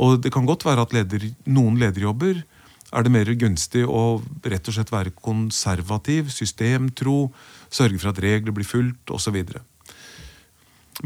Og 0.00 0.20
det 0.22 0.32
kan 0.32 0.46
godt 0.48 0.64
være 0.64 0.86
at 0.86 0.94
leder, 0.94 1.26
noen 1.50 1.76
lederjobber 1.82 2.44
er 2.90 3.06
det 3.06 3.12
mer 3.14 3.28
gunstig 3.38 3.84
å 3.86 4.22
rett 4.42 4.70
og 4.70 4.74
slett 4.74 4.90
være 4.90 5.12
konservativ, 5.14 6.30
systemtro, 6.34 7.28
sørge 7.70 8.00
for 8.00 8.14
at 8.14 8.22
regler 8.22 8.54
blir 8.54 8.66
fulgt 8.66 9.12
osv. 9.14 9.36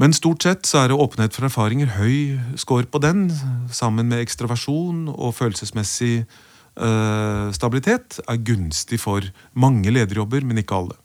Men 0.00 0.14
stort 0.16 0.42
sett 0.42 0.66
så 0.66 0.82
er 0.82 0.90
det 0.90 0.98
åpenhet 0.98 1.36
for 1.36 1.46
erfaringer 1.46 1.92
høy 1.94 2.40
score 2.58 2.88
på 2.90 2.98
den, 3.02 3.28
sammen 3.70 4.10
med 4.10 4.24
ekstraversjon 4.24 5.06
og 5.12 5.36
følelsesmessig 5.38 6.24
øh, 6.24 7.52
stabilitet, 7.54 8.18
er 8.26 8.42
gunstig 8.42 8.98
for 9.00 9.22
mange 9.54 9.94
lederjobber, 9.94 10.42
men 10.42 10.58
ikke 10.58 10.80
alle. 10.82 10.98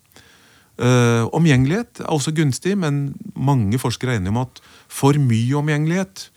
Uh, 0.79 1.27
omgjengelighet 1.35 1.99
er 1.99 2.07
også 2.07 2.31
gunstig, 2.31 2.77
men 2.79 3.09
mange 3.35 3.75
forskere 3.81 4.13
er 4.13 4.21
enige 4.21 4.31
om 4.31 4.37
at 4.45 4.61
for 4.87 5.17
mye 5.19 5.57
omgjengelighet 5.59 6.29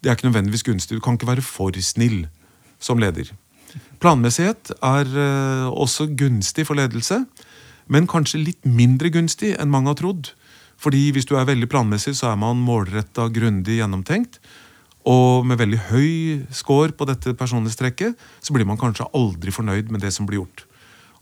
det 0.00 0.08
er 0.08 0.16
ikke 0.16 0.30
nødvendigvis 0.30 0.64
gunstig. 0.64 0.96
Du 0.96 1.02
kan 1.04 1.18
ikke 1.18 1.28
være 1.28 1.44
for 1.44 1.76
snill 1.80 2.22
som 2.80 2.98
leder. 2.98 3.28
Planmessighet 4.00 4.72
er 4.80 5.10
uh, 5.12 5.68
også 5.68 6.06
gunstig 6.16 6.64
for 6.66 6.80
ledelse, 6.80 7.26
men 7.92 8.08
kanskje 8.08 8.40
litt 8.40 8.64
mindre 8.64 9.12
gunstig 9.12 9.52
enn 9.60 9.72
mange 9.72 9.92
har 9.92 10.00
trodd. 10.00 10.32
Fordi 10.84 11.08
hvis 11.16 11.24
du 11.28 11.34
er 11.38 11.48
veldig 11.48 11.70
planmessig, 11.72 12.12
så 12.18 12.30
er 12.32 12.38
man 12.40 12.60
målretta, 12.60 13.30
grundig, 13.32 13.78
gjennomtenkt. 13.80 14.38
Og 15.08 15.44
med 15.48 15.60
veldig 15.60 15.80
høy 15.90 16.12
score 16.54 16.92
på 16.96 17.08
dette 17.08 17.34
personlighetstrekket, 17.36 18.16
så 18.44 18.56
blir 18.56 18.68
man 18.68 18.80
kanskje 18.80 19.08
aldri 19.16 19.52
fornøyd 19.52 19.92
med 19.92 20.04
det 20.04 20.12
som 20.16 20.28
blir 20.28 20.42
gjort. 20.42 20.64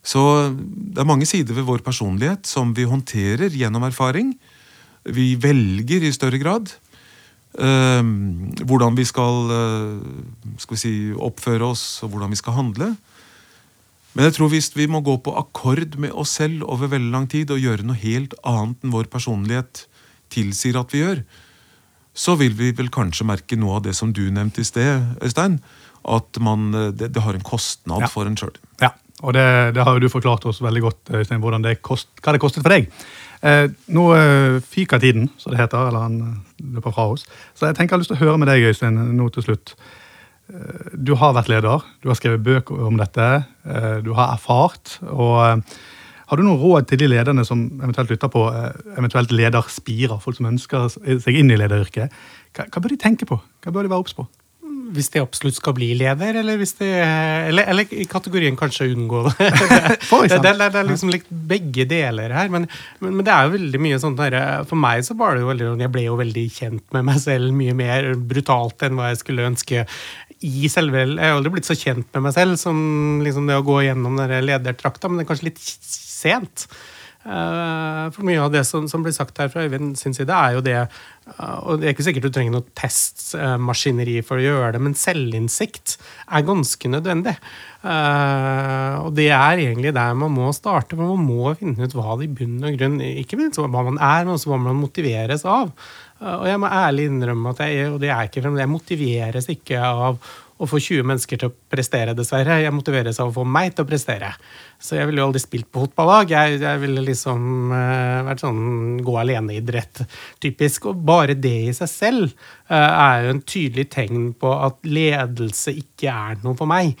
Så 0.00 0.22
det 0.56 1.02
er 1.02 1.08
mange 1.08 1.28
sider 1.28 1.58
ved 1.58 1.68
vår 1.68 1.84
personlighet 1.84 2.48
som 2.48 2.72
vi 2.76 2.88
håndterer 2.88 3.52
gjennom 3.52 3.84
erfaring, 3.84 4.32
vi 5.04 5.34
velger 5.40 6.04
i 6.04 6.12
større 6.12 6.38
grad 6.42 6.72
uh, 7.58 8.02
hvordan 8.66 8.96
vi 8.98 9.04
skal, 9.08 9.50
uh, 9.50 10.56
skal 10.60 10.76
vi 10.76 10.80
si, 10.82 10.92
oppføre 11.16 11.70
oss, 11.72 11.84
og 12.04 12.12
hvordan 12.14 12.30
vi 12.34 12.40
skal 12.40 12.56
handle. 12.58 12.90
Men 14.14 14.26
jeg 14.26 14.34
tror 14.36 14.50
hvis 14.50 14.72
vi 14.74 14.88
må 14.90 15.00
gå 15.06 15.14
på 15.22 15.34
akkord 15.38 15.94
med 16.02 16.10
oss 16.18 16.32
selv 16.40 16.64
over 16.66 16.90
veldig 16.90 17.12
lang 17.14 17.28
tid 17.30 17.52
og 17.54 17.62
gjøre 17.62 17.86
noe 17.86 17.98
helt 18.02 18.34
annet 18.42 18.82
enn 18.82 18.94
vår 18.94 19.06
personlighet 19.12 19.84
tilsier 20.34 20.78
at 20.80 20.90
vi 20.94 21.04
gjør, 21.04 21.22
så 22.14 22.34
vil 22.38 22.56
vi 22.58 22.72
vel 22.76 22.90
kanskje 22.92 23.26
merke 23.28 23.56
noe 23.58 23.78
av 23.78 23.84
det 23.86 23.94
som 23.96 24.10
du 24.12 24.24
nevnte 24.34 24.64
i 24.64 24.66
sted, 24.66 25.14
Øystein. 25.22 25.60
at 26.10 26.38
man, 26.42 26.72
det, 26.96 27.12
det 27.14 27.22
har 27.22 27.36
en 27.38 27.44
kostnad 27.46 28.02
Ja. 28.02 28.08
for 28.10 28.26
en 28.26 28.34
sjøl. 28.36 28.54
Ja, 28.82 28.90
og 29.22 29.34
det, 29.36 29.74
det 29.76 29.84
har 29.84 29.94
jo 29.94 30.00
du 30.02 30.08
forklart 30.10 30.44
oss 30.48 30.58
veldig 30.64 30.82
godt, 30.82 31.10
Øystein, 31.14 31.40
hvordan 31.40 31.62
det 31.62 31.78
kost, 31.82 32.08
hva 32.24 32.32
det 32.34 32.40
kostet 32.42 32.64
for 32.66 32.72
deg. 32.74 32.90
Eh, 33.40 33.70
nå 33.88 34.02
eh, 34.12 34.58
fyker 34.60 35.00
tiden, 35.00 35.30
som 35.40 35.54
det 35.54 35.62
heter, 35.62 35.88
eller 35.88 36.04
han 36.04 36.18
eh, 36.20 36.64
løper 36.76 36.92
fra 36.92 37.06
oss. 37.14 37.24
Så 37.56 37.70
jeg 37.70 37.78
tenker 37.78 37.94
jeg 37.94 37.96
har 37.96 38.02
lyst 38.02 38.12
til 38.12 38.18
å 38.18 38.24
høre 38.26 38.40
med 38.42 38.50
deg, 38.52 38.66
Øystein, 38.68 39.00
nå 39.16 39.30
til 39.34 39.48
slutt. 39.48 39.74
Du 40.98 41.12
har 41.14 41.30
vært 41.36 41.46
leder, 41.46 41.84
du 42.02 42.08
har 42.10 42.16
skrevet 42.18 42.42
bøker 42.42 42.80
om 42.88 42.96
dette, 42.98 43.26
du 44.02 44.08
har 44.16 44.32
erfart. 44.32 44.96
og 45.06 45.62
Har 46.26 46.40
du 46.40 46.42
noen 46.42 46.58
råd 46.58 46.88
til 46.90 46.98
de 46.98 47.06
lederne 47.06 47.44
som 47.46 47.62
eventuelt 47.78 48.10
lytter 48.10 48.32
på, 48.34 48.42
eventuelt 48.98 49.30
lederspirer, 49.30 50.18
folk 50.18 50.40
som 50.40 50.50
ønsker 50.50 50.90
seg 50.90 51.38
inn 51.38 51.54
i 51.54 51.60
lederyrket? 51.60 52.10
Hva, 52.50 52.66
hva 52.66 52.82
bør 52.82 52.96
de 52.96 52.98
tenke 52.98 53.30
på? 53.30 53.38
Hva 53.62 53.70
bør 53.76 53.86
de 53.86 53.94
være 53.94 54.02
obs 54.02 54.18
på? 54.18 54.26
Hvis 54.94 55.10
de 55.14 55.22
absolutt 55.22 55.58
skal 55.58 55.74
bli 55.76 55.90
leder, 55.98 56.40
eller, 56.40 56.58
hvis 56.60 56.74
de, 56.80 56.88
eller, 57.48 57.68
eller 57.70 57.92
i 57.94 58.06
kategorien 58.10 58.58
kanskje 58.58 58.88
unngå 58.90 59.22
det. 59.28 59.34
det, 59.50 60.00
det, 60.32 60.40
det, 60.44 60.54
det 60.60 60.80
er 60.82 60.88
liksom 60.88 61.12
litt 61.12 61.28
begge 61.30 61.86
deler 61.90 62.34
her. 62.34 62.50
Men, 62.52 62.66
men, 63.00 63.18
men 63.18 63.26
det 63.26 63.34
er 63.34 63.46
jo 63.46 63.54
veldig 63.56 63.82
mye 63.82 64.00
sånn 64.02 64.18
For 64.18 64.78
meg 64.78 65.04
så 65.06 65.16
var 65.18 65.36
det 65.36 65.44
jo 65.44 65.50
veldig 65.50 65.70
Jeg 65.80 65.92
ble 65.94 66.06
jo 66.06 66.18
veldig 66.20 66.46
kjent 66.54 66.84
med 66.96 67.06
meg 67.08 67.22
selv 67.22 67.54
mye 67.56 67.76
mer 67.76 68.12
brutalt 68.14 68.86
enn 68.86 68.98
hva 68.98 69.12
jeg 69.12 69.22
skulle 69.22 69.48
ønske 69.48 69.86
i 70.46 70.70
selve 70.72 71.02
Jeg 71.04 71.18
har 71.20 71.36
aldri 71.36 71.52
blitt 71.56 71.68
så 71.68 71.76
kjent 71.76 72.08
med 72.14 72.24
meg 72.28 72.36
selv 72.36 72.56
som 72.60 72.78
liksom 73.24 73.48
det 73.50 73.58
å 73.60 73.66
gå 73.66 73.82
gjennom 73.84 74.16
den 74.16 74.30
der 74.30 74.46
ledertrakta, 74.46 75.08
men 75.08 75.20
det 75.20 75.26
er 75.26 75.30
kanskje 75.32 75.50
litt 75.50 75.60
sent. 75.60 76.66
Eh, 77.20 78.04
For 78.14 78.24
mye 78.24 78.40
av 78.40 78.52
det 78.54 78.62
som, 78.64 78.86
som 78.88 79.02
blir 79.04 79.12
sagt 79.12 79.36
her 79.42 79.50
fra 79.52 79.66
Øyvind 79.66 79.92
sin 80.00 80.14
side, 80.16 80.32
er 80.32 80.54
jo 80.56 80.62
det 80.64 80.76
eh, 80.80 81.58
Og 81.68 81.80
det 81.80 81.90
er 81.90 81.92
ikke 81.92 82.06
sikkert 82.06 82.28
du 82.30 82.32
trenger 82.32 82.54
noe 82.54 82.72
testmaskineri 82.80 84.22
for 84.24 84.40
å 84.40 84.46
gjøre 84.46 84.70
det, 84.76 84.80
men 84.86 84.96
selvinnsikt 84.96 85.98
er 86.32 86.46
ganske 86.48 86.92
nødvendig. 86.92 87.36
Eh, 87.84 88.96
Og 89.04 89.12
det 89.18 89.28
er 89.36 89.64
egentlig 89.66 89.92
der 89.96 90.16
man 90.16 90.32
må 90.32 90.48
starte, 90.56 90.96
for 90.96 91.12
man 91.12 91.28
må 91.28 91.52
finne 91.60 91.84
ut 91.84 91.96
hva 91.98 92.16
det 92.16 92.30
i 92.30 92.34
bunn 92.40 92.60
og 92.64 92.78
grunn 92.80 93.00
Ikke 93.04 93.40
minst 93.40 93.60
hva 93.60 93.68
man 93.68 94.00
er, 94.00 94.24
men 94.24 94.38
også 94.38 94.54
hva 94.54 94.62
man 94.64 94.80
motiveres 94.80 95.44
av. 95.44 95.74
Og 96.20 96.44
jeg 96.44 96.60
må 96.60 96.68
ærlig 96.68 97.06
innrømme 97.08 97.52
at 97.54 97.62
jeg, 97.64 97.86
og 97.94 98.00
det 98.02 98.10
er 98.12 98.26
ikke 98.28 98.42
jeg 98.44 98.68
motiveres 98.68 99.46
ikke 99.48 99.80
av 99.80 100.18
å 100.60 100.68
få 100.68 100.80
20 100.80 101.06
mennesker 101.08 101.40
til 101.40 101.50
å 101.50 101.54
prestere, 101.72 102.14
dessverre. 102.16 102.58
Jeg 102.60 102.74
motiveres 102.74 103.20
av 103.22 103.30
å 103.30 103.34
få 103.38 103.44
meg 103.48 103.72
til 103.74 103.86
å 103.86 103.88
prestere. 103.88 104.34
Så 104.80 104.98
jeg 104.98 105.08
ville 105.08 105.22
jo 105.22 105.28
aldri 105.30 105.40
spilt 105.42 105.70
på 105.72 105.86
fotballag. 105.86 106.34
Jeg, 106.34 106.58
jeg 106.60 106.82
ville 106.82 107.04
liksom 107.06 107.72
uh, 107.72 108.20
vært 108.28 108.44
sånn 108.44 109.00
gå 109.04 109.16
alene-idrett, 109.22 110.02
typisk. 110.42 110.90
Og 110.92 111.00
bare 111.08 111.38
det 111.38 111.56
i 111.70 111.74
seg 111.76 111.92
selv 111.92 112.26
uh, 112.28 112.76
er 112.76 113.26
jo 113.26 113.34
en 113.34 113.42
tydelig 113.44 113.88
tegn 113.96 114.30
på 114.40 114.52
at 114.68 114.80
ledelse 114.84 115.74
ikke 115.80 116.12
er 116.12 116.40
noe 116.44 116.58
for 116.58 116.68
meg. 116.70 116.92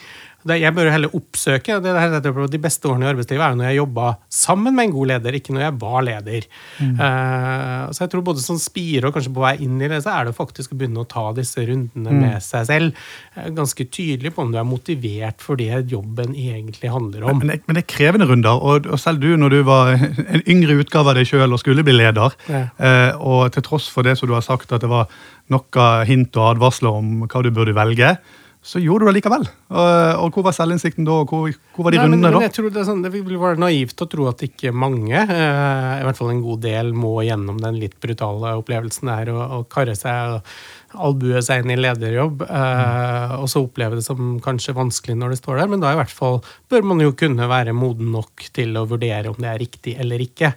Jeg 0.48 0.72
bør 0.72 0.88
heller 0.88 1.12
oppsøke 1.14 1.74
det 1.84 1.92
her, 1.92 2.14
det 2.20 2.30
er 2.30 2.46
De 2.48 2.58
beste 2.62 2.88
årene 2.88 3.04
i 3.04 3.10
arbeidslivet 3.10 3.42
er 3.44 3.50
jo 3.52 3.58
når 3.60 3.66
jeg 3.68 3.76
jobba 3.76 4.06
sammen 4.32 4.74
med 4.74 4.86
en 4.88 4.94
god 4.94 5.10
leder, 5.10 5.36
ikke 5.36 5.52
når 5.52 5.64
jeg 5.66 5.74
var 5.82 6.00
leder. 6.06 6.46
Eh, 6.80 7.90
så 7.92 8.04
jeg 8.04 8.10
tror 8.14 8.24
både 8.24 8.42
som 8.44 8.58
spire 8.60 9.08
og 9.10 9.14
kanskje 9.16 9.32
på 9.36 9.42
vei 9.44 9.52
inn 9.66 9.76
i 9.82 9.88
det, 9.90 10.00
så 10.04 10.14
er 10.16 10.28
det 10.30 10.36
faktisk 10.38 10.72
å 10.74 10.78
begynne 10.80 11.02
å 11.04 11.08
ta 11.10 11.26
disse 11.36 11.64
rundene 11.68 12.14
med 12.16 12.40
seg 12.44 12.66
selv. 12.70 13.02
Eh, 13.36 13.50
ganske 13.56 13.86
tydelig 13.92 14.32
på 14.36 14.44
om 14.46 14.52
du 14.54 14.58
er 14.60 14.68
motivert 14.68 15.44
for 15.44 15.60
det 15.60 15.84
jobben 15.92 16.32
egentlig 16.36 16.92
handler 16.92 17.28
om. 17.30 17.40
Men 17.42 17.54
det, 17.54 17.60
men 17.68 17.78
det 17.78 17.84
er 17.84 17.90
krevende 17.94 18.28
runder, 18.30 18.60
og, 18.64 18.88
og 18.90 19.00
selv 19.02 19.20
du 19.22 19.30
når 19.40 19.56
du 19.56 19.60
var 19.68 19.92
en 20.34 20.44
yngre 20.48 20.78
utgave 20.80 21.12
av 21.12 21.20
deg 21.20 21.28
sjøl 21.30 21.52
og 21.56 21.62
skulle 21.62 21.84
bli 21.86 21.96
leder, 22.00 22.36
Ja. 22.50 22.64
eh, 22.80 23.12
og 23.20 23.50
til 23.54 23.66
tross 23.66 23.88
for 23.92 24.06
det 24.06 24.16
som 24.18 24.28
du 24.30 24.34
har 24.36 24.44
sagt 24.46 24.72
at 24.72 24.80
det 24.84 24.90
var 24.90 25.10
noe 25.50 25.86
hint 26.06 26.36
og 26.38 26.54
advarsler 26.54 26.94
om 27.00 27.24
hva 27.26 27.42
du 27.42 27.50
burde 27.54 27.74
velge, 27.76 28.14
så 28.60 28.80
gjorde 28.82 29.06
du 29.06 29.08
det 29.08 29.16
likevel. 29.16 29.46
Og, 29.72 29.92
og 30.20 30.34
hvor 30.36 30.44
var 30.44 30.54
selvinnsikten 30.56 31.06
da, 31.08 31.14
og 31.22 31.32
hvor, 31.32 31.54
hvor 31.76 31.86
var 31.86 31.94
de 31.94 32.00
Nei, 32.00 32.04
rundene 32.04 32.28
men 32.28 32.36
da? 32.36 32.42
jeg 32.44 32.54
tror 32.58 32.72
det, 32.74 32.84
sånn, 32.84 33.00
det 33.06 33.12
vil 33.14 33.38
være 33.40 33.60
naivt 33.62 34.04
å 34.04 34.08
tro 34.12 34.26
at 34.28 34.44
ikke 34.44 34.74
mange, 34.76 35.16
eh, 35.16 35.94
i 35.96 36.04
hvert 36.04 36.18
fall 36.18 36.34
en 36.34 36.42
god 36.44 36.60
del, 36.66 36.92
må 36.92 37.14
gjennom 37.24 37.60
den 37.62 37.80
litt 37.80 37.96
brutale 38.02 38.52
opplevelsen 38.60 39.12
der 39.12 39.32
og, 39.32 39.40
og 39.56 39.64
karre 39.72 39.96
seg 39.96 40.36
og 40.36 40.52
albue 40.98 41.40
seg 41.44 41.62
inn 41.62 41.72
i 41.74 41.78
lederjobb, 41.78 42.42
eh, 42.46 43.34
og 43.38 43.46
så 43.50 43.62
oppleve 43.62 43.98
det 43.98 44.04
som 44.04 44.38
kanskje 44.42 44.74
vanskelig 44.74 45.16
når 45.18 45.34
det 45.34 45.40
står 45.40 45.60
der, 45.60 45.70
men 45.70 45.82
da 45.82 45.92
i 45.94 45.98
hvert 46.00 46.14
fall 46.14 46.40
bør 46.70 46.86
man 46.90 47.02
jo 47.04 47.12
kunne 47.18 47.46
være 47.50 47.74
moden 47.76 48.10
nok 48.14 48.48
til 48.56 48.74
å 48.78 48.86
vurdere 48.90 49.30
om 49.30 49.38
det 49.38 49.50
er 49.52 49.62
riktig 49.62 49.94
eller 50.02 50.22
ikke. 50.24 50.52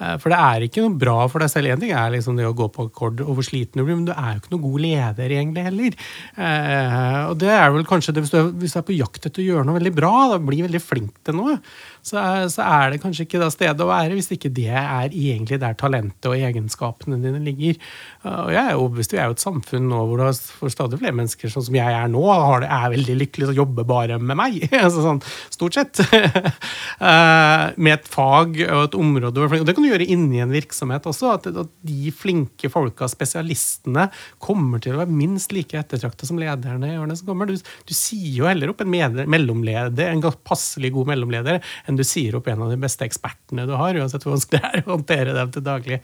Eh, 0.00 0.14
for 0.22 0.32
det 0.32 0.40
er 0.40 0.66
ikke 0.66 0.84
noe 0.84 0.98
bra 1.00 1.16
for 1.30 1.44
deg 1.44 1.52
selv. 1.52 1.72
En 1.72 1.82
ting 1.82 1.92
er 1.94 2.14
liksom 2.14 2.38
det 2.38 2.48
å 2.48 2.56
gå 2.56 2.70
på 2.72 2.88
akkord 2.88 3.22
og 3.24 3.36
hvor 3.36 3.46
sliten 3.46 3.80
du 3.80 3.84
blir, 3.84 3.98
men 3.98 4.08
du 4.08 4.14
er 4.14 4.32
jo 4.32 4.42
ikke 4.42 4.54
noe 4.56 4.64
god 4.64 4.84
leder 4.86 5.36
egentlig 5.38 5.66
heller. 5.68 5.98
Eh, 6.34 7.20
og 7.28 7.36
det 7.42 7.52
er 7.54 7.74
vel 7.76 7.88
kanskje 7.88 8.16
det 8.16 8.24
hvis 8.24 8.34
du, 8.34 8.38
er, 8.40 8.52
hvis 8.62 8.76
du 8.76 8.80
er 8.80 8.88
på 8.88 8.98
jakt 8.98 9.28
etter 9.28 9.44
å 9.44 9.48
gjøre 9.50 9.68
noe 9.68 9.78
veldig 9.78 9.94
bra, 9.96 10.14
da 10.32 10.40
bli 10.42 10.62
veldig 10.64 10.82
flink 10.82 11.20
til 11.26 11.38
noe, 11.38 11.58
så, 12.04 12.20
så 12.52 12.64
er 12.64 12.92
det 12.92 13.00
kanskje 13.00 13.24
ikke 13.24 13.40
da 13.40 13.48
stedet 13.52 13.80
å 13.80 13.88
være 13.88 14.16
hvis 14.16 14.28
ikke 14.34 14.52
det 14.52 14.68
er 14.68 15.08
egentlig 15.08 15.56
der 15.62 15.76
talentet 15.80 16.28
og 16.28 16.36
egenskapene 16.36 17.16
dine 17.22 17.40
ligger. 17.44 17.78
Eh, 18.24 18.40
og 18.44 18.50
jeg 18.52 18.60
er 18.60 18.74
jo 18.76 18.88
hvis 18.98 19.10
vi 19.12 19.20
er 19.20 19.30
jo 19.30 19.36
et 19.36 19.44
samfunn 19.44 19.88
nå 19.88 20.02
hvor 20.04 20.20
du 20.20 20.26
har 20.26 20.36
for 20.36 20.72
stadig 20.72 21.00
flere 21.00 21.16
mennesker 21.16 21.52
sånn 21.52 21.66
som 21.68 21.78
jeg 21.78 21.96
er 21.96 22.10
nå, 22.12 22.22
det, 22.60 22.68
er 22.68 22.92
veldig 22.92 23.16
lykkelig 23.22 23.48
og 23.48 23.54
å 23.54 23.58
jobbe 23.62 23.86
bare 23.88 24.18
med 24.20 24.38
meg. 24.40 24.58
altså 24.84 25.06
sånn, 25.06 25.22
stort 25.54 25.80
sett. 25.80 26.04
Eh, 27.04 27.62
med 27.82 27.92
et 27.96 28.06
fag 28.08 28.56
og 28.62 28.80
et 28.86 28.94
område. 28.96 29.34
du. 29.34 29.56
Og 29.58 29.66
det 29.66 29.74
kan 29.76 29.84
du 29.84 29.88
gjøre 29.90 30.06
inni 30.10 30.38
en 30.40 30.52
virksomhet 30.54 31.04
også. 31.08 31.32
At, 31.36 31.48
at 31.50 31.72
de 31.84 32.12
flinke 32.14 32.70
folka, 32.72 33.08
spesialistene, 33.10 34.06
kommer 34.42 34.80
til 34.82 34.94
å 34.94 35.00
være 35.02 35.12
minst 35.12 35.52
like 35.54 35.76
ettertrakta 35.78 36.28
som 36.28 36.38
lederne 36.40 36.92
i 36.92 36.98
årene 37.00 37.16
som 37.18 37.28
kommer. 37.28 37.50
Du, 37.50 37.58
du 37.58 37.94
sier 37.96 38.38
jo 38.38 38.48
heller 38.48 38.72
opp 38.72 38.84
en 38.84 38.92
mellomleder, 38.92 40.12
en 40.12 40.22
passelig 40.46 40.92
god 40.94 41.10
mellomleder, 41.12 41.60
enn 41.94 42.00
du 42.00 42.04
sier 42.06 42.34
opp 42.36 42.50
en 42.50 42.66
av 42.66 42.72
de 42.74 42.78
beste 42.82 43.06
ekspertene 43.06 43.64
du 43.70 43.76
har, 43.78 43.94
uansett 44.02 44.26
hvor 44.26 44.34
vanskelig 44.34 44.58
det 44.60 44.70
er 44.72 44.82
å 44.82 44.96
håndtere 44.96 45.36
dem 45.38 45.54
til 45.54 45.64
daglig. 45.70 46.00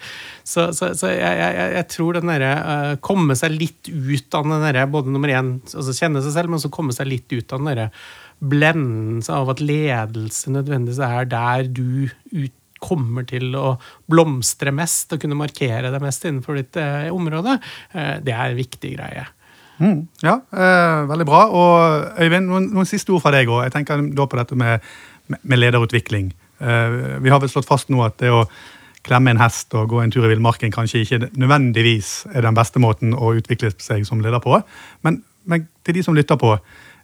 Så, 0.46 0.68
så, 0.76 0.92
så 0.94 1.10
jeg, 1.10 1.40
jeg- 1.42 1.74
jeg 1.80 1.88
tror 1.96 2.16
den 2.20 2.30
derre 2.30 2.52
uh, 2.62 2.94
komme 3.02 3.34
seg 3.38 3.58
litt 3.58 3.90
ut 3.90 4.38
av 4.38 4.46
den 4.46 4.62
derre 4.68 4.86
både 4.94 5.10
nummer 5.10 5.34
én, 5.34 5.56
altså 5.74 5.96
kjenne 5.98 6.22
seg 6.22 6.36
selv, 6.38 6.54
men 6.54 6.62
så 6.62 6.70
komme 6.72 6.94
seg 6.96 7.10
litt 7.10 7.34
ut 7.34 7.52
av 7.52 7.58
den 7.64 7.72
derre 7.74 7.90
blendelsen 8.40 9.34
av 9.36 9.50
at 9.52 9.60
ledelse 9.60 10.48
nødvendigvis 10.54 11.02
er 11.04 11.28
der 11.28 11.66
du 11.68 12.08
ut, 12.32 12.54
kommer 12.80 13.26
til 13.28 13.50
å 13.60 13.74
blomstre 14.08 14.72
mest 14.72 15.10
og 15.12 15.20
kunne 15.20 15.36
markere 15.36 15.90
deg 15.92 16.00
mest 16.00 16.22
innenfor 16.24 16.56
ditt 16.56 16.78
uh, 16.80 17.10
område, 17.12 17.58
uh, 17.92 18.14
det 18.24 18.32
er 18.32 18.54
en 18.54 18.56
viktig 18.56 18.94
greie. 18.96 19.26
Mm, 19.80 19.98
ja, 20.20 20.34
eh, 20.52 21.02
veldig 21.08 21.24
bra. 21.24 21.38
Og 21.56 22.18
Øyvind, 22.20 22.48
noen, 22.50 22.66
noen 22.76 22.88
siste 22.88 23.14
ord 23.16 23.22
fra 23.24 23.30
deg 23.32 23.48
òg. 23.48 23.62
Jeg 23.64 23.72
tenker 23.72 24.02
da 24.12 24.26
på 24.28 24.36
dette 24.36 24.56
med, 24.60 24.84
med, 25.30 25.58
lederutvikling. 25.58 26.30
Eh, 26.60 26.98
vi 27.22 27.32
har 27.32 27.40
vel 27.42 27.52
slått 27.52 27.68
fast 27.68 27.90
nå 27.92 28.02
at 28.04 28.18
det 28.22 28.32
å 28.34 28.44
klemme 29.06 29.32
en 29.32 29.40
hest 29.40 29.72
og 29.78 29.88
gå 29.92 30.02
en 30.02 30.12
tur 30.12 30.26
i 30.26 30.32
villmarken 30.34 30.72
kanskje 30.74 31.04
ikke 31.04 31.30
nødvendigvis 31.40 32.12
er 32.34 32.44
den 32.44 32.56
beste 32.58 32.82
måten 32.82 33.14
å 33.16 33.32
utvikle 33.38 33.72
seg 33.80 34.04
som 34.08 34.20
leder 34.20 34.42
på. 34.44 34.60
Men, 35.06 35.22
men 35.48 35.66
til 35.86 35.96
de 35.96 36.04
som 36.04 36.16
lytter 36.16 36.40
på, 36.40 36.52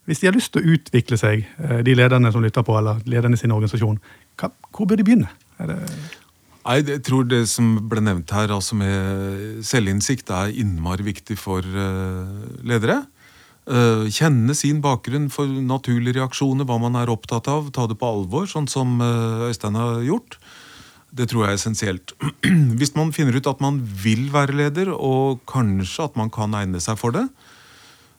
hvis 0.06 0.20
de 0.22 0.28
har 0.28 0.36
lyst 0.36 0.52
til 0.54 0.62
å 0.62 0.76
utvikle 0.76 1.18
seg, 1.20 1.46
eh, 1.62 1.80
de 1.86 1.96
lederne 1.96 2.30
som 2.34 2.44
lytter 2.44 2.66
på, 2.66 2.76
eller 2.78 3.02
lederne 3.08 3.38
i 3.38 3.40
sin 3.40 3.54
organisasjon, 3.54 3.98
hva, 4.38 4.52
hvor 4.70 4.88
bør 4.90 5.00
de 5.00 5.08
begynne? 5.08 5.32
Nei, 6.66 6.80
jeg 6.82 7.02
tror 7.06 7.26
det 7.30 7.44
som 7.50 7.76
ble 7.90 8.02
nevnt 8.02 8.32
her, 8.34 8.50
altså 8.54 8.76
med 8.78 9.62
selvinnsikt, 9.66 10.30
er 10.34 10.54
innmari 10.62 11.06
viktig 11.06 11.38
for 11.38 11.62
eh, 11.62 12.46
ledere. 12.66 13.04
Eh, 13.66 14.06
kjenne 14.14 14.54
sin 14.54 14.82
bakgrunn 14.84 15.26
for 15.32 15.46
naturlige 15.46 16.20
reaksjoner, 16.20 16.68
hva 16.68 16.78
man 16.82 16.98
er 17.00 17.10
opptatt 17.10 17.48
av. 17.50 17.72
Ta 17.74 17.88
det 17.90 17.98
på 17.98 18.06
alvor, 18.06 18.46
sånn 18.50 18.68
som 18.70 19.00
eh, 19.02 19.48
Øystein 19.50 19.78
har 19.78 20.04
gjort. 20.06 20.38
Det 21.16 21.28
tror 21.30 21.46
jeg 21.46 21.54
er 21.54 21.60
essensielt. 21.60 22.14
Hvis 22.78 22.94
man 22.98 23.12
finner 23.16 23.36
ut 23.36 23.50
at 23.50 23.62
man 23.64 23.80
vil 23.82 24.28
være 24.34 24.56
leder, 24.58 24.92
og 24.94 25.42
kanskje 25.50 26.10
at 26.10 26.18
man 26.18 26.30
kan 26.30 26.54
egne 26.58 26.82
seg 26.82 26.98
for 27.00 27.16
det, 27.16 27.26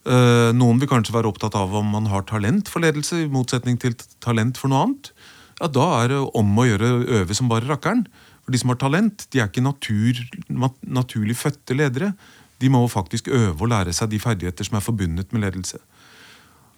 Eh, 0.07 0.51
Noen 0.55 0.79
vil 0.79 0.89
kanskje 0.89 1.15
være 1.15 1.27
opptatt 1.27 1.57
av 1.59 1.73
om 1.75 1.89
man 1.91 2.07
har 2.07 2.23
talent 2.29 2.69
for 2.71 2.83
ledelse, 2.83 3.25
i 3.25 3.31
motsetning 3.31 3.79
til 3.81 3.97
talent 4.23 4.59
for 4.59 4.71
noe 4.71 4.85
annet. 4.85 5.11
Ja, 5.59 5.67
Da 5.67 5.87
er 6.03 6.07
det 6.13 6.21
om 6.37 6.55
å 6.55 6.67
gjøre 6.67 7.07
øve 7.19 7.35
som 7.35 7.49
bare 7.49 7.67
rakkeren. 7.67 8.05
For 8.45 8.51
de 8.51 8.59
som 8.61 8.69
har 8.71 8.79
talent, 8.79 9.27
de 9.31 9.41
er 9.41 9.49
ikke 9.49 9.65
natur, 9.65 10.15
naturlig 10.87 11.35
fødte 11.35 11.75
ledere. 11.75 12.13
De 12.61 12.69
må 12.73 12.81
faktisk 12.89 13.27
øve 13.27 13.61
og 13.61 13.69
lære 13.71 13.93
seg 13.93 14.09
de 14.11 14.19
ferdigheter 14.19 14.65
som 14.67 14.77
er 14.79 14.85
forbundet 14.85 15.33
med 15.33 15.45
ledelse. 15.45 15.79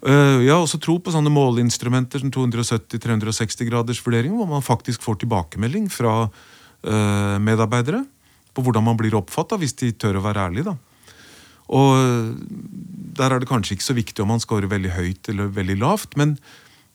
Eh, 0.06 0.46
Jeg 0.46 0.52
har 0.52 0.62
også 0.64 0.80
tro 0.80 0.98
på 1.00 1.12
sånne 1.12 1.32
måleinstrumenter 1.32 2.20
som 2.20 2.32
270-360 2.32 3.68
graders 3.68 4.00
vurdering, 4.06 4.36
hvor 4.36 4.48
man 4.48 4.64
faktisk 4.64 5.02
får 5.04 5.20
tilbakemelding 5.24 5.90
fra 5.92 6.30
eh, 6.84 7.38
medarbeidere 7.40 8.06
på 8.56 8.64
hvordan 8.64 8.84
man 8.84 8.98
blir 8.98 9.16
oppfatta, 9.16 9.60
hvis 9.60 9.76
de 9.80 9.92
tør 9.92 10.20
å 10.20 10.24
være 10.24 10.48
ærlige. 10.48 10.72
da. 10.72 10.78
Og 11.70 12.00
eh, 12.00 12.32
der 13.20 13.36
er 13.36 13.40
det 13.40 13.50
kanskje 13.50 13.76
ikke 13.76 13.90
så 13.90 13.98
viktig 13.98 14.24
om 14.24 14.32
man 14.34 14.44
scorer 14.44 14.72
veldig 14.72 14.96
høyt 14.96 15.30
eller 15.30 15.52
veldig 15.54 15.78
lavt, 15.84 16.16
men 16.18 16.38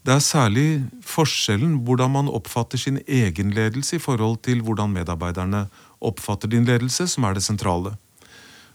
det 0.05 0.13
er 0.13 0.25
særlig 0.25 0.69
forskjellen 1.09 1.79
hvordan 1.87 2.13
man 2.13 2.29
oppfatter 2.29 2.81
sin 2.81 2.99
egen 3.09 3.55
ledelse 3.57 3.97
i 3.97 4.03
forhold 4.03 4.43
til 4.45 4.61
hvordan 4.65 4.93
medarbeiderne 4.93 5.67
oppfatter 6.05 6.51
din 6.53 6.67
ledelse, 6.69 7.07
som 7.09 7.25
er 7.25 7.37
det 7.37 7.45
sentrale. 7.45 7.95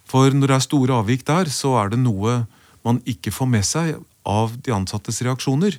For 0.10 0.34
når 0.34 0.50
det 0.50 0.56
er 0.58 0.66
store 0.66 1.02
avvik 1.04 1.26
der, 1.28 1.52
så 1.54 1.76
er 1.84 1.94
det 1.94 2.02
noe 2.02 2.44
man 2.86 3.02
ikke 3.10 3.34
får 3.34 3.50
med 3.52 3.68
seg 3.68 4.00
av 4.30 4.56
de 4.66 4.74
ansattes 4.74 5.22
reaksjoner. 5.26 5.78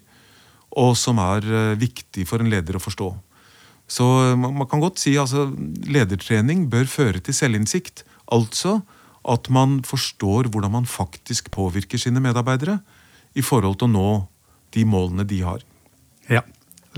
Og 0.78 0.94
som 0.98 1.18
er 1.22 1.46
eh, 1.46 1.78
viktig 1.80 2.26
for 2.28 2.42
en 2.42 2.50
leder 2.52 2.78
å 2.78 2.82
forstå. 2.82 3.10
Så 3.90 4.06
eh, 4.28 4.36
man 4.38 4.68
kan 4.70 4.82
godt 4.82 5.02
si 5.02 5.16
altså 5.18 5.48
ledertrening 5.90 6.68
bør 6.70 6.86
føre 6.90 7.22
til 7.24 7.34
selvinnsikt. 7.34 8.04
Altså 8.30 8.80
at 9.28 9.50
man 9.52 9.80
forstår 9.84 10.48
hvordan 10.48 10.72
man 10.78 10.86
faktisk 10.88 11.50
påvirker 11.52 12.00
sine 12.00 12.22
medarbeidere 12.22 12.78
i 13.36 13.42
forhold 13.44 13.80
til 13.80 13.90
å 13.90 13.94
nå 13.94 14.10
de 14.74 14.86
målene 14.86 15.26
de 15.28 15.42
har. 15.44 15.64
Ja. 16.30 16.44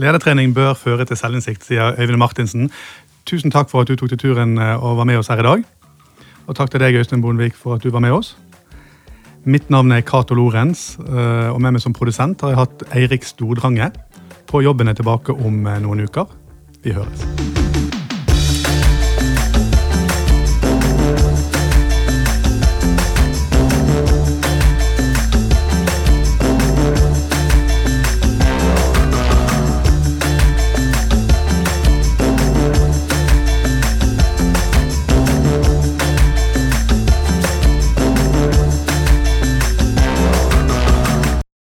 Ledertrening 0.01 0.55
bør 0.57 0.77
føre 0.79 1.05
til 1.09 1.19
selvinnsikt, 1.21 1.65
sier 1.67 1.97
Øyvind 1.99 2.21
Martinsen. 2.21 2.71
Tusen 3.29 3.53
takk 3.53 3.69
for 3.71 3.83
at 3.83 3.91
du 3.91 3.97
tok 3.97 4.13
til 4.13 4.21
turen 4.21 4.59
eh, 4.61 4.77
og 4.77 5.01
var 5.01 5.09
med 5.09 5.21
oss 5.21 5.33
her 5.33 5.41
i 5.41 5.49
dag. 5.49 5.65
Og 6.47 6.57
takk 6.59 6.73
til 6.73 6.83
deg, 6.83 6.99
Øystein 6.99 7.23
Bondevik, 7.23 7.55
for 7.59 7.77
at 7.77 7.85
du 7.85 7.91
var 7.91 8.03
med 8.05 8.15
oss. 8.17 8.35
Mitt 9.45 9.71
navn 9.71 9.93
er 9.93 10.05
Cato 10.07 10.35
Lorentz, 10.39 10.99
eh, 10.99 11.49
og 11.51 11.61
med 11.61 11.75
meg 11.75 11.83
som 11.83 11.95
produsent 11.95 12.43
har 12.45 12.55
jeg 12.55 12.61
hatt 12.63 12.85
Eirik 12.95 13.27
Stordrange. 13.27 13.91
På 14.47 14.63
jobben 14.63 14.89
er 14.89 14.99
tilbake 14.99 15.35
om 15.35 15.67
eh, 15.67 15.83
noen 15.83 16.07
uker. 16.07 16.31
Vi 16.83 16.95
høres. 16.95 17.62